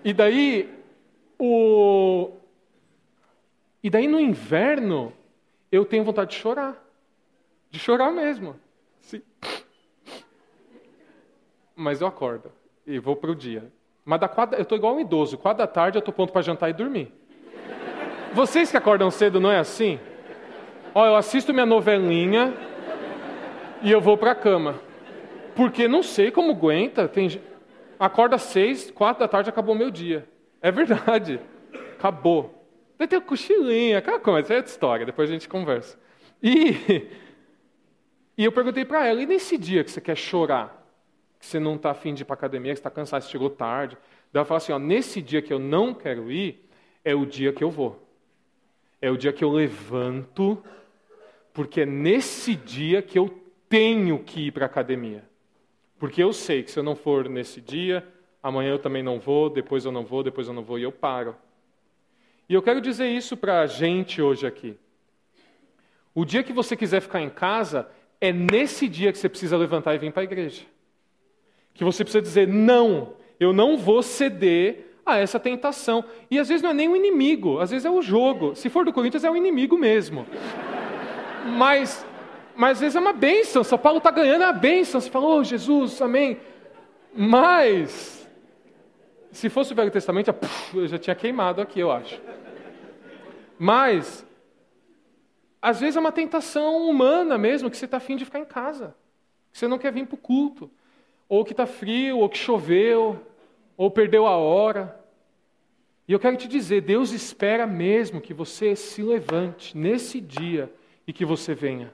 E 0.03 0.11
daí, 0.11 0.69
o... 1.37 2.31
E 3.81 3.89
daí 3.89 4.07
no 4.07 4.19
inverno, 4.19 5.13
eu 5.71 5.85
tenho 5.85 6.03
vontade 6.03 6.31
de 6.31 6.37
chorar. 6.37 6.75
De 7.71 7.79
chorar 7.79 8.11
mesmo. 8.11 8.59
Sim. 8.99 9.21
Mas 11.75 12.01
eu 12.01 12.07
acordo 12.07 12.51
e 12.85 12.99
vou 12.99 13.15
para 13.15 13.31
o 13.31 13.35
dia. 13.35 13.71
Mas 14.03 14.19
da 14.19 14.27
quadra, 14.27 14.57
eu 14.57 14.63
estou 14.63 14.77
igual 14.77 14.95
um 14.95 14.99
idoso. 14.99 15.37
Quatro 15.37 15.59
da 15.59 15.67
tarde 15.67 15.97
eu 15.97 15.99
estou 15.99 16.13
pronto 16.13 16.33
para 16.33 16.41
jantar 16.41 16.69
e 16.69 16.73
dormir. 16.73 17.13
Vocês 18.33 18.69
que 18.69 18.77
acordam 18.77 19.09
cedo, 19.09 19.39
não 19.39 19.51
é 19.51 19.59
assim? 19.59 19.99
Ó, 20.93 21.05
eu 21.05 21.15
assisto 21.15 21.53
minha 21.53 21.65
novelinha 21.65 22.53
e 23.81 23.91
eu 23.91 24.01
vou 24.01 24.17
para 24.17 24.31
a 24.31 24.35
cama. 24.35 24.79
Porque 25.55 25.87
não 25.87 26.03
sei 26.03 26.31
como 26.31 26.51
aguenta. 26.51 27.07
Tem... 27.07 27.41
Acorda 27.99 28.35
às 28.35 28.43
seis, 28.43 28.91
quatro 28.91 29.19
da 29.19 29.27
tarde 29.27 29.49
acabou 29.49 29.75
meu 29.75 29.91
dia. 29.91 30.27
É 30.61 30.71
verdade. 30.71 31.39
Acabou. 31.97 32.65
Daí 32.97 33.07
tem 33.07 33.19
o 33.19 33.21
cochilinho, 33.21 33.97
aquela 33.97 34.19
coisa, 34.19 34.53
é 34.53 34.57
outra 34.57 34.71
história, 34.71 35.05
depois 35.05 35.29
a 35.29 35.33
gente 35.33 35.47
conversa. 35.47 35.97
E 36.43 37.07
e 38.39 38.45
eu 38.45 38.53
perguntei 38.53 38.85
para 38.85 39.05
ela, 39.05 39.21
e 39.21 39.25
nesse 39.25 39.57
dia 39.57 39.83
que 39.83 39.91
você 39.91 39.99
quer 39.99 40.15
chorar, 40.15 40.89
que 41.37 41.45
você 41.45 41.59
não 41.59 41.75
está 41.75 41.91
afim 41.91 42.13
de 42.13 42.21
ir 42.21 42.25
para 42.25 42.35
academia, 42.35 42.71
que 42.71 42.79
está 42.79 42.89
cansado, 42.89 43.21
você 43.21 43.29
chegou 43.29 43.49
tarde. 43.49 43.97
Ela 44.33 44.45
falou 44.45 44.59
assim, 44.59 44.71
ó, 44.71 44.79
nesse 44.79 45.21
dia 45.21 45.41
que 45.41 45.51
eu 45.51 45.59
não 45.59 45.93
quero 45.93 46.31
ir, 46.31 46.65
é 47.03 47.13
o 47.13 47.25
dia 47.25 47.51
que 47.51 47.61
eu 47.61 47.69
vou. 47.69 48.01
É 49.01 49.11
o 49.11 49.17
dia 49.17 49.33
que 49.33 49.43
eu 49.43 49.49
levanto, 49.49 50.63
porque 51.53 51.81
é 51.81 51.85
nesse 51.85 52.55
dia 52.55 53.01
que 53.01 53.17
eu 53.17 53.29
tenho 53.67 54.19
que 54.19 54.47
ir 54.47 54.51
para 54.51 54.65
a 54.65 54.67
academia. 54.67 55.23
Porque 55.97 56.23
eu 56.23 56.31
sei 56.31 56.63
que 56.63 56.71
se 56.71 56.79
eu 56.79 56.83
não 56.83 56.95
for 56.95 57.27
nesse 57.27 57.59
dia, 57.59 58.05
amanhã 58.41 58.71
eu 58.71 58.79
também 58.79 59.03
não 59.03 59.19
vou, 59.19 59.49
depois 59.49 59.85
eu 59.85 59.91
não 59.91 60.05
vou, 60.05 60.23
depois 60.23 60.47
eu 60.47 60.53
não 60.53 60.63
vou, 60.63 60.79
e 60.79 60.83
eu 60.83 60.91
paro. 60.91 61.35
E 62.47 62.53
eu 62.53 62.61
quero 62.61 62.81
dizer 62.81 63.07
isso 63.07 63.37
para 63.37 63.61
a 63.61 63.67
gente 63.67 64.21
hoje 64.21 64.47
aqui. 64.47 64.75
O 66.15 66.25
dia 66.25 66.41
que 66.41 66.51
você 66.53 66.75
quiser 66.75 67.01
ficar 67.01 67.21
em 67.21 67.29
casa, 67.29 67.87
é 68.19 68.33
nesse 68.33 68.87
dia 68.87 69.11
que 69.11 69.17
você 69.17 69.29
precisa 69.29 69.55
levantar 69.55 69.93
e 69.93 69.99
vir 69.99 70.11
para 70.11 70.21
a 70.21 70.23
igreja. 70.23 70.63
Que 71.73 71.83
você 71.83 72.03
precisa 72.03 72.21
dizer: 72.21 72.47
não, 72.47 73.13
eu 73.39 73.53
não 73.53 73.77
vou 73.77 74.01
ceder 74.01 74.97
a 75.05 75.17
essa 75.17 75.39
tentação. 75.39 76.03
E 76.29 76.39
às 76.39 76.47
vezes 76.47 76.63
não 76.63 76.71
é 76.71 76.73
nem 76.73 76.89
o 76.89 76.95
inimigo, 76.95 77.59
às 77.59 77.69
vezes 77.71 77.85
é 77.85 77.89
o 77.89 78.01
jogo. 78.01 78.55
Se 78.55 78.69
for 78.69 78.83
do 78.83 78.93
Corinthians, 78.93 79.23
é 79.23 79.29
o 79.29 79.35
inimigo 79.35 79.77
mesmo. 79.77 80.25
Mas, 81.45 82.05
mas 82.55 82.71
às 82.73 82.79
vezes 82.81 82.95
é 82.95 82.99
uma 82.99 83.13
bênção. 83.13 83.63
São 83.63 83.77
Paulo 83.77 83.99
está 83.99 84.11
ganhando 84.11 84.43
a 84.43 84.51
bênção. 84.51 84.99
Você 84.99 85.09
fala, 85.09 85.27
oh 85.27 85.43
Jesus, 85.43 86.01
amém. 86.01 86.39
Mas, 87.13 88.27
se 89.31 89.49
fosse 89.49 89.73
o 89.73 89.75
Velho 89.75 89.91
Testamento, 89.91 90.33
eu 90.73 90.87
já 90.87 90.97
tinha 90.97 91.15
queimado 91.15 91.61
aqui, 91.61 91.79
eu 91.79 91.91
acho. 91.91 92.21
Mas, 93.57 94.25
às 95.61 95.79
vezes 95.79 95.95
é 95.95 95.99
uma 95.99 96.11
tentação 96.11 96.87
humana 96.87 97.37
mesmo, 97.37 97.69
que 97.69 97.77
você 97.77 97.85
está 97.85 97.97
afim 97.97 98.15
de 98.15 98.25
ficar 98.25 98.39
em 98.39 98.45
casa. 98.45 98.95
Que 99.51 99.57
você 99.57 99.67
não 99.67 99.77
quer 99.77 99.91
vir 99.91 100.05
para 100.05 100.15
o 100.15 100.17
culto. 100.17 100.69
Ou 101.27 101.43
que 101.43 101.51
está 101.51 101.65
frio, 101.65 102.19
ou 102.19 102.29
que 102.29 102.37
choveu, 102.37 103.19
ou 103.75 103.91
perdeu 103.91 104.25
a 104.25 104.37
hora. 104.37 104.99
E 106.07 106.13
eu 106.13 106.19
quero 106.19 106.37
te 106.37 106.47
dizer, 106.47 106.81
Deus 106.81 107.11
espera 107.11 107.67
mesmo 107.67 108.19
que 108.19 108.33
você 108.33 108.75
se 108.75 109.03
levante 109.03 109.77
nesse 109.77 110.19
dia 110.19 110.71
e 111.09 111.13
que 111.13 111.25
você 111.25 111.55
venha. 111.55 111.91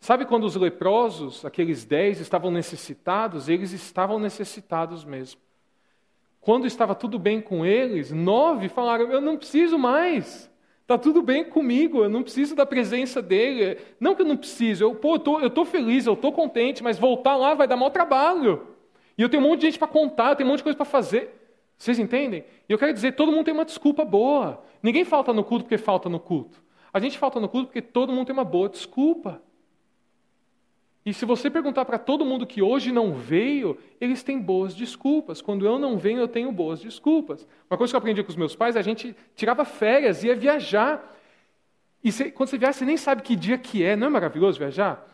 Sabe 0.00 0.24
quando 0.24 0.44
os 0.44 0.56
leprosos, 0.56 1.44
aqueles 1.44 1.84
dez, 1.84 2.18
estavam 2.18 2.50
necessitados? 2.50 3.50
Eles 3.50 3.72
estavam 3.72 4.18
necessitados 4.18 5.04
mesmo. 5.04 5.38
Quando 6.40 6.66
estava 6.66 6.94
tudo 6.94 7.18
bem 7.18 7.38
com 7.38 7.66
eles, 7.66 8.10
nove 8.10 8.70
falaram: 8.70 9.12
Eu 9.12 9.20
não 9.20 9.36
preciso 9.36 9.78
mais. 9.78 10.50
Está 10.80 10.96
tudo 10.96 11.20
bem 11.20 11.44
comigo, 11.44 12.02
eu 12.02 12.08
não 12.08 12.22
preciso 12.22 12.56
da 12.56 12.64
presença 12.64 13.20
dele. 13.20 13.78
Não 14.00 14.14
que 14.14 14.22
eu 14.22 14.26
não 14.26 14.38
preciso, 14.38 14.82
eu 14.82 14.92
estou 14.92 15.38
eu 15.42 15.50
tô 15.50 15.66
feliz, 15.66 16.06
eu 16.06 16.14
estou 16.14 16.32
contente, 16.32 16.82
mas 16.82 16.98
voltar 16.98 17.36
lá 17.36 17.52
vai 17.52 17.68
dar 17.68 17.76
mau 17.76 17.90
trabalho. 17.90 18.68
E 19.18 19.22
eu 19.22 19.28
tenho 19.28 19.44
um 19.44 19.46
monte 19.46 19.60
de 19.60 19.66
gente 19.66 19.78
para 19.78 19.86
contar, 19.86 20.34
tenho 20.34 20.48
um 20.48 20.52
monte 20.52 20.60
de 20.60 20.64
coisa 20.64 20.78
para 20.78 20.86
fazer. 20.86 21.28
Vocês 21.76 21.98
entendem? 21.98 22.42
E 22.66 22.72
eu 22.72 22.78
quero 22.78 22.94
dizer, 22.94 23.12
todo 23.12 23.30
mundo 23.30 23.44
tem 23.44 23.52
uma 23.52 23.66
desculpa 23.66 24.02
boa. 24.02 24.64
Ninguém 24.82 25.04
falta 25.04 25.30
no 25.30 25.44
culto 25.44 25.66
porque 25.66 25.76
falta 25.76 26.08
no 26.08 26.18
culto. 26.18 26.69
A 26.92 26.98
gente 27.00 27.18
falta 27.18 27.38
no 27.40 27.48
culto 27.48 27.66
porque 27.66 27.82
todo 27.82 28.12
mundo 28.12 28.26
tem 28.26 28.32
uma 28.32 28.44
boa 28.44 28.68
desculpa. 28.68 29.40
E 31.04 31.14
se 31.14 31.24
você 31.24 31.48
perguntar 31.48 31.84
para 31.84 31.98
todo 31.98 32.24
mundo 32.24 32.46
que 32.46 32.60
hoje 32.60 32.92
não 32.92 33.14
veio, 33.14 33.78
eles 34.00 34.22
têm 34.22 34.38
boas 34.38 34.74
desculpas. 34.74 35.40
Quando 35.40 35.64
eu 35.64 35.78
não 35.78 35.96
venho, 35.96 36.20
eu 36.20 36.28
tenho 36.28 36.52
boas 36.52 36.80
desculpas. 36.80 37.46
Uma 37.70 37.78
coisa 37.78 37.92
que 37.92 37.96
eu 37.96 37.98
aprendi 37.98 38.22
com 38.22 38.28
os 38.28 38.36
meus 38.36 38.54
pais, 38.54 38.76
a 38.76 38.82
gente 38.82 39.16
tirava 39.34 39.64
férias, 39.64 40.22
ia 40.22 40.34
viajar. 40.34 41.16
E 42.04 42.12
você, 42.12 42.30
quando 42.30 42.50
você 42.50 42.58
viaja, 42.58 42.78
você 42.78 42.84
nem 42.84 42.96
sabe 42.96 43.22
que 43.22 43.34
dia 43.34 43.56
que 43.56 43.82
é. 43.82 43.96
Não 43.96 44.08
é 44.08 44.10
maravilhoso 44.10 44.58
viajar? 44.58 45.06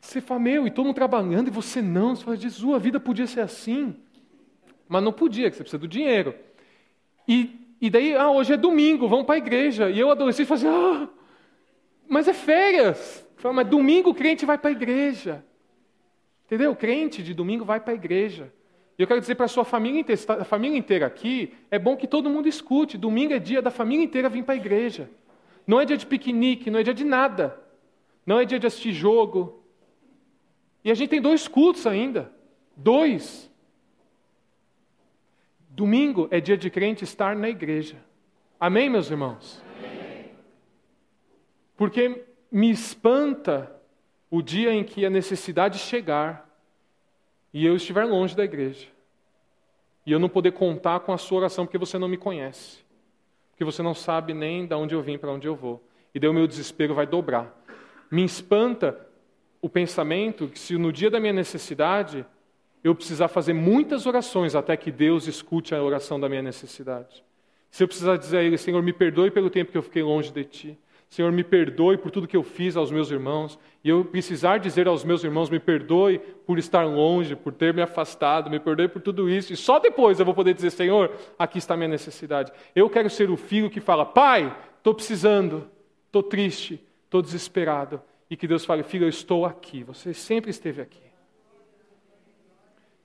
Você 0.00 0.20
fala, 0.20 0.40
meu, 0.40 0.66
e 0.66 0.70
todo 0.70 0.84
mundo 0.86 0.94
trabalhando, 0.94 1.48
e 1.48 1.50
você 1.50 1.80
não. 1.80 2.14
Você 2.14 2.24
fala, 2.24 2.36
Jesus, 2.36 2.74
a 2.74 2.78
vida 2.78 3.00
podia 3.00 3.26
ser 3.26 3.40
assim. 3.40 3.96
Mas 4.86 5.02
não 5.02 5.12
podia, 5.12 5.50
que 5.50 5.56
você 5.56 5.62
precisa 5.62 5.80
do 5.80 5.88
dinheiro. 5.88 6.34
E, 7.26 7.65
e 7.80 7.90
daí, 7.90 8.14
ah, 8.14 8.30
hoje 8.30 8.54
é 8.54 8.56
domingo, 8.56 9.08
vamos 9.08 9.26
para 9.26 9.34
a 9.34 9.38
igreja. 9.38 9.90
E 9.90 9.98
eu, 9.98 10.10
adolescente, 10.10 10.46
falei 10.46 10.66
assim, 10.66 10.76
ah, 10.76 11.08
mas 12.08 12.28
é 12.28 12.32
férias. 12.32 13.26
Fala, 13.36 13.54
mas 13.54 13.68
domingo 13.68 14.10
o 14.10 14.14
crente 14.14 14.46
vai 14.46 14.56
para 14.56 14.70
a 14.70 14.72
igreja. 14.72 15.44
Entendeu? 16.46 16.70
O 16.70 16.76
crente 16.76 17.22
de 17.22 17.34
domingo 17.34 17.64
vai 17.64 17.80
para 17.80 17.92
a 17.92 17.96
igreja. 17.96 18.52
E 18.98 19.02
eu 19.02 19.06
quero 19.06 19.20
dizer 19.20 19.34
para 19.34 19.44
a 19.44 19.48
sua 19.48 19.64
família 19.64 20.00
inteira, 20.00 20.40
a 20.40 20.44
família 20.44 20.78
inteira 20.78 21.06
aqui, 21.06 21.52
é 21.70 21.78
bom 21.78 21.96
que 21.96 22.06
todo 22.06 22.30
mundo 22.30 22.48
escute. 22.48 22.96
Domingo 22.96 23.34
é 23.34 23.38
dia 23.38 23.60
da 23.60 23.70
família 23.70 24.04
inteira 24.04 24.28
vir 24.28 24.42
para 24.42 24.54
a 24.54 24.56
igreja. 24.56 25.10
Não 25.66 25.80
é 25.80 25.84
dia 25.84 25.96
de 25.96 26.06
piquenique, 26.06 26.70
não 26.70 26.78
é 26.78 26.82
dia 26.82 26.94
de 26.94 27.04
nada. 27.04 27.60
Não 28.24 28.40
é 28.40 28.44
dia 28.44 28.58
de 28.58 28.66
assistir 28.66 28.92
jogo. 28.92 29.62
E 30.82 30.90
a 30.90 30.94
gente 30.94 31.10
tem 31.10 31.20
dois 31.20 31.46
cultos 31.46 31.86
ainda. 31.86 32.32
Dois. 32.74 33.50
Domingo 35.76 36.26
é 36.30 36.40
dia 36.40 36.56
de 36.56 36.70
crente 36.70 37.04
estar 37.04 37.36
na 37.36 37.50
igreja. 37.50 38.02
Amém, 38.58 38.88
meus 38.88 39.10
irmãos? 39.10 39.62
Amém. 39.76 40.30
Porque 41.76 42.24
me 42.50 42.70
espanta 42.70 43.70
o 44.30 44.40
dia 44.40 44.72
em 44.72 44.82
que 44.82 45.04
a 45.04 45.10
necessidade 45.10 45.78
chegar 45.78 46.48
e 47.52 47.66
eu 47.66 47.76
estiver 47.76 48.04
longe 48.04 48.34
da 48.34 48.42
igreja. 48.42 48.86
E 50.06 50.12
eu 50.12 50.18
não 50.18 50.30
poder 50.30 50.52
contar 50.52 51.00
com 51.00 51.12
a 51.12 51.18
sua 51.18 51.40
oração 51.40 51.66
porque 51.66 51.76
você 51.76 51.98
não 51.98 52.08
me 52.08 52.16
conhece. 52.16 52.82
porque 53.50 53.62
você 53.62 53.82
não 53.82 53.92
sabe 53.92 54.32
nem 54.32 54.66
de 54.66 54.74
onde 54.74 54.94
eu 54.94 55.02
vim 55.02 55.18
para 55.18 55.30
onde 55.30 55.46
eu 55.46 55.54
vou. 55.54 55.86
E 56.14 56.18
daí 56.18 56.30
o 56.30 56.32
meu 56.32 56.46
desespero 56.46 56.94
vai 56.94 57.06
dobrar. 57.06 57.54
Me 58.10 58.24
espanta 58.24 58.98
o 59.60 59.68
pensamento 59.68 60.48
que 60.48 60.58
se 60.58 60.78
no 60.78 60.90
dia 60.90 61.10
da 61.10 61.20
minha 61.20 61.34
necessidade 61.34 62.24
eu 62.86 62.94
precisar 62.94 63.26
fazer 63.26 63.52
muitas 63.52 64.06
orações 64.06 64.54
até 64.54 64.76
que 64.76 64.92
Deus 64.92 65.26
escute 65.26 65.74
a 65.74 65.82
oração 65.82 66.20
da 66.20 66.28
minha 66.28 66.42
necessidade. 66.42 67.24
Se 67.68 67.82
eu 67.82 67.88
precisar 67.88 68.16
dizer 68.16 68.38
a 68.38 68.42
Ele, 68.44 68.56
Senhor, 68.56 68.80
me 68.80 68.92
perdoe 68.92 69.28
pelo 69.30 69.50
tempo 69.50 69.72
que 69.72 69.78
eu 69.78 69.82
fiquei 69.82 70.04
longe 70.04 70.30
de 70.32 70.44
Ti. 70.44 70.78
Senhor, 71.08 71.32
me 71.32 71.42
perdoe 71.42 71.96
por 71.96 72.12
tudo 72.12 72.28
que 72.28 72.36
eu 72.36 72.44
fiz 72.44 72.76
aos 72.76 72.92
meus 72.92 73.10
irmãos. 73.10 73.58
E 73.82 73.88
eu 73.88 74.04
precisar 74.04 74.58
dizer 74.58 74.86
aos 74.86 75.04
meus 75.04 75.24
irmãos, 75.24 75.50
me 75.50 75.58
perdoe 75.58 76.20
por 76.46 76.58
estar 76.58 76.84
longe, 76.84 77.34
por 77.34 77.52
ter 77.52 77.74
me 77.74 77.82
afastado, 77.82 78.48
me 78.48 78.60
perdoe 78.60 78.86
por 78.86 79.02
tudo 79.02 79.28
isso. 79.28 79.52
E 79.52 79.56
só 79.56 79.80
depois 79.80 80.20
eu 80.20 80.24
vou 80.24 80.34
poder 80.34 80.54
dizer, 80.54 80.70
Senhor, 80.70 81.12
aqui 81.36 81.58
está 81.58 81.74
a 81.74 81.76
minha 81.76 81.88
necessidade. 81.88 82.52
Eu 82.74 82.88
quero 82.88 83.10
ser 83.10 83.30
o 83.30 83.36
filho 83.36 83.68
que 83.68 83.80
fala, 83.80 84.04
Pai, 84.04 84.56
estou 84.78 84.94
precisando, 84.94 85.68
estou 86.06 86.22
triste, 86.22 86.80
estou 87.04 87.20
desesperado. 87.20 88.00
E 88.30 88.36
que 88.36 88.46
Deus 88.46 88.64
fale, 88.64 88.84
filho, 88.84 89.06
eu 89.06 89.08
estou 89.08 89.44
aqui. 89.44 89.82
Você 89.82 90.14
sempre 90.14 90.50
esteve 90.50 90.82
aqui. 90.82 91.05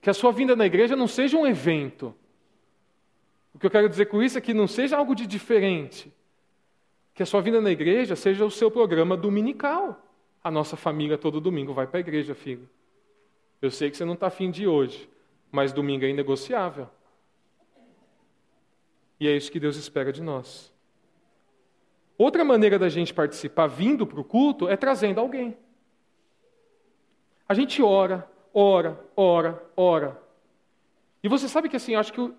Que 0.02 0.10
a 0.10 0.14
sua 0.14 0.32
vinda 0.32 0.54
na 0.54 0.66
igreja 0.66 0.96
não 0.96 1.06
seja 1.06 1.38
um 1.38 1.46
evento. 1.46 2.14
O 3.54 3.58
que 3.58 3.64
eu 3.64 3.70
quero 3.70 3.88
dizer 3.88 4.06
com 4.06 4.20
isso 4.20 4.36
é 4.36 4.40
que 4.40 4.52
não 4.52 4.66
seja 4.66 4.96
algo 4.96 5.14
de 5.14 5.26
diferente. 5.26 6.12
Que 7.14 7.22
a 7.22 7.26
sua 7.26 7.40
vinda 7.40 7.60
na 7.60 7.70
igreja 7.70 8.16
seja 8.16 8.44
o 8.44 8.50
seu 8.50 8.68
programa 8.70 9.16
dominical. 9.16 10.04
A 10.42 10.50
nossa 10.50 10.76
família 10.76 11.16
todo 11.16 11.40
domingo 11.40 11.72
vai 11.72 11.86
para 11.86 11.98
a 11.98 12.00
igreja, 12.00 12.34
filho. 12.34 12.68
Eu 13.60 13.70
sei 13.70 13.90
que 13.92 13.96
você 13.96 14.04
não 14.04 14.14
está 14.14 14.26
afim 14.26 14.50
de 14.50 14.66
hoje, 14.66 15.08
mas 15.52 15.72
domingo 15.72 16.04
é 16.04 16.08
inegociável. 16.08 16.88
E 19.20 19.28
é 19.28 19.36
isso 19.36 19.52
que 19.52 19.60
Deus 19.60 19.76
espera 19.76 20.12
de 20.12 20.20
nós. 20.20 20.72
Outra 22.18 22.44
maneira 22.44 22.76
da 22.76 22.88
gente 22.88 23.14
participar 23.14 23.68
vindo 23.68 24.04
para 24.04 24.20
o 24.20 24.24
culto 24.24 24.68
é 24.68 24.76
trazendo 24.76 25.20
alguém. 25.20 25.56
A 27.48 27.54
gente 27.54 27.80
ora, 27.80 28.28
ora, 28.52 28.98
ora, 29.16 29.62
ora. 29.76 30.20
E 31.22 31.28
você 31.28 31.48
sabe 31.48 31.68
que 31.68 31.76
assim, 31.76 31.94
acho 31.94 32.12
que 32.12 32.20
eu, 32.20 32.34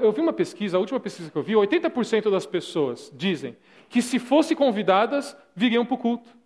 eu 0.00 0.12
vi 0.12 0.20
uma 0.20 0.32
pesquisa, 0.32 0.76
a 0.76 0.80
última 0.80 0.98
pesquisa 0.98 1.30
que 1.30 1.36
eu 1.36 1.42
vi, 1.42 1.54
80% 1.54 2.30
das 2.30 2.46
pessoas 2.46 3.12
dizem 3.14 3.56
que 3.88 4.02
se 4.02 4.18
fossem 4.18 4.56
convidadas, 4.56 5.36
viriam 5.54 5.84
para 5.84 5.94
o 5.94 5.98
culto. 5.98 6.36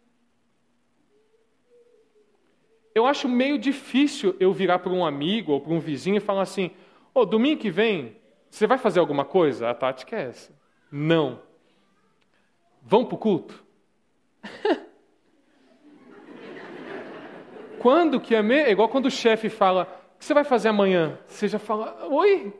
Eu 2.94 3.06
acho 3.06 3.28
meio 3.28 3.58
difícil 3.58 4.36
eu 4.38 4.52
virar 4.52 4.78
para 4.80 4.92
um 4.92 5.04
amigo 5.04 5.52
ou 5.52 5.60
para 5.60 5.72
um 5.72 5.80
vizinho 5.80 6.16
e 6.16 6.20
falar 6.20 6.42
assim: 6.42 6.70
Ô, 7.14 7.20
oh, 7.20 7.24
domingo 7.24 7.60
que 7.60 7.70
vem, 7.70 8.16
você 8.50 8.66
vai 8.66 8.76
fazer 8.76 9.00
alguma 9.00 9.24
coisa? 9.24 9.70
A 9.70 9.74
tática 9.74 10.14
é 10.16 10.28
essa. 10.28 10.52
Não. 10.90 11.40
Vão 12.82 13.04
para 13.04 13.14
o 13.14 13.18
culto? 13.18 13.64
Quando 17.82 18.20
que 18.20 18.32
é, 18.32 18.38
é 18.38 18.70
igual 18.70 18.88
quando 18.88 19.06
o 19.06 19.10
chefe 19.10 19.48
fala, 19.48 19.82
o 20.14 20.18
que 20.20 20.24
você 20.24 20.32
vai 20.32 20.44
fazer 20.44 20.68
amanhã? 20.68 21.18
Você 21.26 21.48
já 21.48 21.58
fala, 21.58 22.06
oi? 22.08 22.54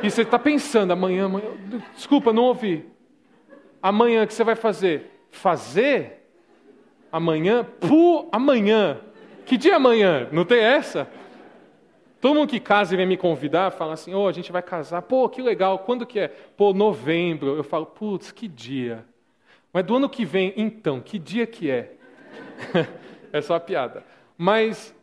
E 0.00 0.08
você 0.08 0.22
está 0.22 0.38
pensando, 0.38 0.92
amanhã, 0.92 1.26
amanhã, 1.26 1.48
desculpa, 1.92 2.32
não 2.32 2.44
ouvi. 2.44 2.86
Amanhã, 3.82 4.22
o 4.22 4.26
que 4.28 4.32
você 4.32 4.44
vai 4.44 4.54
fazer? 4.54 5.10
Fazer? 5.28 6.24
Amanhã? 7.10 7.64
Pu, 7.64 8.28
amanhã. 8.30 9.00
Que 9.44 9.56
dia 9.56 9.72
é 9.72 9.74
amanhã? 9.74 10.28
Não 10.30 10.44
tem 10.44 10.60
essa? 10.60 11.10
Todo 12.20 12.36
mundo 12.36 12.48
que 12.48 12.60
casa 12.60 12.94
e 12.94 12.96
vem 12.96 13.06
me 13.06 13.16
convidar, 13.16 13.72
fala 13.72 13.94
assim, 13.94 14.14
oh, 14.14 14.28
a 14.28 14.32
gente 14.32 14.52
vai 14.52 14.62
casar. 14.62 15.02
Pô, 15.02 15.28
que 15.28 15.42
legal, 15.42 15.80
quando 15.80 16.06
que 16.06 16.20
é? 16.20 16.28
Pô, 16.28 16.72
novembro. 16.72 17.56
Eu 17.56 17.64
falo, 17.64 17.86
putz, 17.86 18.30
que 18.30 18.46
dia. 18.46 19.04
Mas 19.72 19.84
do 19.84 19.96
ano 19.96 20.08
que 20.08 20.24
vem, 20.24 20.52
então, 20.56 21.00
que 21.00 21.18
dia 21.18 21.44
que 21.44 21.68
é? 21.68 21.94
é 23.32 23.40
só 23.40 23.58
piada. 23.58 24.04
Mas, 24.36 24.94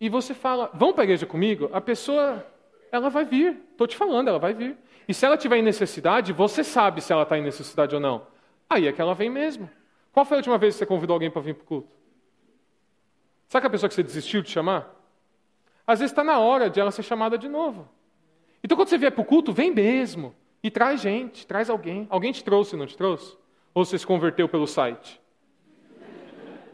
e 0.00 0.08
você 0.08 0.34
fala, 0.34 0.70
vão 0.74 0.92
para 0.92 1.02
a 1.02 1.04
igreja 1.04 1.26
comigo? 1.26 1.68
A 1.72 1.80
pessoa, 1.80 2.44
ela 2.90 3.08
vai 3.10 3.24
vir. 3.24 3.60
Estou 3.72 3.86
te 3.86 3.96
falando, 3.96 4.28
ela 4.28 4.38
vai 4.38 4.54
vir. 4.54 4.76
E 5.06 5.14
se 5.14 5.24
ela 5.24 5.36
tiver 5.36 5.58
em 5.58 5.62
necessidade, 5.62 6.32
você 6.32 6.64
sabe 6.64 7.00
se 7.00 7.12
ela 7.12 7.22
está 7.22 7.38
em 7.38 7.42
necessidade 7.42 7.94
ou 7.94 8.00
não. 8.00 8.26
Aí 8.68 8.86
é 8.86 8.92
que 8.92 9.00
ela 9.00 9.14
vem 9.14 9.30
mesmo. 9.30 9.70
Qual 10.12 10.24
foi 10.26 10.36
a 10.36 10.40
última 10.40 10.58
vez 10.58 10.74
que 10.74 10.78
você 10.78 10.86
convidou 10.86 11.14
alguém 11.14 11.30
para 11.30 11.40
vir 11.40 11.54
para 11.54 11.62
o 11.62 11.66
culto? 11.66 11.88
Sabe 13.48 13.66
a 13.66 13.70
pessoa 13.70 13.88
que 13.88 13.94
você 13.94 14.02
desistiu 14.02 14.42
de 14.42 14.50
chamar? 14.50 14.94
Às 15.86 16.00
vezes 16.00 16.12
está 16.12 16.22
na 16.22 16.38
hora 16.38 16.68
de 16.68 16.78
ela 16.78 16.90
ser 16.90 17.02
chamada 17.02 17.38
de 17.38 17.48
novo. 17.48 17.88
Então 18.62 18.76
quando 18.76 18.88
você 18.88 18.98
vier 18.98 19.12
para 19.12 19.22
o 19.22 19.24
culto, 19.24 19.52
vem 19.52 19.72
mesmo. 19.72 20.34
E 20.62 20.70
traz 20.70 21.00
gente, 21.00 21.46
traz 21.46 21.70
alguém. 21.70 22.06
Alguém 22.10 22.32
te 22.32 22.44
trouxe, 22.44 22.76
não 22.76 22.86
te 22.86 22.96
trouxe? 22.96 23.36
Ou 23.72 23.84
você 23.84 23.98
se 23.98 24.06
converteu 24.06 24.48
pelo 24.48 24.66
site? 24.66 25.20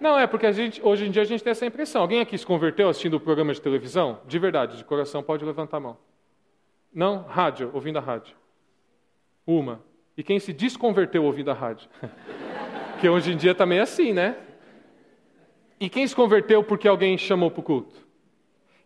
Não, 0.05 0.18
é 0.18 0.26
porque 0.26 0.52
gente, 0.52 0.82
hoje 0.84 1.07
em 1.07 1.11
dia 1.11 1.22
a 1.22 1.24
gente 1.24 1.42
tem 1.42 1.50
essa 1.52 1.64
impressão. 1.64 2.02
Alguém 2.02 2.20
aqui 2.20 2.36
se 2.36 2.44
converteu 2.44 2.90
assistindo 2.90 3.14
o 3.14 3.20
programa 3.20 3.55
de 3.55 3.62
televisão? 3.62 4.20
De 4.26 4.38
verdade, 4.38 4.76
de 4.76 4.84
coração, 4.84 5.22
pode 5.22 5.42
levantar 5.42 5.78
a 5.78 5.80
mão. 5.80 5.96
Não? 6.92 7.22
Rádio, 7.22 7.70
ouvindo 7.72 7.96
a 7.96 8.02
rádio. 8.02 8.36
Uma. 9.46 9.80
E 10.14 10.22
quem 10.22 10.38
se 10.38 10.52
desconverteu 10.52 11.24
ouvindo 11.24 11.50
a 11.50 11.55
rádio? 11.55 11.88
que 13.00 13.09
hoje 13.09 13.32
em 13.32 13.36
dia 13.38 13.55
também 13.55 13.78
é 13.78 13.80
assim, 13.80 14.12
né? 14.12 14.36
E 15.80 15.88
quem 15.88 16.07
se 16.07 16.14
converteu 16.14 16.62
porque 16.62 16.86
alguém 16.86 17.16
chamou 17.16 17.50
para 17.50 17.61
o 17.61 17.62
culto? 17.62 18.07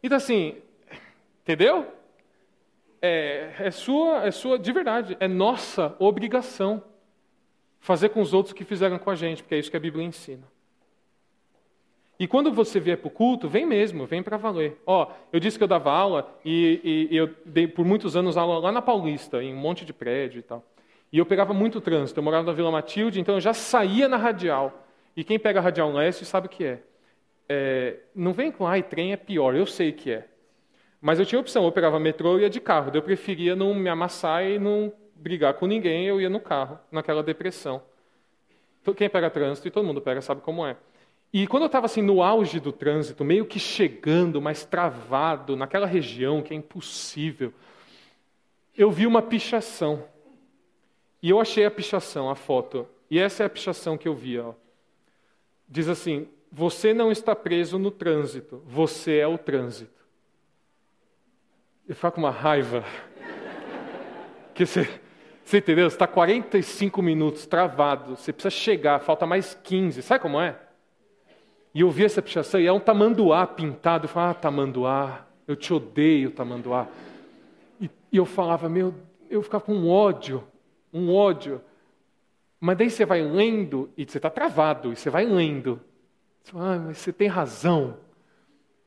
Então 0.01 0.19
assim, 0.19 0.55
entendeu? 1.43 1.85
É, 3.03 3.55
é, 3.59 3.71
sua, 3.73 4.25
é 4.25 4.31
sua, 4.31 4.57
de 4.57 4.71
verdade, 4.71 5.17
é 5.19 5.27
nossa 5.27 5.97
obrigação 5.99 6.81
fazer 7.81 8.11
com 8.11 8.21
os 8.21 8.33
outros 8.33 8.53
o 8.53 8.55
que 8.55 8.65
fizeram 8.65 9.01
com 9.01 9.11
a 9.11 9.17
gente, 9.17 9.43
porque 9.43 9.57
é 9.57 9.59
isso 9.59 9.69
que 9.69 9.77
a 9.77 9.81
Bíblia 9.81 10.05
ensina. 10.05 10.47
E 12.19 12.27
quando 12.27 12.53
você 12.53 12.81
vier 12.81 12.99
para 12.99 13.07
o 13.07 13.11
culto, 13.11 13.49
vem 13.49 13.65
mesmo, 13.65 14.05
vem 14.05 14.23
para 14.23 14.37
valer. 14.37 14.77
Ó, 14.85 15.09
eu 15.33 15.39
disse 15.39 15.57
que 15.57 15.63
eu 15.63 15.69
dava 15.69 15.93
aula 15.93 16.37
e, 16.45 16.81
e, 16.83 17.15
e, 17.15 17.17
eu 17.17 17.31
dei 17.45 17.69
por 17.69 17.85
muitos 17.85 18.17
anos 18.17 18.37
aula 18.37 18.59
lá 18.59 18.73
na 18.73 18.83
Paulista, 18.83 19.41
em 19.43 19.55
um 19.55 19.57
monte 19.57 19.85
de 19.85 19.93
prédio 19.93 20.41
e 20.41 20.43
tal. 20.43 20.65
E 21.13 21.19
eu 21.19 21.25
pegava 21.25 21.55
muito 21.55 21.81
trânsito. 21.81 22.19
Eu 22.19 22.25
morava 22.25 22.45
na 22.45 22.53
Vila 22.53 22.73
Matilde, 22.73 23.21
então 23.21 23.37
eu 23.37 23.41
já 23.41 23.55
saía 23.55 24.09
na 24.09 24.17
radial. 24.17 24.85
E 25.17 25.23
quem 25.23 25.39
pega 25.39 25.61
a 25.61 25.63
radial 25.63 25.93
leste 25.93 26.25
sabe 26.25 26.49
o 26.49 26.51
que 26.51 26.65
é. 26.65 26.81
é 27.49 27.97
não 28.15 28.33
vem 28.33 28.51
com, 28.51 28.67
ai, 28.67 28.83
trem 28.83 29.13
é 29.13 29.17
pior, 29.17 29.55
eu 29.55 29.67
sei 29.67 29.93
que 29.93 30.11
é. 30.11 30.27
Mas 31.01 31.21
eu 31.21 31.27
tinha 31.27 31.41
opção, 31.41 31.65
eu 31.65 31.73
pegava 31.73 32.01
metrô 32.01 32.39
e 32.39 32.43
ia 32.43 32.51
de 32.51 32.61
carro. 32.61 32.91
Eu 32.93 33.03
preferia 33.03 33.55
não 33.55 33.73
me 33.73 33.89
amassar 33.89 34.45
e 34.45 34.59
não 34.59 34.93
brigar 35.15 35.55
com 35.55 35.67
ninguém, 35.67 36.07
eu 36.07 36.21
ia 36.21 36.29
no 36.29 36.41
carro, 36.41 36.79
naquela 36.91 37.23
depressão. 37.23 37.83
Quem 38.97 39.09
pega 39.09 39.29
trânsito, 39.29 39.69
e 39.69 39.71
todo 39.71 39.87
mundo 39.87 40.01
pega, 40.01 40.21
sabe 40.21 40.41
como 40.41 40.67
é. 40.67 40.77
E 41.33 41.47
quando 41.47 41.65
eu 41.65 41.67
estava 41.67 41.87
assim 41.87 42.01
no 42.01 42.23
auge 42.23 42.59
do 42.59 42.73
trânsito, 42.73 43.25
meio 43.25 43.45
que 43.45 43.59
chegando, 43.59 44.41
mas 44.41 44.65
travado, 44.65 45.57
naquela 45.57 45.87
região 45.87 46.43
que 46.43 46.55
é 46.55 46.57
impossível, 46.57 47.53
eu 48.77 48.91
vi 48.91 49.07
uma 49.07 49.21
pichação. 49.21 50.05
E 51.23 51.29
eu 51.29 51.41
achei 51.41 51.67
a 51.67 51.71
pichação, 51.71 52.31
a 52.31 52.35
foto. 52.35 52.89
E 53.11 53.19
essa 53.19 53.43
é 53.43 53.47
a 53.47 53.51
pichação 53.51 53.99
que 53.99 54.09
eu 54.09 54.15
vi. 54.15 54.39
Ó. 54.39 54.55
Diz 55.69 55.89
assim: 55.89 56.29
Você 56.51 56.95
não 56.95 57.13
está 57.13 57.37
preso 57.37 57.79
no 57.79 57.91
trânsito, 57.91 58.63
você 58.67 59.19
é 59.19 59.27
o 59.27 59.37
trânsito. 59.37 59.99
Eu 61.87 61.95
fico 61.95 62.13
com 62.13 62.21
uma 62.21 62.31
raiva. 62.31 62.85
que 64.55 64.65
você, 64.65 64.89
você 65.45 65.59
entendeu? 65.59 65.91
Você 65.91 65.97
está 65.97 66.07
45 66.07 67.03
minutos 67.03 67.47
travado, 67.47 68.17
você 68.17 68.33
precisa 68.33 68.51
chegar, 68.51 69.01
falta 69.01 69.27
mais 69.27 69.55
15. 69.55 70.03
Sabe 70.03 70.23
como 70.23 70.41
é? 70.41 70.68
E 71.79 71.81
eu 71.81 71.93
vi 71.93 72.05
essa 72.05 72.21
pichação 72.21 72.61
e 72.61 72.67
é 72.67 72.73
um 72.73 72.81
tamanduá 72.81 73.47
pintado. 73.47 74.07
Eu 74.07 74.09
falava, 74.09 74.33
ah, 74.33 74.35
tamanduá, 74.35 75.25
eu 75.47 75.55
te 75.55 75.73
odeio, 75.73 76.33
tamanduá. 76.33 76.89
E, 77.81 77.89
e 78.11 78.17
eu 78.17 78.27
falava, 78.27 78.69
meu, 78.69 78.93
eu 79.31 79.41
ficava 79.45 79.63
com 79.63 79.75
um 79.75 79.89
ódio, 79.89 80.43
um 80.93 81.15
ódio. 81.15 81.61
Mas 82.59 82.79
daí 82.79 82.91
você 82.91 83.07
vai 83.07 83.23
lendo 83.23 83.93
e 83.97 84.05
você 84.05 84.19
está 84.19 84.29
travado, 84.29 84.93
e 84.93 84.97
você 84.97 85.09
vai 85.09 85.25
lendo. 85.25 85.81
Você 86.43 86.51
fala, 86.51 86.75
ah, 86.75 86.79
mas 86.81 86.99
você 86.99 87.13
tem 87.13 87.29
razão. 87.29 87.97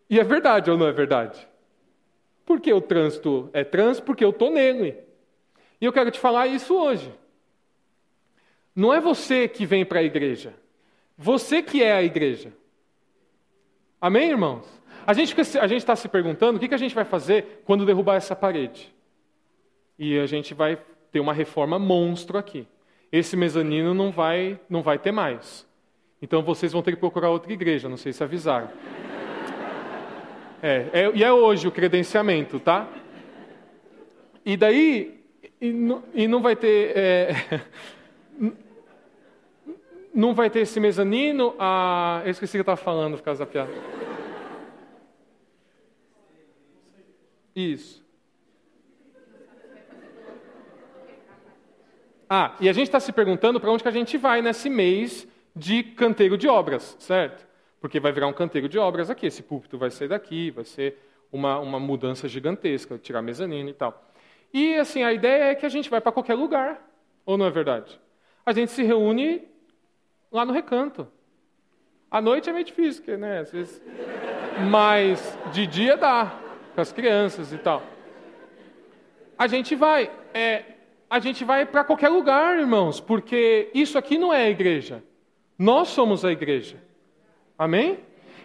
E 0.09 0.19
é 0.19 0.23
verdade 0.25 0.69
ou 0.69 0.77
não 0.77 0.85
é 0.85 0.91
verdade? 0.91 1.47
Por 2.45 2.59
que 2.59 2.73
o 2.73 2.81
trânsito 2.81 3.49
é 3.53 3.63
trânsito? 3.63 4.05
Porque 4.05 4.25
eu 4.25 4.31
estou 4.31 4.51
nele. 4.51 4.97
E 5.79 5.85
eu 5.85 5.93
quero 5.93 6.11
te 6.11 6.19
falar 6.19 6.47
isso 6.47 6.75
hoje. 6.75 7.09
Não 8.75 8.93
é 8.93 8.99
você 8.99 9.47
que 9.47 9.65
vem 9.65 9.85
para 9.85 9.99
a 9.99 10.03
igreja. 10.03 10.53
Você 11.17 11.61
que 11.61 11.81
é 11.81 11.93
a 11.93 12.03
igreja. 12.03 12.51
Amém, 14.01 14.31
irmãos? 14.31 14.65
A 15.05 15.13
gente 15.13 15.39
está 15.39 15.95
se 15.95 16.09
perguntando 16.09 16.57
o 16.57 16.59
que, 16.59 16.67
que 16.67 16.73
a 16.73 16.77
gente 16.77 16.95
vai 16.95 17.05
fazer 17.05 17.61
quando 17.63 17.85
derrubar 17.85 18.15
essa 18.15 18.35
parede. 18.35 18.91
E 19.97 20.17
a 20.17 20.25
gente 20.25 20.55
vai 20.55 20.79
ter 21.11 21.19
uma 21.19 21.33
reforma 21.33 21.77
monstro 21.77 22.35
aqui. 22.39 22.67
Esse 23.11 23.37
mezanino 23.37 23.93
não 23.93 24.11
vai, 24.11 24.59
não 24.67 24.81
vai 24.81 24.97
ter 24.97 25.11
mais. 25.11 25.67
Então 26.19 26.41
vocês 26.41 26.71
vão 26.71 26.81
ter 26.81 26.93
que 26.93 26.99
procurar 26.99 27.29
outra 27.29 27.53
igreja, 27.53 27.87
não 27.87 27.97
sei 27.97 28.11
se 28.11 28.23
avisaram. 28.23 28.69
É, 30.63 30.87
é, 30.93 31.11
e 31.13 31.23
é 31.23 31.31
hoje 31.31 31.67
o 31.67 31.71
credenciamento, 31.71 32.59
tá? 32.59 32.87
E 34.43 34.57
daí, 34.57 35.19
E, 35.59 35.71
não, 35.71 36.03
e 36.15 36.27
não 36.27 36.41
vai 36.41 36.55
ter. 36.55 36.97
É, 36.97 37.35
não 40.13 40.33
vai 40.33 40.49
ter 40.49 40.59
esse 40.59 40.79
mezanino. 40.79 41.55
Ah, 41.57 42.21
eu 42.25 42.31
esqueci 42.31 42.51
o 42.51 42.63
que 42.63 42.69
eu 42.69 42.73
estava 42.73 42.77
falando 42.77 43.17
por 43.17 43.23
causa 43.23 43.45
da 43.45 43.51
piada. 43.51 43.71
Isso. 47.55 48.01
Ah, 52.29 52.55
e 52.61 52.69
a 52.69 52.73
gente 52.73 52.87
está 52.87 52.99
se 52.99 53.11
perguntando 53.11 53.59
para 53.59 53.69
onde 53.69 53.83
que 53.83 53.89
a 53.89 53.91
gente 53.91 54.17
vai 54.17 54.41
nesse 54.41 54.69
mês 54.69 55.27
de 55.53 55.83
canteiro 55.83 56.37
de 56.37 56.47
obras, 56.47 56.95
certo? 56.97 57.45
Porque 57.81 57.99
vai 57.99 58.13
virar 58.13 58.27
um 58.27 58.33
canteiro 58.33 58.69
de 58.69 58.79
obras 58.79 59.09
aqui. 59.09 59.25
Esse 59.25 59.43
púlpito 59.43 59.77
vai 59.77 59.91
sair 59.91 60.07
daqui, 60.07 60.49
vai 60.49 60.63
ser 60.63 60.97
uma, 61.29 61.59
uma 61.59 61.79
mudança 61.79 62.29
gigantesca, 62.29 62.97
tirar 62.97 63.21
mezanino 63.21 63.69
e 63.69 63.73
tal. 63.73 64.09
E 64.53 64.75
assim, 64.75 65.03
a 65.03 65.11
ideia 65.11 65.51
é 65.51 65.55
que 65.55 65.65
a 65.65 65.69
gente 65.69 65.89
vai 65.89 65.99
para 65.99 66.11
qualquer 66.11 66.35
lugar, 66.35 66.81
ou 67.25 67.37
não 67.37 67.45
é 67.45 67.49
verdade? 67.49 67.99
A 68.45 68.53
gente 68.53 68.71
se 68.71 68.83
reúne 68.83 69.50
lá 70.31 70.45
no 70.45 70.53
recanto. 70.53 71.07
À 72.09 72.21
noite 72.21 72.49
é 72.49 72.53
meio 72.53 72.65
difícil, 72.65 73.03
porque, 73.03 73.17
né, 73.17 73.39
às 73.39 73.51
vezes... 73.51 73.81
mas 74.69 75.37
de 75.51 75.65
dia 75.67 75.97
dá, 75.97 76.39
com 76.75 76.81
as 76.81 76.91
crianças 76.91 77.51
e 77.51 77.57
tal. 77.57 77.83
A 79.37 79.47
gente 79.47 79.75
vai. 79.75 80.11
É, 80.33 80.63
a 81.09 81.19
gente 81.19 81.43
vai 81.43 81.65
para 81.65 81.83
qualquer 81.83 82.09
lugar, 82.09 82.57
irmãos, 82.57 82.99
porque 82.99 83.69
isso 83.73 83.97
aqui 83.97 84.17
não 84.17 84.31
é 84.31 84.43
a 84.43 84.49
igreja. 84.49 85.03
Nós 85.57 85.89
somos 85.89 86.23
a 86.23 86.31
igreja. 86.31 86.77
Amém? 87.57 87.99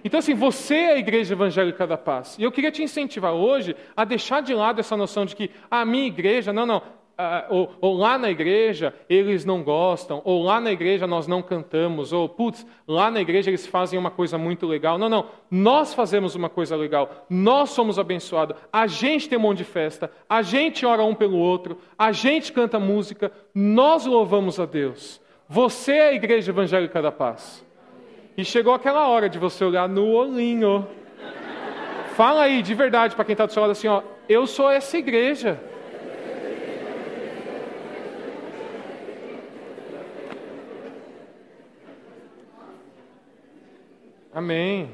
Então, 0.04 0.18
assim, 0.18 0.34
você 0.34 0.74
é 0.74 0.92
a 0.92 0.98
igreja 0.98 1.34
evangélica 1.34 1.86
da 1.86 1.96
paz. 1.96 2.36
E 2.38 2.42
eu 2.42 2.52
queria 2.52 2.70
te 2.70 2.82
incentivar 2.82 3.32
hoje 3.32 3.74
a 3.96 4.04
deixar 4.04 4.40
de 4.40 4.54
lado 4.54 4.80
essa 4.80 4.96
noção 4.96 5.24
de 5.24 5.34
que 5.34 5.50
a 5.70 5.84
minha 5.84 6.06
igreja, 6.06 6.52
não, 6.52 6.66
não, 6.66 6.82
ah, 7.18 7.46
ou, 7.48 7.72
ou, 7.80 7.96
lá 7.96 8.18
na 8.18 8.30
igreja 8.30 8.92
eles 9.08 9.44
não 9.44 9.62
gostam, 9.62 10.20
ou 10.24 10.42
lá 10.42 10.60
na 10.60 10.70
igreja 10.70 11.06
nós 11.06 11.26
não 11.26 11.40
cantamos, 11.40 12.12
ou 12.12 12.28
putz, 12.28 12.66
lá 12.86 13.10
na 13.10 13.20
igreja 13.20 13.50
eles 13.50 13.66
fazem 13.66 13.98
uma 13.98 14.10
coisa 14.10 14.36
muito 14.36 14.66
legal. 14.66 14.98
Não, 14.98 15.08
não, 15.08 15.26
nós 15.50 15.94
fazemos 15.94 16.34
uma 16.34 16.50
coisa 16.50 16.76
legal, 16.76 17.26
nós 17.30 17.70
somos 17.70 17.98
abençoados, 17.98 18.56
a 18.72 18.86
gente 18.86 19.28
tem 19.28 19.38
um 19.38 19.42
monte 19.42 19.58
de 19.58 19.64
festa, 19.64 20.10
a 20.28 20.42
gente 20.42 20.84
ora 20.84 21.02
um 21.02 21.14
pelo 21.14 21.38
outro, 21.38 21.78
a 21.98 22.12
gente 22.12 22.52
canta 22.52 22.78
música, 22.78 23.32
nós 23.54 24.04
louvamos 24.04 24.60
a 24.60 24.66
Deus. 24.66 25.20
Você 25.48 25.92
é 25.92 26.08
a 26.08 26.14
igreja 26.14 26.50
evangélica 26.50 27.00
da 27.00 27.12
paz. 27.12 27.64
E 28.36 28.44
chegou 28.44 28.74
aquela 28.74 29.08
hora 29.08 29.28
de 29.28 29.38
você 29.38 29.64
olhar 29.64 29.88
no 29.88 30.08
olhinho. 30.08 30.86
Fala 32.14 32.42
aí 32.42 32.60
de 32.60 32.74
verdade 32.74 33.14
para 33.14 33.24
quem 33.24 33.32
está 33.32 33.46
do 33.46 33.52
seu 33.52 33.62
lado 33.62 33.70
assim, 33.70 33.88
ó, 33.88 34.02
eu 34.28 34.46
sou 34.46 34.70
essa 34.70 34.98
igreja. 34.98 35.58
Amém. 44.36 44.90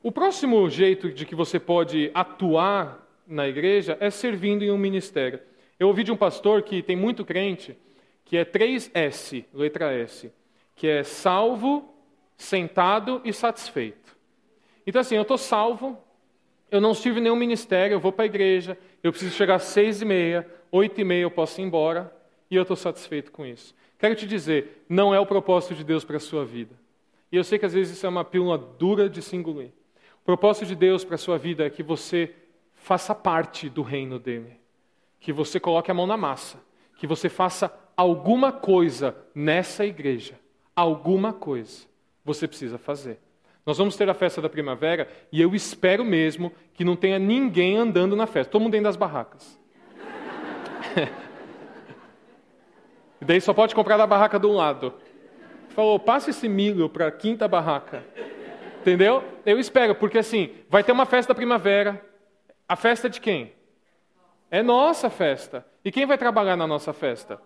O 0.00 0.12
próximo 0.12 0.70
jeito 0.70 1.10
de 1.10 1.26
que 1.26 1.34
você 1.34 1.58
pode 1.58 2.08
atuar 2.14 3.04
na 3.26 3.48
igreja 3.48 3.96
é 3.98 4.10
servindo 4.10 4.62
em 4.62 4.70
um 4.70 4.78
ministério. 4.78 5.40
Eu 5.76 5.88
ouvi 5.88 6.04
de 6.04 6.12
um 6.12 6.16
pastor 6.16 6.62
que 6.62 6.84
tem 6.84 6.94
muito 6.94 7.24
crente, 7.24 7.76
que 8.24 8.36
é 8.36 8.44
3S, 8.44 9.44
letra 9.52 9.92
S, 9.92 10.32
que 10.76 10.86
é 10.86 11.02
salvo, 11.02 11.92
sentado 12.36 13.20
e 13.24 13.32
satisfeito. 13.32 14.16
Então, 14.86 15.00
assim, 15.00 15.16
eu 15.16 15.22
estou 15.22 15.36
salvo, 15.36 15.98
eu 16.70 16.80
não 16.80 16.92
estive 16.92 17.18
em 17.18 17.24
nenhum 17.24 17.34
ministério, 17.34 17.96
eu 17.96 18.00
vou 18.00 18.12
para 18.12 18.24
a 18.24 18.26
igreja, 18.26 18.78
eu 19.02 19.10
preciso 19.10 19.34
chegar 19.34 19.56
às 19.56 19.64
seis 19.64 20.00
e 20.00 20.04
meia, 20.04 20.48
oito 20.70 21.00
e 21.00 21.02
meia 21.02 21.22
eu 21.22 21.30
posso 21.30 21.60
ir 21.60 21.64
embora, 21.64 22.16
e 22.48 22.54
eu 22.54 22.62
estou 22.62 22.76
satisfeito 22.76 23.32
com 23.32 23.44
isso. 23.44 23.74
Quero 23.98 24.14
te 24.14 24.28
dizer, 24.28 24.84
não 24.88 25.12
é 25.12 25.18
o 25.18 25.26
propósito 25.26 25.74
de 25.74 25.82
Deus 25.82 26.04
para 26.04 26.18
a 26.18 26.20
sua 26.20 26.44
vida. 26.44 26.80
E 27.32 27.36
eu 27.36 27.42
sei 27.42 27.58
que 27.58 27.64
às 27.64 27.72
vezes 27.72 27.96
isso 27.96 28.04
é 28.04 28.08
uma 28.10 28.26
pílula 28.26 28.58
dura 28.58 29.08
de 29.08 29.22
se 29.22 29.34
engolir. 29.34 29.72
O 30.20 30.24
propósito 30.24 30.66
de 30.66 30.76
Deus 30.76 31.02
para 31.02 31.14
a 31.14 31.18
sua 31.18 31.38
vida 31.38 31.64
é 31.64 31.70
que 31.70 31.82
você 31.82 32.34
faça 32.74 33.14
parte 33.14 33.70
do 33.70 33.80
reino 33.80 34.18
dele. 34.18 34.60
Que 35.18 35.32
você 35.32 35.58
coloque 35.58 35.90
a 35.90 35.94
mão 35.94 36.06
na 36.06 36.18
massa. 36.18 36.62
Que 36.98 37.06
você 37.06 37.30
faça 37.30 37.72
alguma 37.96 38.52
coisa 38.52 39.16
nessa 39.34 39.86
igreja. 39.86 40.38
Alguma 40.76 41.32
coisa 41.32 41.86
você 42.22 42.46
precisa 42.46 42.76
fazer. 42.76 43.18
Nós 43.64 43.78
vamos 43.78 43.96
ter 43.96 44.10
a 44.10 44.14
festa 44.14 44.42
da 44.42 44.48
primavera 44.48 45.08
e 45.30 45.40
eu 45.40 45.54
espero 45.54 46.04
mesmo 46.04 46.52
que 46.74 46.84
não 46.84 46.96
tenha 46.96 47.18
ninguém 47.18 47.78
andando 47.78 48.14
na 48.14 48.26
festa. 48.26 48.52
Todo 48.52 48.62
mundo 48.62 48.72
dentro 48.72 48.84
das 48.84 48.96
barracas. 48.96 49.58
e 53.20 53.24
daí 53.24 53.40
só 53.40 53.54
pode 53.54 53.74
comprar 53.74 53.96
da 53.96 54.06
barraca 54.06 54.38
do 54.38 54.52
lado 54.52 54.92
falou: 55.72 55.98
passa 55.98 56.30
esse 56.30 56.48
milho 56.48 56.88
para 56.88 57.08
a 57.08 57.12
quinta 57.12 57.48
barraca. 57.48 58.04
Entendeu? 58.80 59.22
Eu 59.46 59.58
espero, 59.58 59.94
porque 59.94 60.18
assim, 60.18 60.50
vai 60.68 60.82
ter 60.82 60.92
uma 60.92 61.06
festa 61.06 61.34
primavera. 61.34 62.04
A 62.68 62.76
festa 62.76 63.08
de 63.08 63.20
quem? 63.20 63.52
É 64.50 64.62
nossa 64.62 65.08
festa. 65.08 65.66
E 65.84 65.90
quem 65.90 66.06
vai 66.06 66.18
trabalhar 66.18 66.56
na 66.56 66.66
nossa 66.66 66.92
festa? 66.92 67.40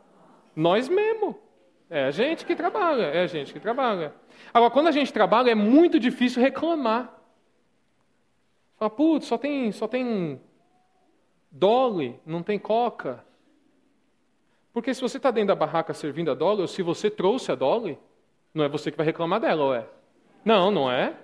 Nós 0.54 0.88
mesmo. 0.88 1.38
É 1.88 2.04
a 2.04 2.10
gente 2.10 2.44
que 2.44 2.56
trabalha, 2.56 3.04
é 3.04 3.22
a 3.22 3.26
gente 3.26 3.52
que 3.52 3.60
trabalha. 3.60 4.12
Agora, 4.52 4.70
quando 4.70 4.88
a 4.88 4.92
gente 4.92 5.12
trabalha, 5.12 5.50
é 5.50 5.54
muito 5.54 6.00
difícil 6.00 6.42
reclamar. 6.42 7.16
Fala, 8.76 8.90
putz, 8.90 9.26
só 9.26 9.38
tem, 9.38 9.70
só 9.70 9.86
tem 9.86 10.40
Dolly, 11.50 12.18
não 12.26 12.42
tem 12.42 12.58
coca. 12.58 13.24
Porque 14.72 14.92
se 14.92 15.00
você 15.00 15.16
está 15.16 15.30
dentro 15.30 15.48
da 15.48 15.54
barraca 15.54 15.94
servindo 15.94 16.30
a 16.30 16.34
Dolly, 16.34 16.62
ou 16.62 16.68
se 16.68 16.82
você 16.82 17.08
trouxe 17.08 17.52
a 17.52 17.54
Dolly, 17.54 17.98
não 18.56 18.64
é 18.64 18.68
você 18.68 18.90
que 18.90 18.96
vai 18.96 19.04
reclamar 19.04 19.38
dela, 19.38 19.62
ou 19.62 19.74
é? 19.74 19.86
Não, 20.42 20.70
não 20.70 20.90
é. 20.90 21.14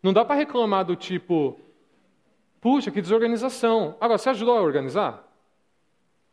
Não 0.00 0.12
dá 0.12 0.24
para 0.24 0.36
reclamar 0.36 0.84
do 0.84 0.94
tipo, 0.94 1.58
puxa, 2.60 2.92
que 2.92 3.02
desorganização. 3.02 3.96
Agora, 4.00 4.16
você 4.16 4.30
ajudou 4.30 4.56
a 4.56 4.62
organizar? 4.62 5.26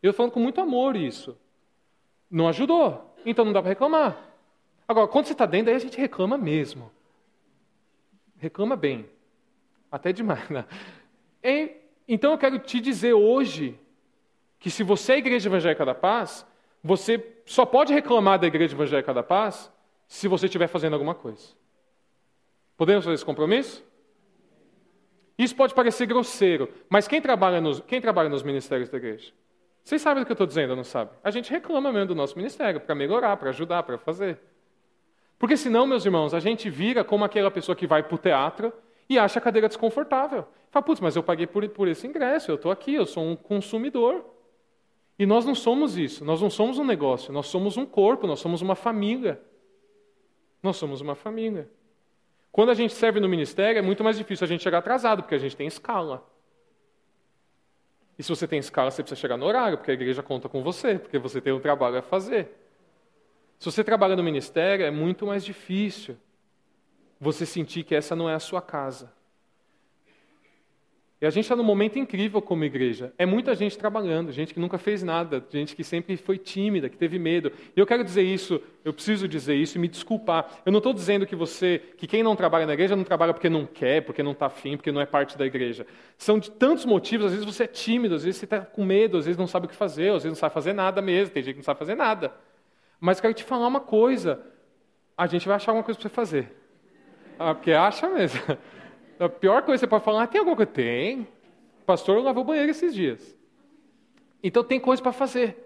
Eu 0.00 0.14
falando 0.14 0.30
com 0.30 0.38
muito 0.38 0.60
amor 0.60 0.94
isso. 0.94 1.36
Não 2.30 2.46
ajudou, 2.46 3.14
então 3.26 3.44
não 3.44 3.52
dá 3.52 3.60
para 3.60 3.70
reclamar. 3.70 4.16
Agora, 4.86 5.08
quando 5.08 5.26
você 5.26 5.32
está 5.32 5.44
dentro, 5.44 5.70
aí 5.70 5.76
a 5.76 5.80
gente 5.80 5.98
reclama 5.98 6.38
mesmo. 6.38 6.90
Reclama 8.38 8.76
bem. 8.76 9.10
Até 9.90 10.12
demais, 10.12 10.48
né? 10.48 10.64
Então 12.06 12.30
eu 12.30 12.38
quero 12.38 12.60
te 12.60 12.78
dizer 12.80 13.12
hoje 13.12 13.76
que 14.60 14.70
se 14.70 14.84
você 14.84 15.12
é 15.12 15.14
a 15.16 15.18
Igreja 15.18 15.48
Evangélica 15.48 15.84
da 15.84 15.94
Paz, 15.94 16.46
você 16.88 17.22
só 17.44 17.66
pode 17.66 17.92
reclamar 17.92 18.38
da 18.38 18.46
Igreja 18.46 18.74
Evangélica 18.74 19.12
da 19.12 19.22
Paz 19.22 19.70
se 20.06 20.26
você 20.26 20.46
estiver 20.46 20.68
fazendo 20.68 20.94
alguma 20.94 21.14
coisa. 21.14 21.48
Podemos 22.78 23.04
fazer 23.04 23.14
esse 23.14 23.24
compromisso? 23.24 23.84
Isso 25.36 25.54
pode 25.54 25.74
parecer 25.74 26.06
grosseiro, 26.06 26.72
mas 26.88 27.06
quem 27.06 27.20
trabalha 27.20 27.60
nos, 27.60 27.80
quem 27.80 28.00
trabalha 28.00 28.30
nos 28.30 28.42
ministérios 28.42 28.88
da 28.88 28.96
igreja? 28.96 29.32
Vocês 29.84 30.00
sabem 30.00 30.22
do 30.22 30.26
que 30.26 30.32
eu 30.32 30.34
estou 30.34 30.46
dizendo 30.46 30.74
não 30.74 30.82
sabem? 30.82 31.12
A 31.22 31.30
gente 31.30 31.50
reclama 31.50 31.92
mesmo 31.92 32.08
do 32.08 32.14
nosso 32.14 32.36
ministério 32.36 32.80
para 32.80 32.94
melhorar, 32.94 33.36
para 33.36 33.50
ajudar, 33.50 33.82
para 33.82 33.98
fazer. 33.98 34.38
Porque 35.38 35.58
senão, 35.58 35.86
meus 35.86 36.06
irmãos, 36.06 36.32
a 36.32 36.40
gente 36.40 36.70
vira 36.70 37.04
como 37.04 37.22
aquela 37.22 37.50
pessoa 37.50 37.76
que 37.76 37.86
vai 37.86 38.02
para 38.02 38.14
o 38.14 38.18
teatro 38.18 38.72
e 39.08 39.18
acha 39.18 39.38
a 39.38 39.42
cadeira 39.42 39.68
desconfortável. 39.68 40.46
Fala, 40.70 40.82
putz, 40.82 41.00
mas 41.00 41.16
eu 41.16 41.22
paguei 41.22 41.46
por, 41.46 41.68
por 41.68 41.86
esse 41.86 42.06
ingresso, 42.06 42.50
eu 42.50 42.54
estou 42.54 42.72
aqui, 42.72 42.94
eu 42.94 43.04
sou 43.04 43.22
um 43.22 43.36
consumidor. 43.36 44.24
E 45.18 45.26
nós 45.26 45.44
não 45.44 45.54
somos 45.54 45.98
isso, 45.98 46.24
nós 46.24 46.40
não 46.40 46.48
somos 46.48 46.78
um 46.78 46.84
negócio, 46.84 47.32
nós 47.32 47.48
somos 47.48 47.76
um 47.76 47.84
corpo, 47.84 48.26
nós 48.26 48.38
somos 48.38 48.62
uma 48.62 48.76
família. 48.76 49.40
Nós 50.62 50.76
somos 50.76 51.00
uma 51.00 51.14
família. 51.14 51.68
Quando 52.52 52.70
a 52.70 52.74
gente 52.74 52.92
serve 52.92 53.20
no 53.20 53.28
ministério, 53.28 53.78
é 53.78 53.82
muito 53.82 54.04
mais 54.04 54.16
difícil 54.16 54.44
a 54.44 54.48
gente 54.48 54.62
chegar 54.62 54.78
atrasado, 54.78 55.22
porque 55.22 55.34
a 55.34 55.38
gente 55.38 55.56
tem 55.56 55.66
escala. 55.66 56.24
E 58.18 58.22
se 58.22 58.28
você 58.28 58.46
tem 58.48 58.58
escala, 58.58 58.90
você 58.90 59.02
precisa 59.02 59.20
chegar 59.20 59.36
no 59.36 59.46
horário, 59.46 59.78
porque 59.78 59.90
a 59.90 59.94
igreja 59.94 60.22
conta 60.22 60.48
com 60.48 60.62
você, 60.62 60.98
porque 60.98 61.18
você 61.18 61.40
tem 61.40 61.52
um 61.52 61.60
trabalho 61.60 61.98
a 61.98 62.02
fazer. 62.02 62.50
Se 63.58 63.66
você 63.70 63.82
trabalha 63.82 64.16
no 64.16 64.22
ministério, 64.22 64.84
é 64.84 64.90
muito 64.90 65.26
mais 65.26 65.44
difícil 65.44 66.16
você 67.20 67.44
sentir 67.44 67.84
que 67.84 67.94
essa 67.94 68.14
não 68.14 68.28
é 68.28 68.34
a 68.34 68.40
sua 68.40 68.62
casa. 68.62 69.12
E 71.20 71.26
a 71.26 71.30
gente 71.30 71.44
está 71.44 71.56
num 71.56 71.64
momento 71.64 71.98
incrível 71.98 72.40
como 72.40 72.62
igreja. 72.62 73.12
É 73.18 73.26
muita 73.26 73.52
gente 73.56 73.76
trabalhando, 73.76 74.30
gente 74.30 74.54
que 74.54 74.60
nunca 74.60 74.78
fez 74.78 75.02
nada, 75.02 75.44
gente 75.50 75.74
que 75.74 75.82
sempre 75.82 76.16
foi 76.16 76.38
tímida, 76.38 76.88
que 76.88 76.96
teve 76.96 77.18
medo. 77.18 77.50
E 77.76 77.80
eu 77.80 77.84
quero 77.84 78.04
dizer 78.04 78.22
isso, 78.22 78.62
eu 78.84 78.92
preciso 78.92 79.26
dizer 79.26 79.56
isso 79.56 79.76
e 79.76 79.80
me 79.80 79.88
desculpar. 79.88 80.48
Eu 80.64 80.70
não 80.70 80.78
estou 80.78 80.92
dizendo 80.92 81.26
que 81.26 81.34
você, 81.34 81.82
que 81.96 82.06
quem 82.06 82.22
não 82.22 82.36
trabalha 82.36 82.66
na 82.66 82.74
igreja 82.74 82.94
não 82.94 83.02
trabalha 83.02 83.34
porque 83.34 83.48
não 83.48 83.66
quer, 83.66 84.02
porque 84.02 84.22
não 84.22 84.30
está 84.30 84.46
afim, 84.46 84.76
porque 84.76 84.92
não 84.92 85.00
é 85.00 85.06
parte 85.06 85.36
da 85.36 85.44
igreja. 85.44 85.84
São 86.16 86.38
de 86.38 86.52
tantos 86.52 86.84
motivos. 86.84 87.26
Às 87.26 87.32
vezes 87.32 87.44
você 87.44 87.64
é 87.64 87.66
tímido, 87.66 88.14
às 88.14 88.22
vezes 88.22 88.38
você 88.38 88.44
está 88.46 88.60
com 88.60 88.84
medo, 88.84 89.18
às 89.18 89.24
vezes 89.24 89.36
não 89.36 89.48
sabe 89.48 89.66
o 89.66 89.68
que 89.68 89.74
fazer, 89.74 90.10
às 90.10 90.22
vezes 90.22 90.38
não 90.38 90.40
sabe 90.40 90.54
fazer 90.54 90.72
nada 90.72 91.02
mesmo. 91.02 91.34
Tem 91.34 91.42
gente 91.42 91.54
que 91.54 91.58
não 91.58 91.64
sabe 91.64 91.80
fazer 91.80 91.96
nada. 91.96 92.32
Mas 93.00 93.20
quero 93.20 93.34
te 93.34 93.42
falar 93.42 93.66
uma 93.66 93.80
coisa. 93.80 94.40
A 95.16 95.26
gente 95.26 95.48
vai 95.48 95.56
achar 95.56 95.72
uma 95.72 95.82
coisa 95.82 95.98
para 95.98 96.08
você 96.08 96.14
fazer. 96.14 96.52
Ah, 97.36 97.54
porque 97.56 97.72
acha 97.72 98.08
mesmo. 98.08 98.40
A 99.18 99.28
pior 99.28 99.62
coisa 99.62 99.80
que 99.80 99.80
você 99.80 99.86
pode 99.86 100.04
falar, 100.04 100.22
ah, 100.22 100.26
tem 100.26 100.38
alguma 100.38 100.56
coisa? 100.56 100.70
Tem. 100.70 101.22
O 101.82 101.84
pastor 101.84 102.22
lavou 102.22 102.42
o 102.42 102.46
banheiro 102.46 102.70
esses 102.70 102.94
dias. 102.94 103.36
Então 104.42 104.62
tem 104.62 104.78
coisa 104.78 105.02
para 105.02 105.12
fazer. 105.12 105.56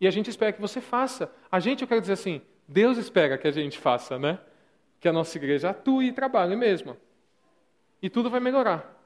E 0.00 0.06
a 0.06 0.10
gente 0.10 0.28
espera 0.28 0.52
que 0.52 0.60
você 0.60 0.80
faça. 0.80 1.30
A 1.50 1.60
gente, 1.60 1.82
eu 1.82 1.88
quero 1.88 2.00
dizer 2.00 2.14
assim, 2.14 2.42
Deus 2.66 2.98
espera 2.98 3.38
que 3.38 3.46
a 3.46 3.52
gente 3.52 3.78
faça, 3.78 4.18
né? 4.18 4.38
Que 4.98 5.08
a 5.08 5.12
nossa 5.12 5.36
igreja 5.38 5.70
atue 5.70 6.08
e 6.08 6.12
trabalhe 6.12 6.56
mesmo. 6.56 6.96
E 8.02 8.10
tudo 8.10 8.28
vai 8.28 8.40
melhorar. 8.40 9.00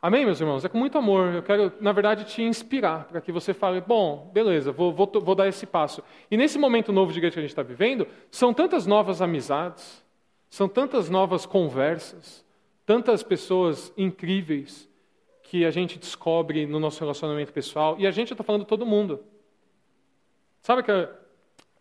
Amém, 0.00 0.26
meus 0.26 0.40
irmãos? 0.40 0.64
É 0.64 0.68
com 0.68 0.76
muito 0.76 0.98
amor. 0.98 1.34
Eu 1.34 1.42
quero, 1.42 1.72
na 1.80 1.90
verdade, 1.90 2.24
te 2.24 2.42
inspirar 2.42 3.04
para 3.04 3.20
que 3.20 3.32
você 3.32 3.54
fale: 3.54 3.80
bom, 3.80 4.30
beleza, 4.32 4.70
vou, 4.70 4.92
vou, 4.92 5.10
vou 5.20 5.34
dar 5.34 5.48
esse 5.48 5.64
passo. 5.64 6.02
E 6.30 6.36
nesse 6.36 6.58
momento 6.58 6.92
novo 6.92 7.12
de 7.12 7.18
igreja 7.18 7.34
que 7.34 7.38
a 7.40 7.42
gente 7.42 7.50
está 7.50 7.62
vivendo, 7.62 8.06
são 8.30 8.52
tantas 8.52 8.86
novas 8.86 9.22
amizades, 9.22 10.04
são 10.48 10.68
tantas 10.68 11.10
novas 11.10 11.44
conversas, 11.46 12.44
tantas 12.84 13.22
pessoas 13.22 13.92
incríveis 13.96 14.88
que 15.42 15.64
a 15.64 15.70
gente 15.70 15.98
descobre 15.98 16.66
no 16.66 16.80
nosso 16.80 17.00
relacionamento 17.00 17.52
pessoal. 17.52 17.96
E 17.98 18.06
a 18.06 18.10
gente 18.10 18.32
está 18.32 18.42
falando 18.42 18.64
todo 18.64 18.84
mundo. 18.84 19.22
Sabe 20.62 20.82
que 20.82 20.90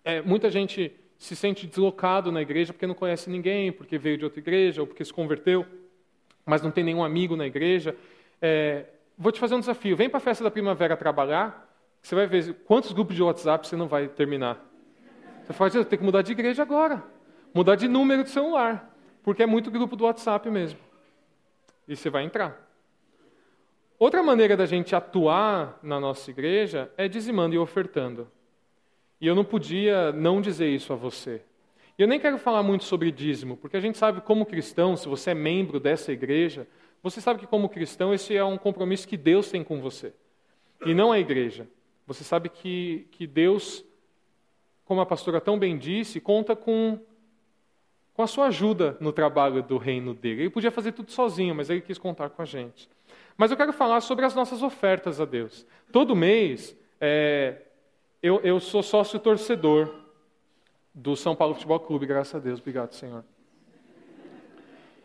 é, 0.04 0.22
muita 0.22 0.50
gente 0.50 0.92
se 1.18 1.36
sente 1.36 1.66
deslocado 1.66 2.32
na 2.32 2.42
igreja 2.42 2.74
porque 2.74 2.86
não 2.86 2.94
conhece 2.94 3.30
ninguém, 3.30 3.72
porque 3.72 3.98
veio 3.98 4.18
de 4.18 4.24
outra 4.26 4.40
igreja 4.40 4.82
ou 4.82 4.88
porque 4.88 5.04
se 5.04 5.14
converteu 5.14 5.66
mas 6.46 6.62
não 6.62 6.70
tem 6.70 6.84
nenhum 6.84 7.04
amigo 7.04 7.36
na 7.36 7.48
igreja. 7.48 7.96
É, 8.42 8.86
vou 9.18 9.32
te 9.32 9.40
fazer 9.40 9.56
um 9.56 9.60
desafio. 9.60 9.96
Vem 9.96 10.10
para 10.10 10.18
a 10.18 10.22
festa 10.22 10.44
da 10.44 10.52
primavera 10.52 10.96
trabalhar, 10.96 11.68
você 12.02 12.14
vai 12.14 12.28
ver 12.28 12.54
quantos 12.66 12.92
grupos 12.92 13.16
de 13.16 13.24
WhatsApp 13.24 13.68
você 13.68 13.76
não 13.76 13.88
vai 13.88 14.08
terminar. 14.08 14.64
Você 15.44 15.54
fala, 15.54 15.72
eu 15.74 15.86
tenho 15.86 16.00
que 16.00 16.06
mudar 16.06 16.22
de 16.22 16.32
igreja 16.32 16.62
agora. 16.62 17.04
Mudar 17.56 17.76
de 17.76 17.88
número 17.88 18.24
de 18.24 18.30
celular. 18.30 18.94
Porque 19.24 19.42
é 19.42 19.46
muito 19.46 19.72
grupo 19.72 19.96
do 19.96 20.04
WhatsApp 20.04 20.50
mesmo. 20.50 20.78
E 21.88 21.96
você 21.96 22.10
vai 22.10 22.26
entrar. 22.26 22.70
Outra 23.98 24.22
maneira 24.22 24.58
da 24.58 24.66
gente 24.66 24.94
atuar 24.94 25.80
na 25.82 25.98
nossa 25.98 26.30
igreja 26.30 26.92
é 26.98 27.08
dizimando 27.08 27.56
e 27.56 27.58
ofertando. 27.58 28.30
E 29.22 29.26
eu 29.26 29.34
não 29.34 29.46
podia 29.46 30.12
não 30.12 30.42
dizer 30.42 30.68
isso 30.68 30.92
a 30.92 30.98
você. 30.98 31.42
E 31.98 32.02
eu 32.02 32.08
nem 32.10 32.20
quero 32.20 32.38
falar 32.38 32.62
muito 32.62 32.84
sobre 32.84 33.10
dízimo, 33.10 33.56
porque 33.56 33.78
a 33.78 33.80
gente 33.80 33.98
sabe 33.98 34.20
como 34.20 34.46
cristão, 34.46 34.98
se 34.98 35.08
você 35.08 35.32
é 35.32 35.34
membro 35.34 35.80
dessa 35.80 36.12
igreja, 36.12 36.68
você 37.02 37.22
sabe 37.22 37.40
que 37.40 37.48
como 37.48 37.70
cristão 37.70 38.14
esse 38.14 38.36
é 38.36 38.44
um 38.44 38.58
compromisso 38.58 39.08
que 39.08 39.16
Deus 39.16 39.50
tem 39.50 39.64
com 39.64 39.80
você. 39.80 40.14
E 40.86 40.94
não 40.94 41.10
a 41.10 41.20
igreja. 41.20 41.66
Você 42.06 42.26
sabe 42.26 42.50
que, 42.50 43.08
que 43.12 43.26
Deus, 43.26 43.86
como 44.84 45.00
a 45.00 45.06
pastora 45.06 45.40
tão 45.40 45.58
bem 45.58 45.78
disse, 45.78 46.20
conta 46.20 46.54
com, 46.54 47.00
com 48.16 48.24
a 48.24 48.28
sua 48.28 48.48
ajuda 48.48 48.96
no 49.02 49.12
trabalho 49.12 49.62
do 49.62 49.78
reino 49.78 50.14
dele. 50.14 50.44
Ele 50.44 50.50
podia 50.50 50.72
fazer 50.72 50.94
tudo 50.94 51.12
sozinho, 51.12 51.54
mas 51.54 51.70
ele 51.70 51.82
quis 51.82 51.98
contar 51.98 52.30
com 52.30 52.42
a 52.42 52.46
gente. 52.46 52.90
Mas 53.38 53.52
eu 53.52 53.58
quero 53.58 53.74
falar 53.74 54.00
sobre 54.00 54.24
as 54.24 54.34
nossas 54.34 54.64
ofertas 54.64 55.20
a 55.20 55.26
Deus. 55.26 55.68
Todo 55.92 56.16
mês, 56.16 56.76
é, 57.02 57.62
eu, 58.24 58.40
eu 58.42 58.60
sou 58.62 58.82
sócio 58.82 59.20
torcedor 59.20 59.94
do 60.94 61.14
São 61.18 61.36
Paulo 61.36 61.56
Futebol 61.56 61.80
Clube, 61.82 62.06
graças 62.06 62.36
a 62.36 62.40
Deus. 62.40 62.62
Obrigado, 62.62 62.94
Senhor. 62.94 63.26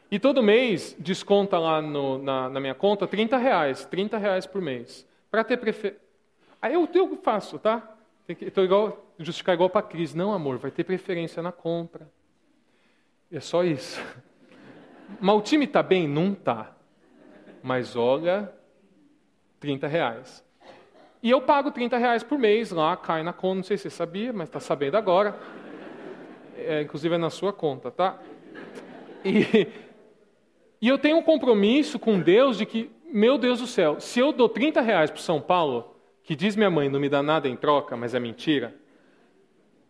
E 0.09 0.19
todo 0.21 0.41
mês 0.41 0.95
desconta 0.97 1.59
lá 1.59 1.83
no, 1.83 2.19
na, 2.19 2.49
na, 2.49 2.61
minha 2.61 2.75
conta 2.75 3.09
30 3.09 3.37
reais, 3.37 3.85
30 3.87 4.19
reais 4.19 4.47
por 4.47 4.63
mês. 4.63 5.05
Para 5.31 5.43
ter 5.43 5.57
preferência. 5.57 6.01
Aí 6.63 6.75
eu, 6.75 6.89
eu 6.95 7.17
faço, 7.17 7.59
tá? 7.59 7.97
Estou 8.29 8.63
igual, 8.63 9.05
justificar 9.19 9.55
igual 9.55 9.71
para 9.71 9.81
a 9.81 9.89
Cris. 9.89 10.15
Não, 10.15 10.33
amor, 10.33 10.59
vai 10.59 10.71
ter 10.71 10.85
preferência 10.85 11.43
na 11.43 11.51
compra. 11.51 12.09
É 13.31 13.41
só 13.41 13.65
isso. 13.65 14.01
Mas 15.21 15.37
o 15.37 15.41
time 15.41 15.65
está 15.65 15.83
bem? 15.83 16.09
Não 16.09 16.33
está. 16.33 16.75
Mas 17.63 17.97
olha, 17.97 18.53
30 19.59 19.87
reais. 19.87 20.45
E 21.23 21.31
eu 21.31 21.43
pago 21.43 21.71
30 21.71 21.99
reais 21.99 22.23
por 22.23 22.39
mês 22.39 22.71
lá, 22.71 22.97
cai 22.97 23.23
na 23.23 23.33
conta, 23.33 23.57
não 23.57 23.63
sei 23.63 23.77
se 23.77 23.85
você 23.85 23.91
sabia, 23.91 24.33
mas 24.33 24.49
está 24.49 24.59
sabendo 24.59 24.97
agora 24.97 25.39
é, 26.67 26.83
inclusive 26.83 27.15
é 27.15 27.19
na 27.19 27.31
sua 27.31 27.53
conta, 27.53 27.91
tá? 27.91 28.19
E, 29.25 29.67
e 30.81 30.89
eu 30.89 30.99
tenho 30.99 31.19
um 31.19 31.23
compromisso 31.23 31.99
com 31.99 32.21
Deus 32.21 32.59
de 32.59 32.67
que, 32.67 32.91
meu 33.13 33.39
Deus 33.39 33.61
do 33.61 33.67
céu, 33.67 34.01
se 34.01 34.21
eu 34.21 34.33
dou 34.33 34.49
30 34.49 34.81
reais 34.81 35.11
para 35.11 35.21
São 35.21 35.41
Paulo, 35.41 35.97
que 36.23 36.35
diz 36.35 36.57
minha 36.57 36.71
mãe 36.71 36.89
não 36.89 37.01
me 37.01 37.09
dá 37.09 37.23
nada 37.23 37.49
em 37.49 37.57
troca, 37.57 37.97
mas 37.97 38.15
é 38.15 38.21
mentira, 38.21 38.75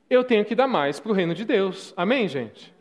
eu 0.09 0.25
tenho 0.25 0.45
que 0.45 0.55
dar 0.55 0.67
mais 0.67 0.99
para 0.99 1.13
o 1.13 1.15
reino 1.15 1.35
de 1.35 1.45
Deus. 1.45 1.95
Amém, 1.97 2.27
gente? 2.27 2.75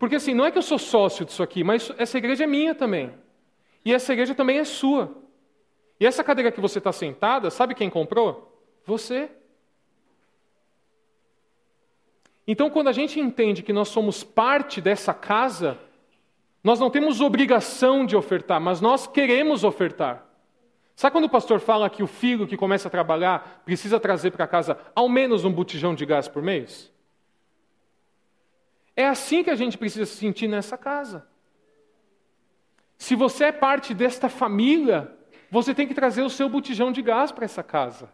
Porque 0.00 0.16
assim, 0.16 0.32
não 0.32 0.46
é 0.46 0.50
que 0.50 0.56
eu 0.56 0.62
sou 0.62 0.78
sócio 0.78 1.26
disso 1.26 1.42
aqui, 1.42 1.62
mas 1.62 1.92
essa 1.98 2.16
igreja 2.16 2.44
é 2.44 2.46
minha 2.46 2.74
também. 2.74 3.12
E 3.84 3.92
essa 3.92 4.14
igreja 4.14 4.34
também 4.34 4.56
é 4.56 4.64
sua. 4.64 5.14
E 6.00 6.06
essa 6.06 6.24
cadeira 6.24 6.50
que 6.50 6.58
você 6.58 6.78
está 6.78 6.90
sentada, 6.90 7.50
sabe 7.50 7.74
quem 7.74 7.90
comprou? 7.90 8.64
Você. 8.86 9.30
Então, 12.46 12.70
quando 12.70 12.88
a 12.88 12.92
gente 12.92 13.20
entende 13.20 13.62
que 13.62 13.74
nós 13.74 13.88
somos 13.88 14.24
parte 14.24 14.80
dessa 14.80 15.12
casa, 15.12 15.78
nós 16.64 16.80
não 16.80 16.88
temos 16.88 17.20
obrigação 17.20 18.06
de 18.06 18.16
ofertar, 18.16 18.58
mas 18.58 18.80
nós 18.80 19.06
queremos 19.06 19.64
ofertar. 19.64 20.26
Sabe 20.96 21.12
quando 21.12 21.26
o 21.26 21.30
pastor 21.30 21.60
fala 21.60 21.90
que 21.90 22.02
o 22.02 22.06
filho 22.06 22.46
que 22.46 22.56
começa 22.56 22.88
a 22.88 22.90
trabalhar 22.90 23.62
precisa 23.66 24.00
trazer 24.00 24.30
para 24.30 24.46
casa 24.46 24.78
ao 24.94 25.10
menos 25.10 25.44
um 25.44 25.52
botijão 25.52 25.94
de 25.94 26.06
gás 26.06 26.26
por 26.26 26.42
mês? 26.42 26.90
É 29.00 29.06
assim 29.06 29.42
que 29.42 29.48
a 29.48 29.54
gente 29.54 29.78
precisa 29.78 30.04
se 30.04 30.16
sentir 30.16 30.46
nessa 30.46 30.76
casa. 30.76 31.26
Se 32.98 33.14
você 33.14 33.44
é 33.44 33.52
parte 33.52 33.94
desta 33.94 34.28
família, 34.28 35.10
você 35.50 35.74
tem 35.74 35.88
que 35.88 35.94
trazer 35.94 36.20
o 36.20 36.28
seu 36.28 36.50
botijão 36.50 36.92
de 36.92 37.00
gás 37.00 37.32
para 37.32 37.46
essa 37.46 37.62
casa. 37.62 38.10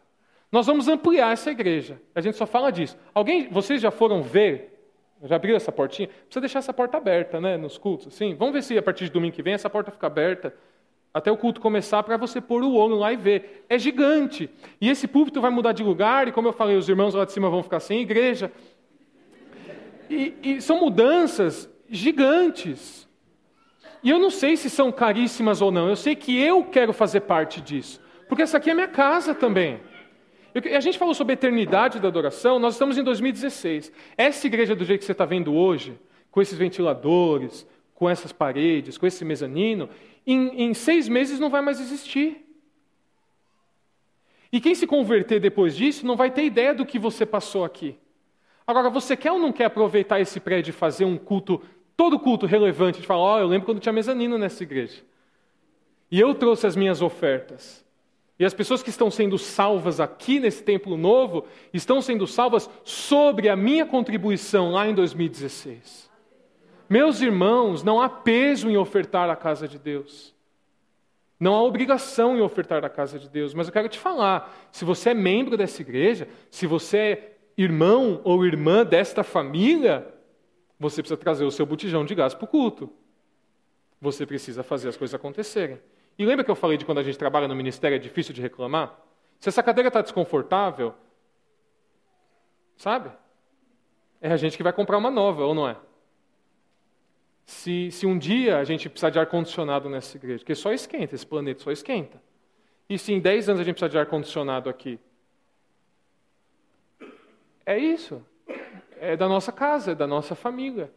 Nós 0.50 0.64
vamos 0.68 0.86
ampliar 0.86 1.32
essa 1.32 1.50
igreja. 1.50 2.00
A 2.14 2.20
gente 2.20 2.36
só 2.36 2.46
fala 2.46 2.70
disso. 2.70 2.96
Alguém, 3.12 3.48
vocês 3.48 3.82
já 3.82 3.90
foram 3.90 4.22
ver? 4.22 4.80
Já 5.24 5.34
abriram 5.34 5.56
essa 5.56 5.72
portinha? 5.72 6.06
Precisa 6.06 6.40
deixar 6.40 6.60
essa 6.60 6.72
porta 6.72 6.98
aberta, 6.98 7.40
né, 7.40 7.56
nos 7.56 7.76
cultos. 7.76 8.14
Sim. 8.14 8.36
Vamos 8.36 8.54
ver 8.54 8.62
se 8.62 8.78
a 8.78 8.82
partir 8.82 9.06
de 9.06 9.10
domingo 9.10 9.34
que 9.34 9.42
vem 9.42 9.54
essa 9.54 9.68
porta 9.68 9.90
fica 9.90 10.06
aberta 10.06 10.54
até 11.12 11.32
o 11.32 11.36
culto 11.36 11.60
começar 11.60 12.02
para 12.04 12.16
você 12.16 12.40
pôr 12.40 12.62
o 12.62 12.74
olho 12.74 12.94
lá 12.94 13.12
e 13.12 13.16
ver. 13.16 13.64
É 13.68 13.76
gigante. 13.76 14.48
E 14.80 14.88
esse 14.88 15.08
púlpito 15.08 15.40
vai 15.40 15.50
mudar 15.50 15.72
de 15.72 15.82
lugar 15.82 16.28
e, 16.28 16.32
como 16.32 16.46
eu 16.46 16.52
falei, 16.52 16.76
os 16.76 16.88
irmãos 16.88 17.12
lá 17.12 17.24
de 17.24 17.32
cima 17.32 17.50
vão 17.50 17.62
ficar 17.62 17.80
sem 17.80 18.02
igreja. 18.02 18.52
E, 20.08 20.34
e 20.42 20.60
são 20.60 20.80
mudanças 20.80 21.68
gigantes. 21.88 23.08
E 24.02 24.10
eu 24.10 24.18
não 24.18 24.30
sei 24.30 24.56
se 24.56 24.70
são 24.70 24.92
caríssimas 24.92 25.60
ou 25.60 25.70
não. 25.70 25.88
Eu 25.88 25.96
sei 25.96 26.14
que 26.14 26.38
eu 26.40 26.64
quero 26.64 26.92
fazer 26.92 27.20
parte 27.22 27.60
disso, 27.60 28.00
porque 28.28 28.42
essa 28.42 28.58
aqui 28.58 28.70
é 28.70 28.74
minha 28.74 28.88
casa 28.88 29.34
também. 29.34 29.80
A 30.74 30.80
gente 30.80 30.96
falou 30.96 31.14
sobre 31.14 31.32
a 31.32 31.34
eternidade 31.34 32.00
da 32.00 32.08
adoração, 32.08 32.58
nós 32.58 32.74
estamos 32.74 32.96
em 32.96 33.02
2016. 33.02 33.92
Essa 34.16 34.46
igreja, 34.46 34.74
do 34.74 34.84
jeito 34.84 35.00
que 35.00 35.06
você 35.06 35.12
está 35.12 35.26
vendo 35.26 35.52
hoje, 35.54 35.98
com 36.30 36.40
esses 36.40 36.56
ventiladores, 36.56 37.66
com 37.94 38.08
essas 38.08 38.32
paredes, 38.32 38.96
com 38.96 39.06
esse 39.06 39.24
mezanino, 39.24 39.88
em, 40.26 40.64
em 40.64 40.74
seis 40.74 41.08
meses 41.08 41.38
não 41.38 41.50
vai 41.50 41.60
mais 41.60 41.80
existir. 41.80 42.42
E 44.50 44.60
quem 44.60 44.74
se 44.74 44.86
converter 44.86 45.40
depois 45.40 45.76
disso 45.76 46.06
não 46.06 46.16
vai 46.16 46.30
ter 46.30 46.44
ideia 46.44 46.72
do 46.72 46.86
que 46.86 46.98
você 46.98 47.26
passou 47.26 47.64
aqui. 47.64 47.98
Agora, 48.66 48.90
você 48.90 49.16
quer 49.16 49.30
ou 49.30 49.38
não 49.38 49.52
quer 49.52 49.66
aproveitar 49.66 50.20
esse 50.20 50.40
prédio 50.40 50.70
e 50.70 50.72
fazer 50.72 51.04
um 51.04 51.16
culto, 51.16 51.62
todo 51.96 52.18
culto 52.18 52.46
relevante, 52.46 53.00
de 53.00 53.06
falar, 53.06 53.20
ó, 53.20 53.36
oh, 53.36 53.38
eu 53.38 53.46
lembro 53.46 53.66
quando 53.66 53.80
tinha 53.80 53.92
mezanino 53.92 54.36
nessa 54.36 54.62
igreja. 54.62 55.02
E 56.10 56.18
eu 56.18 56.34
trouxe 56.34 56.66
as 56.66 56.74
minhas 56.74 57.00
ofertas. 57.00 57.84
E 58.38 58.44
as 58.44 58.52
pessoas 58.52 58.82
que 58.82 58.90
estão 58.90 59.10
sendo 59.10 59.38
salvas 59.38 59.98
aqui 59.98 60.38
nesse 60.38 60.62
templo 60.62 60.96
novo 60.96 61.46
estão 61.72 62.02
sendo 62.02 62.26
salvas 62.26 62.68
sobre 62.84 63.48
a 63.48 63.56
minha 63.56 63.86
contribuição 63.86 64.72
lá 64.72 64.86
em 64.86 64.94
2016. 64.94 66.10
Meus 66.88 67.20
irmãos, 67.20 67.82
não 67.82 68.00
há 68.00 68.08
peso 68.08 68.68
em 68.68 68.76
ofertar 68.76 69.30
a 69.30 69.36
casa 69.36 69.66
de 69.66 69.78
Deus. 69.78 70.34
Não 71.38 71.54
há 71.54 71.62
obrigação 71.62 72.36
em 72.36 72.40
ofertar 72.40 72.84
a 72.84 72.88
casa 72.88 73.18
de 73.18 73.28
Deus, 73.28 73.54
mas 73.54 73.66
eu 73.66 73.72
quero 73.72 73.88
te 73.88 73.98
falar: 73.98 74.54
se 74.70 74.84
você 74.84 75.10
é 75.10 75.14
membro 75.14 75.56
dessa 75.56 75.82
igreja, 75.82 76.28
se 76.50 76.66
você 76.66 76.98
é 76.98 77.35
irmão 77.56 78.20
ou 78.24 78.44
irmã 78.44 78.84
desta 78.84 79.24
família, 79.24 80.06
você 80.78 81.02
precisa 81.02 81.16
trazer 81.16 81.44
o 81.44 81.50
seu 81.50 81.64
botijão 81.64 82.04
de 82.04 82.14
gás 82.14 82.34
para 82.34 82.44
o 82.44 82.48
culto. 82.48 82.92
Você 84.00 84.26
precisa 84.26 84.62
fazer 84.62 84.88
as 84.88 84.96
coisas 84.96 85.14
acontecerem. 85.14 85.80
E 86.18 86.24
lembra 86.24 86.44
que 86.44 86.50
eu 86.50 86.54
falei 86.54 86.76
de 86.76 86.84
quando 86.84 86.98
a 86.98 87.02
gente 87.02 87.18
trabalha 87.18 87.48
no 87.48 87.54
ministério 87.54 87.96
é 87.96 87.98
difícil 87.98 88.34
de 88.34 88.42
reclamar? 88.42 88.98
Se 89.40 89.48
essa 89.48 89.62
cadeira 89.62 89.88
está 89.88 90.02
desconfortável, 90.02 90.94
sabe? 92.76 93.10
É 94.20 94.30
a 94.30 94.36
gente 94.36 94.56
que 94.56 94.62
vai 94.62 94.72
comprar 94.72 94.98
uma 94.98 95.10
nova, 95.10 95.44
ou 95.44 95.54
não 95.54 95.68
é? 95.68 95.76
Se, 97.44 97.90
se 97.90 98.06
um 98.06 98.18
dia 98.18 98.58
a 98.58 98.64
gente 98.64 98.88
precisar 98.88 99.10
de 99.10 99.18
ar-condicionado 99.18 99.88
nessa 99.88 100.16
igreja, 100.16 100.40
porque 100.40 100.54
só 100.54 100.72
esquenta, 100.72 101.14
esse 101.14 101.26
planeta 101.26 101.62
só 101.62 101.70
esquenta. 101.70 102.20
E 102.88 102.98
se 102.98 103.12
em 103.12 103.20
10 103.20 103.50
anos 103.50 103.60
a 103.60 103.64
gente 103.64 103.74
precisar 103.74 103.88
de 103.88 103.98
ar-condicionado 103.98 104.68
aqui? 104.68 104.98
É 107.66 107.76
isso. 107.76 108.22
É 108.98 109.16
da 109.16 109.28
nossa 109.28 109.50
casa, 109.50 109.92
é 109.92 109.94
da 109.94 110.06
nossa 110.06 110.34
família. 110.34 110.90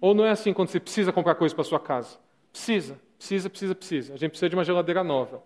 Ou 0.00 0.12
não 0.12 0.24
é 0.24 0.30
assim 0.30 0.52
quando 0.52 0.68
você 0.68 0.80
precisa 0.80 1.12
comprar 1.12 1.36
coisa 1.36 1.54
para 1.54 1.64
sua 1.64 1.78
casa? 1.78 2.18
Precisa. 2.52 3.00
Precisa, 3.16 3.48
precisa, 3.48 3.74
precisa. 3.74 4.14
A 4.14 4.16
gente 4.16 4.30
precisa 4.30 4.48
de 4.48 4.56
uma 4.56 4.64
geladeira 4.64 5.04
nova. 5.04 5.42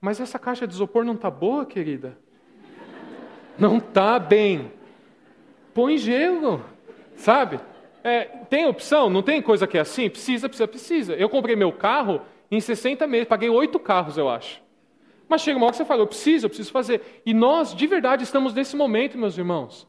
Mas 0.00 0.20
essa 0.20 0.38
caixa 0.38 0.66
de 0.66 0.74
isopor 0.74 1.04
não 1.04 1.14
está 1.14 1.30
boa, 1.30 1.66
querida? 1.66 2.16
Não 3.58 3.78
está 3.78 4.18
bem. 4.18 4.72
Põe 5.74 5.98
gelo, 5.98 6.64
sabe? 7.16 7.60
É, 8.04 8.24
tem 8.24 8.66
opção? 8.66 9.10
Não 9.10 9.22
tem 9.22 9.42
coisa 9.42 9.66
que 9.66 9.76
é 9.76 9.80
assim? 9.80 10.08
Precisa, 10.08 10.48
precisa, 10.48 10.68
precisa. 10.68 11.14
Eu 11.14 11.28
comprei 11.28 11.56
meu 11.56 11.72
carro 11.72 12.22
em 12.50 12.60
60 12.60 13.06
meses, 13.06 13.28
paguei 13.28 13.48
oito 13.48 13.78
carros, 13.78 14.16
eu 14.16 14.28
acho. 14.28 14.62
Mas 15.30 15.42
chega 15.42 15.56
uma 15.56 15.66
hora 15.66 15.72
que 15.72 15.76
você 15.76 15.84
fala, 15.84 16.02
eu 16.02 16.08
preciso, 16.08 16.46
eu 16.46 16.50
preciso 16.50 16.72
fazer. 16.72 17.22
E 17.24 17.32
nós, 17.32 17.72
de 17.72 17.86
verdade, 17.86 18.24
estamos 18.24 18.52
nesse 18.52 18.74
momento, 18.74 19.16
meus 19.16 19.38
irmãos, 19.38 19.86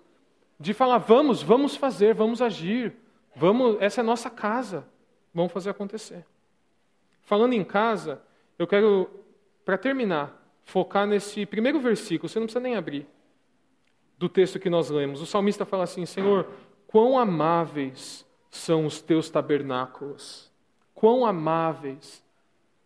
de 0.59 0.71
falar, 0.71 0.99
vamos, 0.99 1.41
vamos 1.41 1.75
fazer, 1.75 2.13
vamos 2.13 2.43
agir, 2.43 2.93
vamos, 3.35 3.75
essa 3.81 4.01
é 4.01 4.03
a 4.03 4.05
nossa 4.05 4.29
casa, 4.29 4.87
vamos 5.33 5.51
fazer 5.51 5.71
acontecer. 5.71 6.23
Falando 7.23 7.53
em 7.53 7.63
casa, 7.63 8.21
eu 8.59 8.67
quero, 8.67 9.09
para 9.65 9.79
terminar, 9.79 10.39
focar 10.63 11.07
nesse 11.07 11.43
primeiro 11.47 11.79
versículo, 11.79 12.29
você 12.29 12.37
não 12.37 12.45
precisa 12.45 12.61
nem 12.61 12.75
abrir, 12.75 13.07
do 14.19 14.29
texto 14.29 14.59
que 14.59 14.69
nós 14.69 14.91
lemos. 14.91 15.23
O 15.23 15.25
salmista 15.25 15.65
fala 15.65 15.85
assim: 15.85 16.05
Senhor, 16.05 16.47
quão 16.85 17.17
amáveis 17.17 18.27
são 18.51 18.85
os 18.85 19.01
teus 19.01 19.27
tabernáculos, 19.31 20.51
quão 20.93 21.25
amáveis 21.25 22.23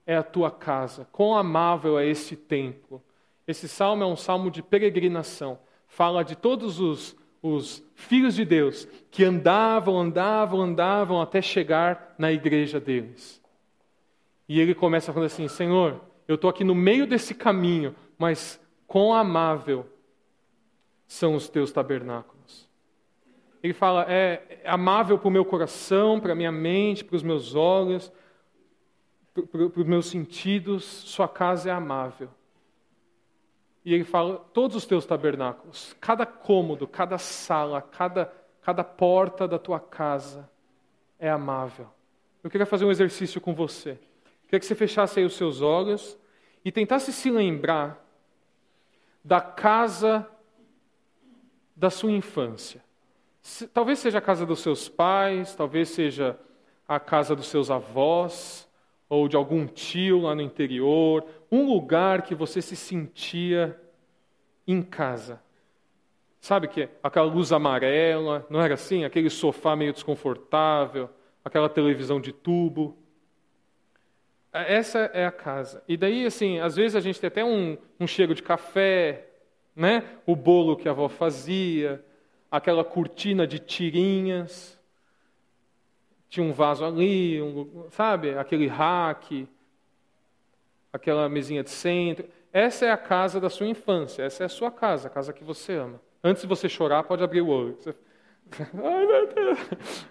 é 0.06 0.16
a 0.16 0.24
tua 0.24 0.52
casa, 0.52 1.08
quão 1.12 1.36
amável 1.36 1.98
é 1.98 2.06
este 2.06 2.36
templo. 2.36 3.02
Esse 3.48 3.68
salmo 3.68 4.04
é 4.04 4.06
um 4.06 4.16
salmo 4.16 4.52
de 4.52 4.62
peregrinação, 4.62 5.60
fala 5.88 6.24
de 6.24 6.36
todos 6.36 6.80
os, 6.80 7.16
os 7.42 7.84
filhos 7.96 8.36
de 8.36 8.46
Deus 8.46 8.88
que 9.10 9.24
andavam, 9.24 10.00
andavam, 10.00 10.62
andavam 10.62 11.22
até 11.22 11.42
chegar 11.42 12.16
na 12.18 12.32
igreja 12.32 12.80
deles. 12.80 13.42
E 14.48 14.60
ele 14.60 14.76
começa 14.76 15.12
falando 15.12 15.28
assim: 15.28 15.48
Senhor, 15.48 16.02
eu 16.28 16.36
estou 16.36 16.50
aqui 16.50 16.64
no 16.64 16.76
meio 16.76 17.08
desse 17.08 17.34
caminho, 17.34 17.96
mas 18.18 18.60
quão 18.88 19.14
amável 19.14 19.86
são 21.08 21.36
os 21.36 21.50
teus 21.50 21.72
tabernáculos. 21.72 22.70
Ele 23.62 23.74
fala: 23.74 24.06
é, 24.08 24.60
é 24.64 24.70
amável 24.70 25.18
para 25.18 25.28
o 25.28 25.32
meu 25.32 25.46
coração, 25.46 26.20
para 26.20 26.34
a 26.34 26.36
minha 26.36 26.52
mente, 26.52 27.04
para 27.04 27.16
os 27.16 27.24
meus 27.24 27.56
olhos, 27.56 28.12
para, 29.44 29.82
os 29.82 29.86
meus 29.86 30.08
sentidos, 30.08 30.84
sua 30.84 31.28
casa 31.28 31.70
é 31.70 31.74
amável. 31.74 32.30
E 33.84 33.94
ele 33.94 34.04
fala: 34.04 34.38
todos 34.54 34.76
os 34.76 34.86
teus 34.86 35.06
tabernáculos, 35.06 35.96
cada 36.00 36.26
cômodo, 36.26 36.88
cada 36.88 37.18
sala, 37.18 37.82
cada, 37.82 38.34
cada 38.62 38.84
porta 38.84 39.48
da 39.48 39.60
tua 39.60 39.80
casa 39.80 40.50
é 41.20 41.30
amável. 41.30 41.88
Eu 42.44 42.50
queria 42.50 42.66
fazer 42.66 42.86
um 42.86 42.92
exercício 42.92 43.42
com 43.42 43.54
você. 43.54 44.00
Queria 44.44 44.60
que 44.60 44.66
você 44.66 44.76
fechasse 44.76 45.20
aí 45.20 45.26
os 45.26 45.36
seus 45.36 45.62
olhos 45.62 46.18
e 46.64 46.72
tentasse 46.72 47.12
se 47.12 47.30
lembrar 47.30 48.04
da 49.24 49.42
casa 49.42 50.28
da 51.76 51.90
sua 51.90 52.12
infância. 52.12 52.84
Talvez 53.74 54.00
seja 54.00 54.20
a 54.20 54.22
casa 54.22 54.46
dos 54.46 54.60
seus 54.60 54.88
pais, 54.88 55.56
talvez 55.56 55.90
seja 55.90 56.40
a 56.88 57.00
casa 57.00 57.36
dos 57.36 57.48
seus 57.48 57.70
avós, 57.70 58.68
ou 59.10 59.28
de 59.28 59.36
algum 59.36 59.68
tio 59.68 60.22
lá 60.22 60.36
no 60.36 60.42
interior, 60.42 61.26
um 61.52 61.68
lugar 61.68 62.24
que 62.24 62.34
você 62.34 62.62
se 62.62 62.76
sentia 62.76 63.80
em 64.68 64.82
casa. 64.82 65.42
Sabe 66.40 66.68
que 66.68 66.90
aquela 67.02 67.26
luz 67.26 67.52
amarela, 67.52 68.46
não 68.50 68.62
era 68.62 68.76
assim? 68.76 69.04
Aquele 69.04 69.30
sofá 69.30 69.76
meio 69.76 69.94
desconfortável, 69.94 71.10
aquela 71.44 71.70
televisão 71.70 72.20
de 72.20 72.32
tubo. 72.32 72.98
Essa 74.52 75.10
é 75.14 75.26
a 75.26 75.32
casa. 75.32 75.84
E 75.88 75.98
daí, 75.98 76.26
assim, 76.26 76.60
às 76.60 76.76
vezes 76.76 76.96
a 76.96 77.00
gente 77.00 77.20
tem 77.20 77.28
até 77.28 77.44
um, 77.44 77.78
um 78.00 78.08
cheiro 78.08 78.34
de 78.34 78.42
café, 78.42 79.28
né? 79.76 80.04
O 80.26 80.36
bolo 80.36 80.78
que 80.78 80.88
a 80.88 80.92
avó 80.92 81.10
fazia, 81.10 82.04
aquela 82.50 82.84
cortina 82.84 83.46
de 83.46 83.60
tirinhas. 83.60 84.75
Tinha 86.30 86.46
um 86.46 86.54
vaso 86.54 86.84
ali, 86.84 87.42
um, 87.42 87.88
sabe? 87.92 88.38
Aquele 88.38 88.68
rack, 88.68 89.48
aquela 90.92 91.30
mesinha 91.30 91.64
de 91.64 91.70
centro. 91.70 92.28
Essa 92.52 92.86
é 92.86 92.92
a 92.92 92.98
casa 92.98 93.40
da 93.40 93.50
sua 93.50 93.68
infância, 93.68 94.24
essa 94.24 94.44
é 94.44 94.46
a 94.46 94.50
sua 94.50 94.72
casa, 94.72 95.08
a 95.08 95.12
casa 95.12 95.34
que 95.34 95.44
você 95.44 95.74
ama. 95.74 96.00
Antes 96.24 96.42
de 96.42 96.48
você 96.48 96.68
chorar, 96.70 97.04
pode 97.04 97.24
abrir 97.24 97.42
o 97.42 97.48
olho. 97.48 97.78
Você... 97.80 97.94
Ai, 98.84 99.06
meu 99.06 99.28
Deus. 99.28 100.08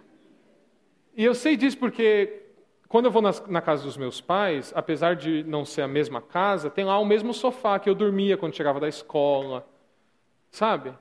E 1.17 1.25
eu 1.25 1.35
sei 1.35 1.57
disso 1.57 1.79
porque 1.79 2.43
quando 2.89 3.07
eu 3.07 3.11
vou 3.11 3.23
na, 3.23 3.33
na, 3.49 3.61
casa 3.61 3.83
dos 3.83 3.97
meus 3.97 4.21
pais, 4.21 4.73
apesar 4.75 5.17
de 5.17 5.43
não 5.45 5.65
ser 5.65 5.83
a 5.83 5.89
mesma 5.89 6.21
casa, 6.21 6.71
tem 6.71 6.85
lá 6.85 6.99
o 6.99 7.05
mesmo 7.05 7.35
sofá 7.35 7.79
que 7.79 7.89
eu 7.89 7.95
dormia 7.95 8.37
quando 8.37 8.55
chegava 8.55 8.79
da 8.79 8.89
escola, 8.89 9.67
sabe? 10.51 10.95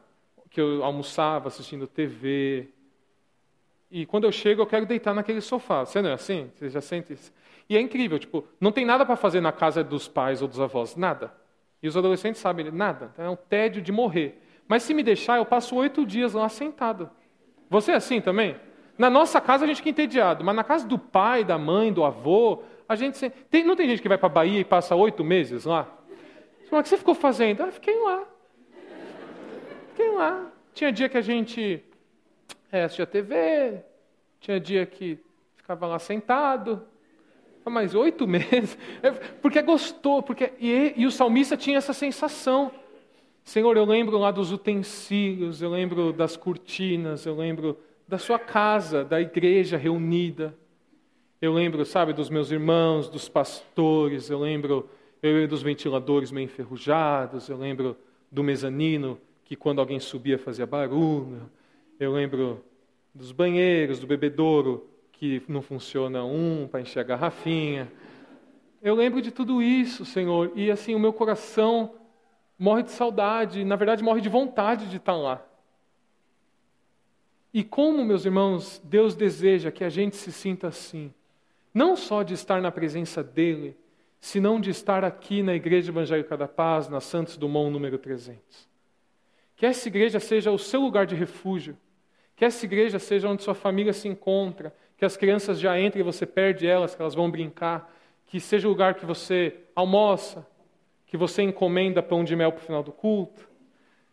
Que 0.50 0.62
eu 0.62 0.84
almoçava 0.84 1.50
assistindo 1.50 1.86
TV. 1.86 2.70
E 3.96 4.08
quando 4.08 4.24
eu 4.24 4.32
chego, 4.32 4.60
eu 4.60 4.66
quero 4.66 4.88
deitar 4.88 5.14
naquele 5.14 5.40
sofá. 5.40 5.86
Você 5.86 6.02
não 6.02 6.10
é 6.10 6.14
assim? 6.14 6.50
Você 6.56 6.68
já 6.68 6.82
sente 6.82 7.14
isso? 7.14 7.32
E 7.70 7.78
é 7.78 7.80
incrível, 7.80 8.18
tipo, 8.18 8.44
não 8.60 8.72
tem 8.72 8.84
nada 8.84 9.06
para 9.06 9.16
fazer 9.16 9.40
na 9.40 9.52
casa 9.52 9.84
dos 9.84 10.08
pais 10.08 10.42
ou 10.42 10.48
dos 10.48 10.60
avós, 10.60 10.96
nada. 10.96 11.32
E 11.82 11.88
os 11.88 11.96
adolescentes 11.96 12.42
sabem, 12.42 12.72
nada. 12.72 13.14
É 13.20 13.30
um 13.30 13.36
tédio 13.36 13.84
de 13.84 13.92
morrer. 13.92 14.42
Mas 14.68 14.82
se 14.82 14.96
me 14.96 15.04
deixar, 15.04 15.38
eu 15.38 15.46
passo 15.46 15.76
oito 15.76 16.08
dias 16.08 16.34
lá 16.34 16.50
sentado. 16.50 17.08
Você 17.70 17.92
é 17.92 17.96
assim 17.96 18.20
também? 18.20 18.56
Na 18.98 19.12
nossa 19.12 19.40
casa 19.40 19.64
a 19.64 19.68
gente 19.68 19.78
fica 19.78 19.92
entediado, 19.92 20.44
mas 20.44 20.56
na 20.56 20.64
casa 20.64 20.88
do 20.88 20.98
pai, 20.98 21.44
da 21.44 21.60
mãe, 21.60 21.94
do 21.94 22.04
avô, 22.04 22.64
a 22.90 22.96
gente 22.96 23.30
tem, 23.52 23.64
não 23.64 23.76
tem 23.76 23.88
gente 23.88 24.02
que 24.02 24.10
vai 24.10 24.18
para 24.18 24.26
a 24.26 24.34
Bahia 24.34 24.60
e 24.60 24.66
passa 24.66 24.96
oito 24.96 25.24
meses 25.24 25.66
lá? 25.66 25.88
O 26.72 26.82
que 26.82 26.90
você 26.90 26.98
ficou 26.98 27.14
fazendo? 27.14 27.62
Ah, 27.62 27.72
fiquei 27.72 28.00
lá. 28.00 28.24
Fiquei 29.90 30.10
lá. 30.10 30.52
Tinha 30.74 30.92
dia 30.92 31.08
que 31.08 31.18
a 31.18 31.22
gente 31.22 31.84
é, 32.74 32.86
assistia 32.86 33.06
TV, 33.06 33.84
tinha 34.40 34.60
dia 34.60 34.84
que 34.84 35.20
ficava 35.56 35.86
lá 35.86 36.00
sentado. 36.00 36.82
Mas 37.64 37.94
oito 37.94 38.26
meses? 38.28 38.76
É, 39.04 39.12
porque 39.12 39.62
gostou, 39.62 40.24
porque 40.24 40.52
e, 40.60 40.94
e 40.98 41.06
o 41.06 41.12
salmista 41.12 41.56
tinha 41.56 41.78
essa 41.78 41.94
sensação. 41.94 42.72
Senhor, 43.44 43.78
eu 43.78 43.86
lembro 43.86 44.18
lá 44.18 44.32
dos 44.32 44.52
utensílios, 44.52 45.62
eu 45.62 45.70
lembro 45.70 46.12
das 46.12 46.36
cortinas, 46.36 47.28
eu 47.28 47.36
lembro 47.36 47.78
da 48.08 48.18
sua 48.18 48.40
casa, 48.40 49.06
da 49.06 49.22
igreja 49.22 49.78
reunida. 49.78 50.58
Eu 51.40 51.54
lembro, 51.54 51.86
sabe, 51.86 52.12
dos 52.12 52.30
meus 52.30 52.50
irmãos, 52.50 53.08
dos 53.08 53.30
pastores, 53.30 54.32
eu 54.32 54.40
lembro, 54.40 54.90
eu 55.22 55.32
lembro 55.32 55.50
dos 55.50 55.62
ventiladores 55.62 56.32
meio 56.32 56.46
enferrujados, 56.46 57.50
eu 57.50 57.58
lembro 57.58 57.96
do 58.32 58.42
mezanino 58.42 59.20
que 59.46 59.56
quando 59.56 59.80
alguém 59.80 60.00
subia 60.00 60.40
fazia 60.40 60.66
barulho. 60.66 61.50
Eu 62.04 62.12
lembro 62.12 62.62
dos 63.16 63.32
banheiros, 63.32 63.98
do 63.98 64.06
bebedouro 64.06 64.90
que 65.14 65.42
não 65.48 65.62
funciona 65.62 66.22
um 66.26 66.68
para 66.68 66.82
encher 66.82 67.00
a 67.00 67.04
garrafinha. 67.04 67.90
Eu 68.82 68.94
lembro 68.94 69.22
de 69.22 69.32
tudo 69.32 69.62
isso, 69.62 70.04
Senhor, 70.04 70.52
e 70.54 70.70
assim 70.70 70.94
o 70.96 71.00
meu 71.00 71.14
coração 71.14 71.96
morre 72.60 72.84
de 72.84 72.92
saudade, 72.92 73.64
na 73.64 73.78
verdade 73.78 74.04
morre 74.04 74.20
de 74.20 74.28
vontade 74.28 74.90
de 74.90 74.98
estar 74.98 75.16
lá. 75.16 75.46
E 77.54 77.64
como, 77.64 78.04
meus 78.04 78.26
irmãos, 78.26 78.82
Deus 78.84 79.16
deseja 79.16 79.72
que 79.72 79.86
a 79.86 79.90
gente 79.90 80.18
se 80.18 80.32
sinta 80.32 80.68
assim, 80.68 81.14
não 81.74 81.96
só 81.96 82.22
de 82.22 82.34
estar 82.34 82.62
na 82.62 82.72
presença 82.72 83.24
dEle, 83.24 83.78
senão 84.20 84.60
de 84.60 84.72
estar 84.72 85.06
aqui 85.06 85.42
na 85.42 85.56
Igreja 85.56 85.90
Evangélica 85.90 86.36
da 86.36 86.50
Paz, 86.50 86.90
na 86.90 87.00
Santos 87.00 87.38
Dumont, 87.38 87.72
número 87.72 87.98
300. 87.98 88.68
Que 89.56 89.66
essa 89.66 89.88
igreja 89.88 90.20
seja 90.20 90.52
o 90.52 90.60
seu 90.60 90.82
lugar 90.82 91.06
de 91.06 91.16
refúgio, 91.16 91.78
que 92.36 92.46
essa 92.46 92.66
igreja 92.66 93.00
seja 93.00 93.28
onde 93.28 93.44
sua 93.44 93.54
família 93.54 93.94
se 93.94 94.08
encontra, 94.08 94.74
que 94.98 95.06
as 95.06 95.18
crianças 95.18 95.60
já 95.60 95.80
entrem 95.80 96.02
e 96.02 96.04
você 96.04 96.26
perde 96.26 96.66
elas, 96.66 96.96
que 96.96 97.02
elas 97.02 97.16
vão 97.16 97.30
brincar, 97.30 97.92
que 98.26 98.40
seja 98.40 98.68
o 98.68 98.72
lugar 98.72 98.96
que 98.96 99.06
você 99.06 99.56
almoça, 99.76 100.48
que 101.06 101.18
você 101.18 101.44
encomenda 101.44 102.02
pão 102.02 102.24
de 102.24 102.36
mel 102.36 102.52
para 102.52 102.62
o 102.62 102.66
final 102.66 102.82
do 102.82 102.92
culto, 102.92 103.48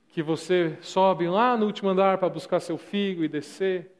que 0.08 0.22
você 0.22 0.76
sobe 0.80 1.28
lá 1.28 1.56
no 1.56 1.66
último 1.66 1.88
andar 1.88 2.18
para 2.18 2.28
buscar 2.28 2.60
seu 2.60 2.76
filho 2.76 3.24
e 3.24 3.28
descer, 3.28 3.90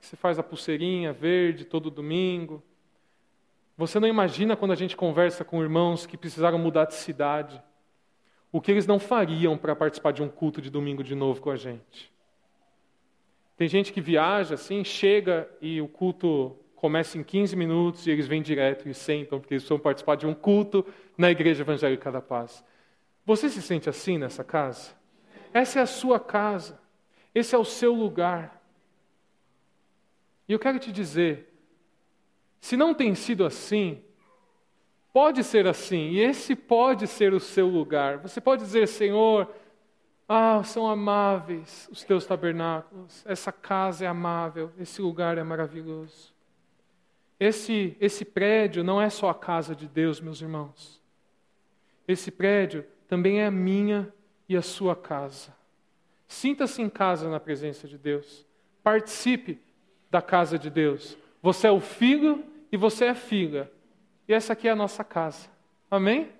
que 0.00 0.06
você 0.06 0.16
faz 0.16 0.38
a 0.38 0.42
pulseirinha 0.42 1.12
verde 1.12 1.64
todo 1.64 1.90
domingo. 1.90 2.62
Você 3.76 4.00
não 4.00 4.08
imagina 4.08 4.56
quando 4.56 4.70
a 4.72 4.76
gente 4.76 4.96
conversa 4.96 5.44
com 5.44 5.62
irmãos 5.62 6.06
que 6.06 6.16
precisaram 6.16 6.58
mudar 6.58 6.86
de 6.86 6.94
cidade, 6.94 7.60
o 8.52 8.60
que 8.60 8.70
eles 8.70 8.86
não 8.86 8.98
fariam 8.98 9.58
para 9.58 9.76
participar 9.76 10.12
de 10.12 10.22
um 10.22 10.28
culto 10.28 10.62
de 10.62 10.70
domingo 10.70 11.04
de 11.04 11.14
novo 11.14 11.40
com 11.40 11.50
a 11.50 11.56
gente. 11.56 12.10
Tem 13.60 13.68
gente 13.68 13.92
que 13.92 14.00
viaja 14.00 14.54
assim, 14.54 14.82
chega 14.82 15.46
e 15.60 15.82
o 15.82 15.86
culto 15.86 16.56
começa 16.74 17.18
em 17.18 17.22
15 17.22 17.54
minutos 17.54 18.06
e 18.06 18.10
eles 18.10 18.26
vêm 18.26 18.40
direto 18.40 18.88
e 18.88 18.94
sentam, 18.94 19.38
porque 19.38 19.52
eles 19.52 19.64
precisam 19.64 19.78
participar 19.78 20.14
de 20.14 20.26
um 20.26 20.32
culto 20.32 20.82
na 21.14 21.30
Igreja 21.30 21.62
Evangélica 21.62 22.10
da 22.10 22.22
Paz. 22.22 22.64
Você 23.26 23.50
se 23.50 23.60
sente 23.60 23.86
assim 23.86 24.16
nessa 24.16 24.42
casa? 24.42 24.92
Essa 25.52 25.80
é 25.80 25.82
a 25.82 25.86
sua 25.86 26.18
casa. 26.18 26.80
Esse 27.34 27.54
é 27.54 27.58
o 27.58 27.64
seu 27.66 27.92
lugar. 27.92 28.64
E 30.48 30.54
eu 30.54 30.58
quero 30.58 30.78
te 30.78 30.90
dizer: 30.90 31.52
se 32.62 32.78
não 32.78 32.94
tem 32.94 33.14
sido 33.14 33.44
assim, 33.44 34.02
Pode 35.12 35.42
ser 35.42 35.66
assim, 35.66 36.10
e 36.10 36.20
esse 36.20 36.54
pode 36.54 37.08
ser 37.08 37.34
o 37.34 37.40
seu 37.40 37.66
lugar. 37.66 38.18
Você 38.18 38.40
pode 38.40 38.62
dizer, 38.62 38.86
Senhor, 38.86 39.52
ah, 40.32 40.62
são 40.62 40.88
amáveis 40.88 41.88
os 41.90 42.04
teus 42.04 42.24
tabernáculos, 42.24 43.26
essa 43.26 43.50
casa 43.50 44.04
é 44.04 44.06
amável, 44.06 44.70
esse 44.78 45.02
lugar 45.02 45.36
é 45.36 45.42
maravilhoso. 45.42 46.32
Esse, 47.40 47.96
esse 48.00 48.24
prédio 48.24 48.84
não 48.84 49.02
é 49.02 49.10
só 49.10 49.28
a 49.28 49.34
casa 49.34 49.74
de 49.74 49.88
Deus, 49.88 50.20
meus 50.20 50.40
irmãos. 50.40 51.02
Esse 52.06 52.30
prédio 52.30 52.86
também 53.08 53.40
é 53.40 53.46
a 53.46 53.50
minha 53.50 54.14
e 54.48 54.56
a 54.56 54.62
sua 54.62 54.94
casa. 54.94 55.52
Sinta-se 56.28 56.80
em 56.80 56.88
casa 56.88 57.28
na 57.28 57.40
presença 57.40 57.88
de 57.88 57.98
Deus. 57.98 58.46
Participe 58.84 59.58
da 60.08 60.22
casa 60.22 60.56
de 60.56 60.70
Deus. 60.70 61.18
Você 61.42 61.66
é 61.66 61.72
o 61.72 61.80
filho 61.80 62.44
e 62.70 62.76
você 62.76 63.06
é 63.06 63.10
a 63.10 63.16
filha. 63.16 63.68
E 64.28 64.32
essa 64.32 64.52
aqui 64.52 64.68
é 64.68 64.70
a 64.70 64.76
nossa 64.76 65.02
casa. 65.02 65.48
Amém? 65.90 66.30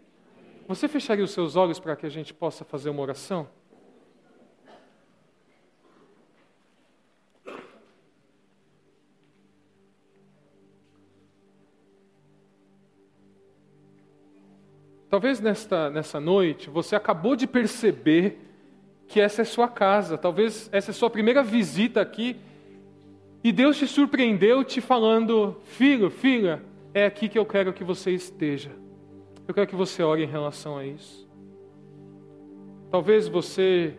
Você 0.69 0.87
fecharia 0.87 1.25
os 1.25 1.33
seus 1.33 1.57
olhos 1.57 1.81
para 1.81 1.97
que 1.97 2.07
a 2.07 2.11
gente 2.11 2.33
possa 2.33 2.65
fazer 2.65 2.89
uma 2.89 3.03
oração? 3.03 3.49
Talvez 15.11 15.41
nesta, 15.41 15.91
nessa 15.91 16.21
noite 16.21 16.71
você 16.71 16.95
acabou 16.95 17.35
de 17.35 17.47
perceber 17.47 18.39
que 19.09 19.21
essa 19.21 19.43
é 19.43 19.45
sua 19.45 19.67
casa, 19.67 20.17
talvez 20.17 20.71
essa 20.73 20.93
é 20.93 20.95
sua 20.95 21.11
primeira 21.11 21.43
visita 21.43 22.01
aqui 22.01 22.37
e 23.43 23.51
Deus 23.51 23.77
te 23.77 23.87
surpreendeu 23.87 24.63
te 24.63 24.81
falando: 24.81 25.57
filho, 25.65 26.11
filha, 26.11 26.63
é 26.95 27.07
aqui 27.07 27.29
que 27.29 27.39
eu 27.39 27.47
quero 27.47 27.73
que 27.73 27.83
você 27.83 28.13
esteja. 28.13 28.71
Eu 29.49 29.55
quero 29.55 29.67
que 29.67 29.75
você 29.75 30.03
ore 30.03 30.23
em 30.23 30.29
relação 30.29 30.79
a 30.79 30.85
isso. 30.85 31.29
Talvez 32.91 33.27
você 33.27 33.95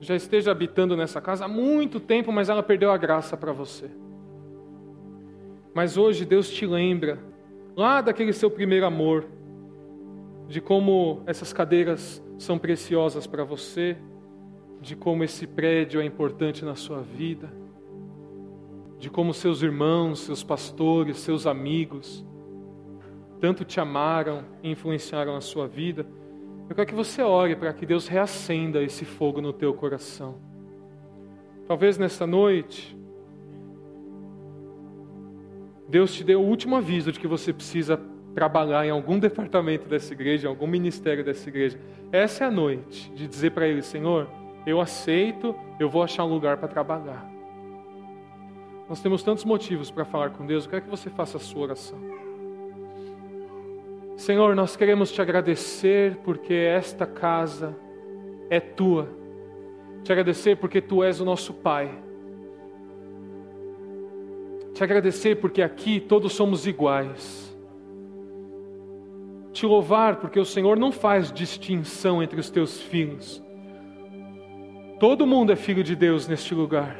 já 0.00 0.14
esteja 0.14 0.52
habitando 0.52 0.96
nessa 0.96 1.20
casa 1.20 1.44
há 1.44 1.48
muito 1.48 1.98
tempo, 1.98 2.32
mas 2.32 2.48
ela 2.48 2.62
perdeu 2.62 2.90
a 2.90 2.96
graça 2.96 3.36
para 3.36 3.52
você. 3.52 3.90
Mas 5.74 5.96
hoje 5.96 6.24
Deus 6.24 6.48
te 6.48 6.64
lembra 6.66 7.18
lá 7.76 8.00
daquele 8.00 8.32
seu 8.32 8.50
primeiro 8.50 8.86
amor, 8.86 9.26
de 10.48 10.60
como 10.60 11.22
essas 11.26 11.52
cadeiras 11.52 12.20
são 12.38 12.58
preciosas 12.58 13.24
para 13.24 13.44
você, 13.44 13.96
de 14.80 14.96
como 14.96 15.22
esse 15.22 15.46
prédio 15.46 16.00
é 16.00 16.04
importante 16.04 16.64
na 16.64 16.74
sua 16.74 17.00
vida 17.00 17.48
de 18.98 19.08
como 19.08 19.32
seus 19.32 19.62
irmãos, 19.62 20.18
seus 20.18 20.42
pastores, 20.42 21.18
seus 21.18 21.46
amigos 21.46 22.26
tanto 23.40 23.64
te 23.64 23.78
amaram 23.80 24.44
e 24.62 24.70
influenciaram 24.70 25.36
a 25.36 25.40
sua 25.40 25.66
vida. 25.66 26.06
Eu 26.68 26.74
quero 26.74 26.88
que 26.88 26.94
você 26.94 27.22
ore 27.22 27.56
para 27.56 27.72
que 27.72 27.86
Deus 27.86 28.08
reacenda 28.08 28.82
esse 28.82 29.04
fogo 29.04 29.40
no 29.40 29.52
teu 29.52 29.72
coração. 29.72 30.36
Talvez 31.66 31.96
nesta 31.98 32.26
noite, 32.26 32.96
Deus 35.88 36.12
te 36.12 36.24
deu 36.24 36.42
o 36.42 36.46
último 36.46 36.76
aviso 36.76 37.12
de 37.12 37.20
que 37.20 37.26
você 37.26 37.52
precisa 37.52 38.00
trabalhar 38.38 38.86
em 38.86 38.90
algum 38.90 39.18
departamento 39.18 39.88
dessa 39.88 40.12
igreja, 40.12 40.46
em 40.46 40.48
algum 40.48 40.68
ministério 40.68 41.24
dessa 41.24 41.48
igreja. 41.48 41.76
Essa 42.12 42.44
é 42.44 42.46
a 42.46 42.50
noite 42.52 43.10
de 43.10 43.26
dizer 43.26 43.50
para 43.50 43.66
Ele: 43.66 43.82
Senhor, 43.82 44.28
eu 44.64 44.80
aceito, 44.80 45.56
eu 45.80 45.90
vou 45.90 46.04
achar 46.04 46.24
um 46.24 46.28
lugar 46.28 46.56
para 46.56 46.68
trabalhar. 46.68 47.28
Nós 48.88 49.00
temos 49.02 49.24
tantos 49.24 49.44
motivos 49.44 49.90
para 49.90 50.04
falar 50.04 50.30
com 50.30 50.46
Deus, 50.46 50.64
eu 50.64 50.70
quero 50.70 50.82
que 50.82 50.88
você 50.88 51.10
faça 51.10 51.36
a 51.36 51.40
sua 51.40 51.62
oração. 51.62 51.98
Senhor, 54.16 54.54
nós 54.54 54.76
queremos 54.76 55.10
te 55.10 55.20
agradecer 55.20 56.16
porque 56.22 56.54
esta 56.54 57.06
casa 57.06 57.76
é 58.48 58.60
tua. 58.60 59.08
Te 60.04 60.12
agradecer 60.12 60.56
porque 60.56 60.80
tu 60.80 61.02
és 61.02 61.20
o 61.20 61.24
nosso 61.24 61.52
Pai. 61.52 61.90
Te 64.74 64.84
agradecer 64.84 65.40
porque 65.40 65.60
aqui 65.60 65.98
todos 65.98 66.32
somos 66.32 66.68
iguais. 66.68 67.47
Te 69.58 69.66
louvar 69.66 70.18
porque 70.18 70.38
o 70.38 70.44
Senhor 70.44 70.78
não 70.78 70.92
faz 70.92 71.32
distinção 71.32 72.22
entre 72.22 72.38
os 72.38 72.48
teus 72.48 72.80
filhos. 72.80 73.42
Todo 75.00 75.26
mundo 75.26 75.50
é 75.50 75.56
filho 75.56 75.82
de 75.82 75.96
Deus 75.96 76.28
neste 76.28 76.54
lugar. 76.54 76.96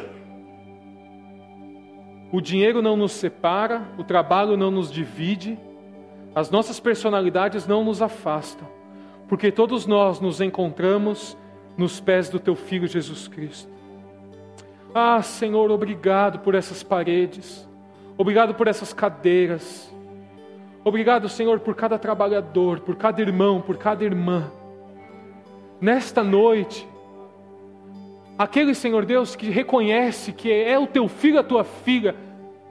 O 2.32 2.40
dinheiro 2.40 2.82
não 2.82 2.96
nos 2.96 3.12
separa, 3.12 3.86
o 3.96 4.02
trabalho 4.02 4.56
não 4.56 4.72
nos 4.72 4.90
divide, 4.90 5.56
as 6.34 6.50
nossas 6.50 6.80
personalidades 6.80 7.64
não 7.64 7.84
nos 7.84 8.02
afastam, 8.02 8.66
porque 9.28 9.52
todos 9.52 9.86
nós 9.86 10.18
nos 10.18 10.40
encontramos 10.40 11.38
nos 11.76 12.00
pés 12.00 12.28
do 12.28 12.40
Teu 12.40 12.56
Filho 12.56 12.88
Jesus 12.88 13.28
Cristo. 13.28 13.70
Ah, 14.92 15.22
Senhor, 15.22 15.70
obrigado 15.70 16.40
por 16.40 16.56
essas 16.56 16.82
paredes, 16.82 17.68
obrigado 18.16 18.52
por 18.52 18.66
essas 18.66 18.92
cadeiras, 18.92 19.94
obrigado, 20.84 21.28
Senhor, 21.28 21.60
por 21.60 21.74
cada 21.74 21.98
trabalhador, 21.98 22.80
por 22.80 22.96
cada 22.96 23.20
irmão, 23.20 23.60
por 23.60 23.76
cada 23.76 24.04
irmã. 24.04 24.50
Nesta 25.80 26.24
noite, 26.24 26.86
Aquele 28.38 28.72
Senhor 28.72 29.04
Deus 29.04 29.34
que 29.34 29.50
reconhece 29.50 30.32
que 30.32 30.52
é 30.52 30.78
o 30.78 30.86
teu 30.86 31.08
filho, 31.08 31.40
a 31.40 31.42
tua 31.42 31.64
filha. 31.64 32.14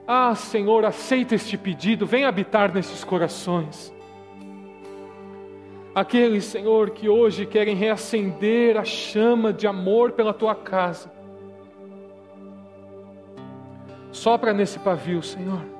Ah, 0.08 0.34
Senhor, 0.34 0.86
aceita 0.86 1.36
este 1.36 1.58
pedido, 1.58 2.06
vem 2.06 2.24
habitar 2.24 2.74
nesses 2.74 3.04
corações. 3.04 3.94
Aqueles, 5.94 6.46
Senhor, 6.46 6.92
que 6.92 7.10
hoje 7.10 7.46
querem 7.46 7.76
reacender 7.76 8.78
a 8.78 8.86
chama 8.86 9.52
de 9.52 9.68
amor 9.68 10.14
pela 10.14 10.34
tua 10.34 10.56
casa. 10.56 11.12
Sopra 14.14 14.54
nesse 14.54 14.80
pavio, 14.80 15.22
Senhor. 15.22 15.77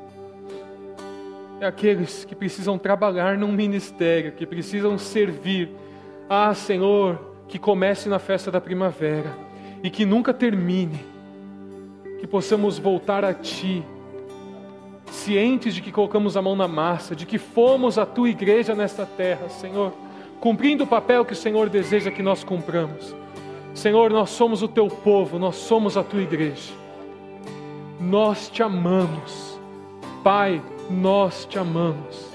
É 1.60 1.66
aqueles 1.66 2.24
que 2.24 2.36
precisam 2.36 2.78
trabalhar 2.78 3.36
num 3.38 3.52
ministério, 3.52 4.32
que 4.32 4.46
precisam 4.46 4.98
servir. 4.98 5.70
Ah, 6.30 6.54
Senhor, 6.54 7.20
que 7.48 7.58
comece 7.58 8.08
na 8.08 8.20
festa 8.20 8.52
da 8.52 8.62
primavera 8.62 9.36
e 9.82 9.90
que 9.90 10.06
nunca 10.06 10.34
termine, 10.34 11.04
que 12.20 12.28
possamos 12.28 12.78
voltar 12.78 13.26
a 13.26 13.34
Ti, 13.34 13.84
cientes 15.10 15.74
de 15.74 15.82
que 15.82 15.92
colocamos 15.92 16.38
a 16.38 16.42
mão 16.42 16.56
na 16.56 16.68
massa, 16.68 17.16
de 17.16 17.26
que 17.26 17.40
fomos 17.40 17.98
a 17.98 18.06
Tua 18.06 18.30
igreja 18.30 18.76
nesta 18.76 19.06
terra, 19.06 19.50
Senhor, 19.50 19.94
cumprindo 20.40 20.84
o 20.84 20.88
papel 20.88 21.26
que 21.26 21.34
o 21.34 21.36
Senhor 21.36 21.70
deseja 21.70 22.12
que 22.12 22.22
nós 22.22 22.44
cumpramos. 22.44 23.16
Senhor, 23.74 24.12
nós 24.12 24.30
somos 24.30 24.62
o 24.62 24.68
Teu 24.68 24.88
povo, 24.88 25.40
nós 25.40 25.56
somos 25.56 25.98
a 25.98 26.04
Tua 26.04 26.22
igreja. 26.22 26.74
Nós 28.00 28.50
te 28.50 28.62
amamos, 28.62 29.60
Pai, 30.24 30.62
nós 30.90 31.46
te 31.46 31.60
amamos. 31.60 32.28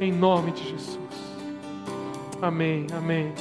Em 0.00 0.12
nome 0.12 0.52
de 0.52 0.70
Jesus. 0.70 0.98
Amém, 2.40 2.86
amém. 2.96 3.34